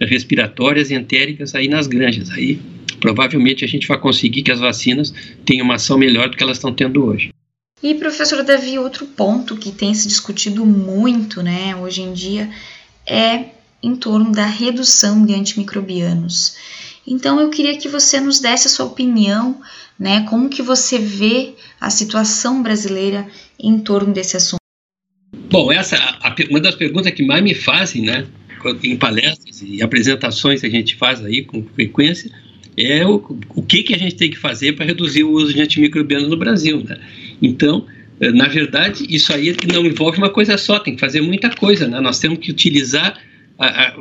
respiratórias 0.00 0.88
e 0.92 0.94
entéricas 0.94 1.56
aí 1.56 1.66
nas 1.66 1.88
granjas. 1.88 2.30
Aí, 2.30 2.60
provavelmente, 3.00 3.64
a 3.64 3.68
gente 3.68 3.88
vai 3.88 3.98
conseguir 3.98 4.42
que 4.42 4.52
as 4.52 4.60
vacinas 4.60 5.12
tenham 5.44 5.64
uma 5.64 5.74
ação 5.74 5.98
melhor 5.98 6.28
do 6.28 6.36
que 6.36 6.42
elas 6.44 6.58
estão 6.58 6.72
tendo 6.72 7.04
hoje. 7.04 7.30
E, 7.82 7.94
professor 7.94 8.42
Davi, 8.44 8.78
outro 8.78 9.06
ponto 9.06 9.56
que 9.56 9.70
tem 9.72 9.92
se 9.92 10.06
discutido 10.06 10.64
muito 10.64 11.42
né, 11.42 11.74
hoje 11.76 12.00
em 12.00 12.12
dia 12.12 12.48
é 13.06 13.46
em 13.82 13.94
torno 13.94 14.32
da 14.32 14.46
redução 14.46 15.24
de 15.24 15.34
antimicrobianos. 15.34 16.56
Então, 17.06 17.40
eu 17.40 17.50
queria 17.50 17.76
que 17.78 17.88
você 17.88 18.20
nos 18.20 18.40
desse 18.40 18.66
a 18.66 18.70
sua 18.70 18.86
opinião, 18.86 19.60
né, 19.98 20.26
como 20.28 20.48
que 20.48 20.60
você 20.60 20.98
vê 20.98 21.54
a 21.80 21.88
situação 21.88 22.62
brasileira 22.62 23.28
em 23.58 23.78
torno 23.78 24.12
desse 24.12 24.36
assunto. 24.36 24.60
Bom, 25.50 25.70
essa 25.70 25.96
a, 25.96 26.34
uma 26.50 26.60
das 26.60 26.74
perguntas 26.74 27.12
que 27.12 27.24
mais 27.24 27.42
me 27.42 27.54
fazem, 27.54 28.02
né, 28.02 28.26
em 28.82 28.96
palestras 28.96 29.62
e 29.62 29.80
apresentações 29.82 30.60
que 30.60 30.66
a 30.66 30.70
gente 30.70 30.96
faz 30.96 31.24
aí 31.24 31.44
com 31.44 31.62
frequência, 31.74 32.30
é 32.76 33.06
o, 33.06 33.16
o 33.54 33.62
que, 33.62 33.82
que 33.82 33.94
a 33.94 33.98
gente 33.98 34.16
tem 34.16 34.30
que 34.30 34.36
fazer 34.36 34.72
para 34.72 34.84
reduzir 34.84 35.22
o 35.22 35.30
uso 35.30 35.54
de 35.54 35.62
antimicrobianos 35.62 36.28
no 36.28 36.36
Brasil, 36.36 36.82
né? 36.84 36.98
Então, 37.40 37.86
na 38.20 38.48
verdade, 38.48 39.04
isso 39.08 39.32
aí 39.32 39.54
não 39.72 39.84
envolve 39.84 40.18
uma 40.18 40.30
coisa 40.30 40.56
só, 40.56 40.78
tem 40.78 40.94
que 40.94 41.00
fazer 41.00 41.20
muita 41.20 41.50
coisa, 41.50 41.86
né? 41.86 42.00
Nós 42.00 42.18
temos 42.18 42.38
que 42.38 42.50
utilizar, 42.50 43.20
a, 43.58 43.66
a, 43.66 43.94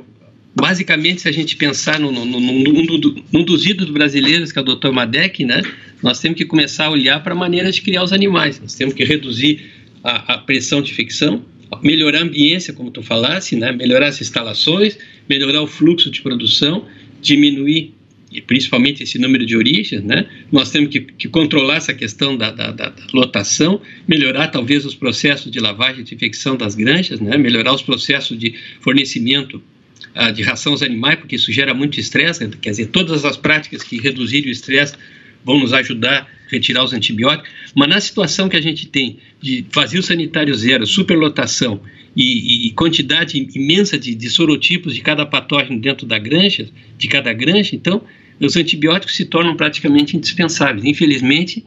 basicamente, 0.56 1.22
se 1.22 1.28
a 1.28 1.32
gente 1.32 1.58
pensar 1.58 2.00
no, 2.00 2.12
no, 2.12 2.26
no, 2.26 2.40
no, 2.40 3.24
num 3.32 3.44
dos 3.44 3.66
ídolos 3.66 3.92
brasileiros, 3.92 4.52
que 4.52 4.60
é 4.60 4.62
o 4.62 4.66
Dr. 4.66 4.92
Madec, 4.92 5.44
né? 5.44 5.62
Nós 6.02 6.20
temos 6.20 6.38
que 6.38 6.46
começar 6.46 6.86
a 6.86 6.92
olhar 6.92 7.22
para 7.24 7.36
maneiras 7.36 7.76
de 7.76 7.82
criar 7.82 8.04
os 8.04 8.14
animais. 8.14 8.60
Nós 8.60 8.74
temos 8.76 8.94
que 8.94 9.04
reduzir 9.04 9.70
a, 10.04 10.36
a 10.36 10.38
pressão 10.38 10.82
de 10.82 10.92
infecção, 10.92 11.44
melhorar 11.82 12.20
a 12.20 12.24
ambiência, 12.24 12.74
como 12.74 12.92
tu 12.92 13.02
falasse, 13.02 13.56
né? 13.56 13.72
melhorar 13.72 14.08
as 14.08 14.22
instalações, 14.22 14.98
melhorar 15.28 15.64
o 15.64 15.68
fluxo 15.68 16.12
de 16.12 16.22
produção, 16.22 16.86
diminuir 17.22 17.95
e 18.36 18.42
principalmente 18.42 19.04
esse 19.04 19.18
número 19.18 19.46
de 19.46 19.56
origens, 19.56 20.04
né? 20.04 20.28
Nós 20.52 20.72
temos 20.72 20.90
que, 20.90 21.00
que 21.00 21.28
controlar 21.28 21.78
essa 21.78 21.94
questão 21.94 22.38
da, 22.38 22.52
da, 22.52 22.72
da, 22.72 22.94
lotação, 23.14 23.82
melhorar 24.08 24.48
talvez 24.50 24.86
os 24.86 24.94
processos 24.94 25.52
de 25.52 25.60
lavagem 25.60 26.04
de 26.04 26.14
infecção 26.14 26.58
das 26.58 26.76
granjas, 26.76 27.20
né? 27.20 27.38
Melhorar 27.38 27.74
os 27.74 27.82
processos 27.82 28.38
de 28.38 28.54
fornecimento 28.82 29.64
uh, 30.16 30.34
de 30.34 30.44
ração 30.44 30.74
aos 30.74 30.82
animais, 30.82 31.20
porque 31.20 31.36
isso 31.36 31.52
gera 31.52 31.74
muito 31.74 32.00
estresse, 32.00 32.48
quer 32.62 32.72
dizer, 32.72 32.88
todas 32.88 33.24
as 33.24 33.38
práticas 33.38 33.84
que 33.84 33.98
reduzirem 33.98 34.50
o 34.50 34.52
estresse 34.52 34.96
vão 35.44 35.60
nos 35.60 35.74
ajudar 35.74 36.24
a 36.24 36.28
retirar 36.52 36.84
os 36.84 36.92
antibióticos, 36.92 37.50
mas 37.76 37.88
na 37.88 38.02
situação 38.02 38.50
que 38.50 38.58
a 38.58 38.62
gente 38.62 38.88
tem 38.88 39.18
de 39.42 39.64
vazio 39.72 40.02
sanitário 40.02 40.54
zero, 40.56 40.86
superlotação 40.86 41.80
e, 42.16 42.68
e 42.68 42.72
quantidade 42.72 43.38
imensa 43.56 43.98
de, 43.98 44.16
de, 44.16 44.30
sorotipos 44.30 44.96
de 44.96 45.02
cada 45.02 45.26
patógeno 45.26 45.80
dentro 45.80 46.06
da 46.08 46.18
granja, 46.18 46.68
de 46.98 47.08
cada 47.08 47.32
granja, 47.34 47.76
então 47.76 48.04
os 48.40 48.56
antibióticos 48.56 49.16
se 49.16 49.26
tornam 49.26 49.56
praticamente 49.56 50.18
indispensáveis. 50.18 50.84
Infelizmente, 50.86 51.66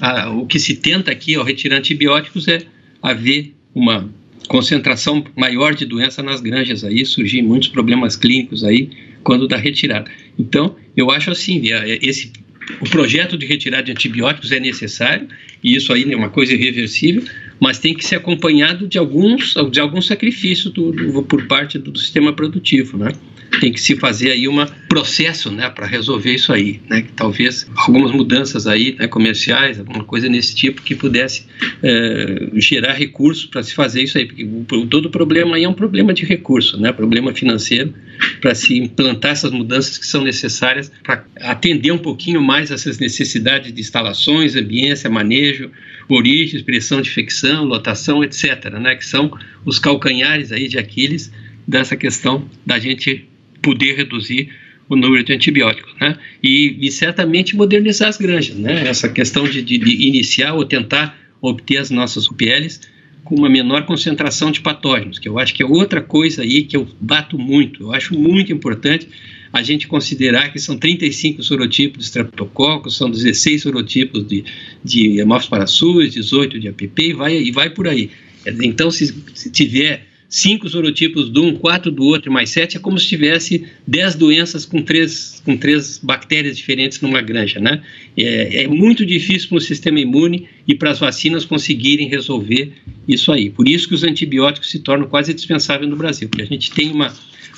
a, 0.00 0.30
o 0.30 0.46
que 0.46 0.58
se 0.58 0.76
tenta 0.76 1.10
aqui 1.10 1.34
ao 1.34 1.44
retirar 1.44 1.76
antibióticos 1.76 2.48
é 2.48 2.62
haver 3.02 3.54
uma 3.74 4.08
concentração 4.48 5.24
maior 5.36 5.74
de 5.74 5.84
doença 5.84 6.22
nas 6.22 6.40
granjas 6.40 6.82
aí, 6.82 7.04
surgir 7.04 7.42
muitos 7.42 7.68
problemas 7.68 8.16
clínicos 8.16 8.64
aí 8.64 8.90
quando 9.22 9.46
da 9.46 9.56
retirada. 9.56 10.10
Então, 10.38 10.76
eu 10.96 11.10
acho 11.10 11.30
assim, 11.30 11.70
é, 11.70 11.98
esse 12.02 12.32
o 12.80 12.88
projeto 12.88 13.36
de 13.38 13.46
retirada 13.46 13.84
de 13.84 13.92
antibióticos 13.92 14.52
é 14.52 14.60
necessário, 14.60 15.26
e 15.64 15.76
isso 15.76 15.92
aí 15.92 16.10
é 16.12 16.16
uma 16.16 16.28
coisa 16.28 16.52
irreversível, 16.52 17.24
mas 17.58 17.78
tem 17.78 17.94
que 17.94 18.04
ser 18.04 18.16
acompanhado 18.16 18.86
de 18.86 18.98
alguns, 18.98 19.54
de 19.70 19.80
algum 19.80 20.02
sacrifício 20.02 20.70
do, 20.70 20.92
do, 20.92 21.22
por 21.22 21.46
parte 21.46 21.78
do, 21.78 21.90
do 21.90 21.98
sistema 21.98 22.32
produtivo, 22.32 22.98
né? 22.98 23.12
Tem 23.60 23.72
que 23.72 23.80
se 23.80 23.96
fazer 23.96 24.32
aí 24.32 24.48
um 24.48 24.64
processo 24.88 25.50
né, 25.50 25.68
para 25.68 25.86
resolver 25.86 26.34
isso 26.34 26.52
aí. 26.52 26.80
Né, 26.88 27.04
talvez 27.16 27.68
algumas 27.76 28.12
mudanças 28.12 28.66
aí 28.66 28.94
né, 28.98 29.06
comerciais, 29.06 29.78
alguma 29.78 30.04
coisa 30.04 30.28
nesse 30.28 30.54
tipo 30.54 30.82
que 30.82 30.94
pudesse 30.94 31.44
é, 31.82 32.48
gerar 32.54 32.92
recursos 32.92 33.46
para 33.46 33.62
se 33.62 33.74
fazer 33.74 34.02
isso 34.02 34.18
aí. 34.18 34.26
Porque 34.26 34.44
o, 34.44 34.86
todo 34.86 35.06
o 35.06 35.10
problema 35.10 35.56
aí 35.56 35.64
é 35.64 35.68
um 35.68 35.74
problema 35.74 36.12
de 36.12 36.24
recurso, 36.24 36.78
né, 36.80 36.92
problema 36.92 37.34
financeiro, 37.34 37.94
para 38.40 38.54
se 38.54 38.78
implantar 38.78 39.32
essas 39.32 39.50
mudanças 39.50 39.98
que 39.98 40.06
são 40.06 40.22
necessárias 40.22 40.90
para 41.02 41.24
atender 41.40 41.92
um 41.92 41.98
pouquinho 41.98 42.42
mais 42.42 42.70
essas 42.70 42.98
necessidades 42.98 43.72
de 43.72 43.80
instalações, 43.80 44.56
ambiência, 44.56 45.08
manejo, 45.10 45.70
origem, 46.08 46.62
pressão 46.62 47.00
de 47.00 47.10
infecção, 47.10 47.64
lotação, 47.64 48.22
etc., 48.24 48.70
né, 48.80 48.94
que 48.94 49.04
são 49.04 49.30
os 49.64 49.78
calcanhares 49.78 50.52
aí 50.52 50.68
de 50.68 50.78
Aquiles 50.78 51.30
dessa 51.66 51.96
questão 51.96 52.48
da 52.64 52.78
gente 52.78 53.28
poder 53.68 53.96
reduzir 53.96 54.48
o 54.88 54.96
número 54.96 55.22
de 55.22 55.34
antibióticos, 55.34 55.92
né? 56.00 56.16
E, 56.42 56.74
e 56.80 56.90
certamente 56.90 57.54
modernizar 57.54 58.08
as 58.08 58.16
granjas, 58.16 58.56
né? 58.56 58.88
Essa 58.88 59.10
questão 59.10 59.44
de, 59.46 59.60
de, 59.60 59.76
de, 59.76 60.06
iniciar 60.08 60.54
ou 60.54 60.64
tentar 60.64 61.14
obter 61.38 61.76
as 61.76 61.90
nossas 61.90 62.26
UPLs 62.26 62.80
com 63.22 63.34
uma 63.34 63.50
menor 63.50 63.84
concentração 63.84 64.50
de 64.50 64.62
patógenos, 64.62 65.18
que 65.18 65.28
eu 65.28 65.38
acho 65.38 65.52
que 65.52 65.62
é 65.62 65.66
outra 65.66 66.00
coisa 66.00 66.40
aí 66.40 66.62
que 66.62 66.78
eu 66.78 66.88
bato 66.98 67.38
muito. 67.38 67.82
Eu 67.82 67.92
acho 67.92 68.18
muito 68.18 68.50
importante 68.50 69.06
a 69.52 69.62
gente 69.62 69.86
considerar 69.86 70.50
que 70.50 70.58
são 70.58 70.78
35 70.78 71.42
sorotipos 71.42 71.98
de 71.98 72.04
streptococcus, 72.04 72.96
são 72.96 73.10
16 73.10 73.64
sorotipos 73.64 74.26
de, 74.26 74.44
de 74.82 75.20
Haemophilus 75.20 76.14
18 76.14 76.58
de 76.58 76.68
APP 76.68 77.02
e 77.02 77.12
vai, 77.12 77.36
e 77.36 77.50
vai 77.50 77.68
por 77.68 77.86
aí. 77.86 78.08
Então, 78.46 78.90
se, 78.90 79.14
se 79.34 79.50
tiver 79.50 80.06
cinco 80.28 80.68
sorotipos 80.68 81.32
de 81.32 81.40
um, 81.40 81.54
quatro 81.54 81.90
do 81.90 82.04
outro, 82.04 82.30
mais 82.30 82.50
sete, 82.50 82.76
é 82.76 82.80
como 82.80 82.98
se 82.98 83.06
tivesse 83.06 83.64
dez 83.86 84.14
doenças 84.14 84.66
com 84.66 84.82
três, 84.82 85.40
com 85.44 85.56
três 85.56 85.98
bactérias 85.98 86.56
diferentes 86.56 87.00
numa 87.00 87.22
granja, 87.22 87.58
né? 87.58 87.82
É, 88.16 88.64
é 88.64 88.68
muito 88.68 89.06
difícil 89.06 89.48
para 89.48 89.58
o 89.58 89.60
sistema 89.60 89.98
imune 89.98 90.46
e 90.66 90.74
para 90.74 90.90
as 90.90 90.98
vacinas 90.98 91.44
conseguirem 91.44 92.08
resolver 92.08 92.72
isso 93.06 93.32
aí. 93.32 93.48
Por 93.48 93.66
isso 93.66 93.88
que 93.88 93.94
os 93.94 94.04
antibióticos 94.04 94.70
se 94.70 94.80
tornam 94.80 95.08
quase 95.08 95.32
dispensáveis 95.32 95.88
no 95.88 95.96
Brasil, 95.96 96.28
porque 96.28 96.42
a 96.42 96.46
gente 96.46 96.70
tem 96.72 96.90
uma, 96.90 97.12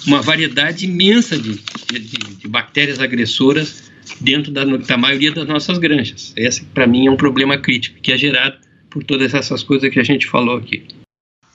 uma 0.07 0.23
variedade 0.23 0.85
imensa 0.85 1.37
de, 1.37 1.55
de, 1.55 2.01
de 2.39 2.49
bactérias 2.49 3.01
agressoras 3.01 3.91
dentro 4.21 4.53
da, 4.53 4.65
da 4.65 4.97
maioria 4.97 5.33
das 5.33 5.47
nossas 5.47 5.79
granjas. 5.79 6.33
Esse, 6.37 6.65
para 6.67 6.87
mim, 6.87 7.07
é 7.07 7.11
um 7.11 7.17
problema 7.17 7.59
crítico, 7.59 7.99
que 8.01 8.13
é 8.13 8.19
gerado 8.19 8.59
por 8.89 9.03
todas 9.05 9.35
essas 9.35 9.63
coisas 9.63 9.91
que 9.91 9.99
a 9.99 10.05
gente 10.05 10.27
falou 10.27 10.57
aqui. 10.57 10.83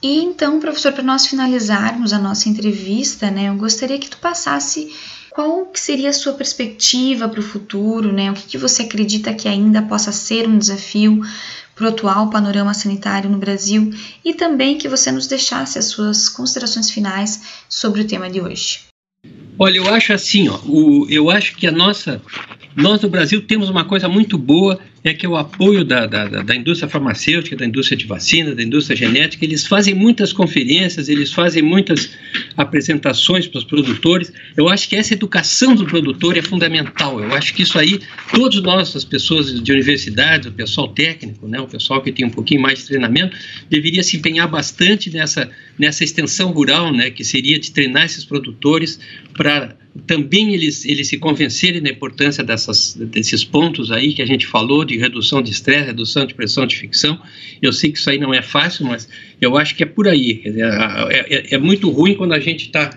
E 0.02 0.18
então, 0.18 0.60
professor, 0.60 0.92
para 0.92 1.02
nós 1.02 1.26
finalizarmos 1.26 2.12
a 2.12 2.18
nossa 2.18 2.48
entrevista, 2.48 3.30
né, 3.30 3.48
eu 3.48 3.56
gostaria 3.56 3.98
que 3.98 4.10
tu 4.10 4.18
passasse 4.18 4.94
qual 5.30 5.66
que 5.66 5.78
seria 5.78 6.08
a 6.08 6.14
sua 6.14 6.32
perspectiva 6.32 7.28
para 7.28 7.40
o 7.40 7.42
futuro, 7.42 8.10
né? 8.10 8.30
O 8.30 8.34
que, 8.34 8.46
que 8.46 8.56
você 8.56 8.84
acredita 8.84 9.34
que 9.34 9.46
ainda 9.46 9.82
possa 9.82 10.10
ser 10.10 10.48
um 10.48 10.56
desafio 10.56 11.20
para 11.74 11.84
o 11.84 11.88
atual 11.88 12.30
panorama 12.30 12.72
sanitário 12.72 13.28
no 13.28 13.36
Brasil 13.36 13.92
e 14.24 14.32
também 14.32 14.78
que 14.78 14.88
você 14.88 15.12
nos 15.12 15.26
deixasse 15.26 15.78
as 15.78 15.84
suas 15.84 16.26
considerações 16.30 16.90
finais 16.90 17.42
sobre 17.68 18.00
o 18.00 18.06
tema 18.06 18.30
de 18.30 18.40
hoje. 18.40 18.80
Olha, 19.58 19.76
eu 19.76 19.92
acho 19.92 20.14
assim, 20.14 20.48
ó, 20.48 20.58
o, 20.64 21.06
eu 21.10 21.30
acho 21.30 21.54
que 21.54 21.66
a 21.66 21.72
nossa, 21.72 22.22
nós 22.74 23.02
no 23.02 23.10
Brasil 23.10 23.46
temos 23.46 23.68
uma 23.68 23.84
coisa 23.84 24.08
muito 24.08 24.38
boa 24.38 24.78
é 25.08 25.14
que 25.14 25.26
o 25.26 25.36
apoio 25.36 25.84
da, 25.84 26.06
da, 26.06 26.26
da, 26.26 26.54
indústria 26.54 26.88
farmacêutica, 26.88 27.56
da 27.56 27.64
indústria 27.64 27.96
de 27.96 28.06
vacina, 28.06 28.54
da 28.54 28.62
indústria 28.62 28.96
genética, 28.96 29.44
eles 29.44 29.66
fazem 29.66 29.94
muitas 29.94 30.32
conferências, 30.32 31.08
eles 31.08 31.32
fazem 31.32 31.62
muitas 31.62 32.10
apresentações 32.56 33.46
para 33.46 33.58
os 33.58 33.64
produtores. 33.64 34.32
Eu 34.56 34.68
acho 34.68 34.88
que 34.88 34.96
essa 34.96 35.14
educação 35.14 35.74
do 35.74 35.84
produtor 35.84 36.36
é 36.36 36.42
fundamental. 36.42 37.20
Eu 37.20 37.34
acho 37.34 37.54
que 37.54 37.62
isso 37.62 37.78
aí, 37.78 38.00
todos 38.32 38.62
nós, 38.62 38.96
as 38.96 39.04
pessoas 39.04 39.62
de 39.62 39.72
universidades, 39.72 40.48
o 40.48 40.52
pessoal 40.52 40.88
técnico, 40.88 41.46
né, 41.46 41.60
o 41.60 41.66
pessoal 41.66 42.02
que 42.02 42.10
tem 42.10 42.26
um 42.26 42.30
pouquinho 42.30 42.60
mais 42.60 42.80
de 42.80 42.86
treinamento, 42.86 43.36
deveria 43.70 44.02
se 44.02 44.16
empenhar 44.16 44.48
bastante 44.48 45.10
nessa, 45.10 45.48
nessa 45.78 46.04
extensão 46.04 46.50
rural, 46.50 46.92
né, 46.92 47.10
que 47.10 47.24
seria 47.24 47.58
de 47.58 47.70
treinar 47.70 48.06
esses 48.06 48.24
produtores 48.24 48.98
para 49.32 49.76
também 50.06 50.52
eles, 50.52 50.84
eles 50.84 51.08
se 51.08 51.16
convencerem 51.16 51.80
da 51.80 51.90
importância 51.90 52.44
dessas, 52.44 52.94
desses 52.94 53.44
pontos 53.44 53.90
aí 53.90 54.12
que 54.12 54.20
a 54.20 54.26
gente 54.26 54.46
falou, 54.46 54.84
redução 54.98 55.42
de 55.42 55.50
estresse, 55.50 55.86
redução 55.86 56.26
de 56.26 56.34
pressão 56.34 56.66
de 56.66 56.76
ficção. 56.76 57.20
Eu 57.60 57.72
sei 57.72 57.90
que 57.90 57.98
isso 57.98 58.10
aí 58.10 58.18
não 58.18 58.32
é 58.32 58.42
fácil, 58.42 58.86
mas 58.86 59.08
eu 59.40 59.56
acho 59.56 59.74
que 59.74 59.82
é 59.82 59.86
por 59.86 60.08
aí. 60.08 60.42
É, 60.44 61.36
é, 61.36 61.54
é 61.54 61.58
muito 61.58 61.90
ruim 61.90 62.14
quando 62.14 62.32
a 62.32 62.40
gente 62.40 62.66
está 62.66 62.90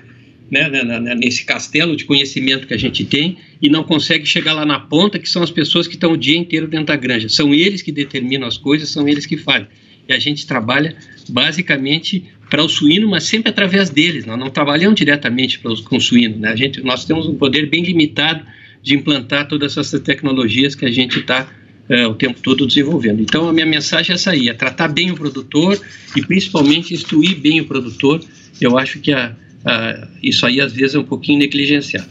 né, 0.51 0.69
nesse 1.15 1.45
castelo 1.45 1.95
de 1.95 2.05
conhecimento 2.05 2.67
que 2.67 2.73
a 2.73 2.77
gente 2.77 3.05
tem 3.05 3.37
e 3.61 3.69
não 3.69 3.83
consegue 3.83 4.25
chegar 4.25 4.53
lá 4.53 4.65
na 4.65 4.79
ponta, 4.79 5.19
que 5.19 5.29
são 5.29 5.43
as 5.43 5.51
pessoas 5.51 5.87
que 5.87 5.93
estão 5.93 6.13
o 6.13 6.17
dia 6.17 6.37
inteiro 6.37 6.67
dentro 6.67 6.87
da 6.87 6.95
granja. 6.95 7.29
São 7.29 7.53
eles 7.53 7.81
que 7.81 7.91
determinam 7.91 8.47
as 8.47 8.57
coisas, 8.57 8.89
são 8.89 9.07
eles 9.07 9.25
que 9.25 9.37
fazem. 9.37 9.67
E 10.07 10.13
a 10.13 10.17
gente 10.17 10.47
trabalha 10.47 10.95
basicamente 11.29 12.25
para 12.49 12.63
o 12.63 12.67
suíno, 12.67 13.07
mas 13.07 13.25
sempre 13.25 13.51
através 13.51 13.91
deles. 13.91 14.25
Nós 14.25 14.39
não 14.39 14.49
trabalhamos 14.49 14.95
diretamente 14.95 15.59
para 15.59 15.71
os, 15.71 15.81
com 15.81 15.97
o 15.97 16.01
suíno. 16.01 16.39
Né? 16.39 16.49
A 16.49 16.55
gente, 16.55 16.81
nós 16.81 17.05
temos 17.05 17.27
um 17.27 17.35
poder 17.35 17.69
bem 17.69 17.83
limitado 17.83 18.43
de 18.81 18.95
implantar 18.95 19.47
todas 19.47 19.77
essas 19.77 20.01
tecnologias 20.01 20.73
que 20.73 20.85
a 20.85 20.91
gente 20.91 21.19
está 21.19 21.47
é, 21.89 22.05
o 22.05 22.13
tempo 22.13 22.39
todo 22.39 22.67
desenvolvendo. 22.67 23.21
Então, 23.21 23.49
a 23.49 23.53
minha 23.53 23.65
mensagem 23.65 24.13
é 24.13 24.15
essa 24.15 24.31
aí, 24.31 24.47
é 24.47 24.53
tratar 24.53 24.87
bem 24.87 25.11
o 25.11 25.15
produtor 25.15 25.79
e 26.15 26.21
principalmente 26.21 26.93
instruir 26.93 27.39
bem 27.39 27.59
o 27.59 27.65
produtor. 27.65 28.21
Eu 28.61 28.77
acho 28.77 28.99
que 28.99 29.11
a, 29.11 29.33
a, 29.65 30.07
isso 30.21 30.45
aí, 30.45 30.61
às 30.61 30.71
vezes, 30.71 30.95
é 30.95 30.99
um 30.99 31.03
pouquinho 31.03 31.39
negligenciado. 31.39 32.07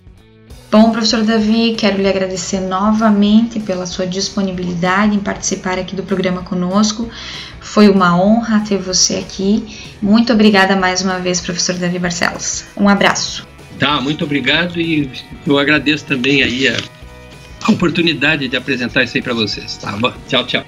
Bom, 0.71 0.91
professor 0.91 1.23
Davi, 1.23 1.75
quero 1.79 1.97
lhe 1.97 2.09
agradecer 2.09 2.61
novamente 2.61 3.59
pela 3.59 3.87
sua 3.87 4.07
disponibilidade 4.07 5.17
em 5.17 5.19
participar 5.19 5.79
aqui 5.79 5.97
do 5.97 6.03
programa 6.03 6.43
conosco. 6.43 7.09
Foi 7.59 7.89
uma 7.89 8.21
honra 8.21 8.61
ter 8.69 8.77
você 8.77 9.17
aqui. 9.17 9.65
Muito 10.03 10.31
obrigada 10.31 10.77
mais 10.77 11.01
uma 11.01 11.19
vez, 11.21 11.41
professor 11.41 11.75
Davi 11.77 11.99
Barcelos. 11.99 12.65
Um 12.77 12.87
abraço. 12.87 13.47
Tá, 13.79 13.99
muito 14.01 14.25
obrigado 14.25 14.79
e 14.79 15.11
eu 15.47 15.57
agradeço 15.57 16.05
também 16.05 16.43
aí 16.43 16.69
a, 16.69 16.77
oportunidade 17.71 18.49
de 18.49 18.57
apresentar 18.57 19.05
isso 19.05 19.17
aí 19.17 19.23
para 19.23 19.35
vocês. 19.35 19.77
Tá 19.77 19.93
bom? 19.93 20.13
Tchau, 20.29 20.47
tchau. 20.47 20.65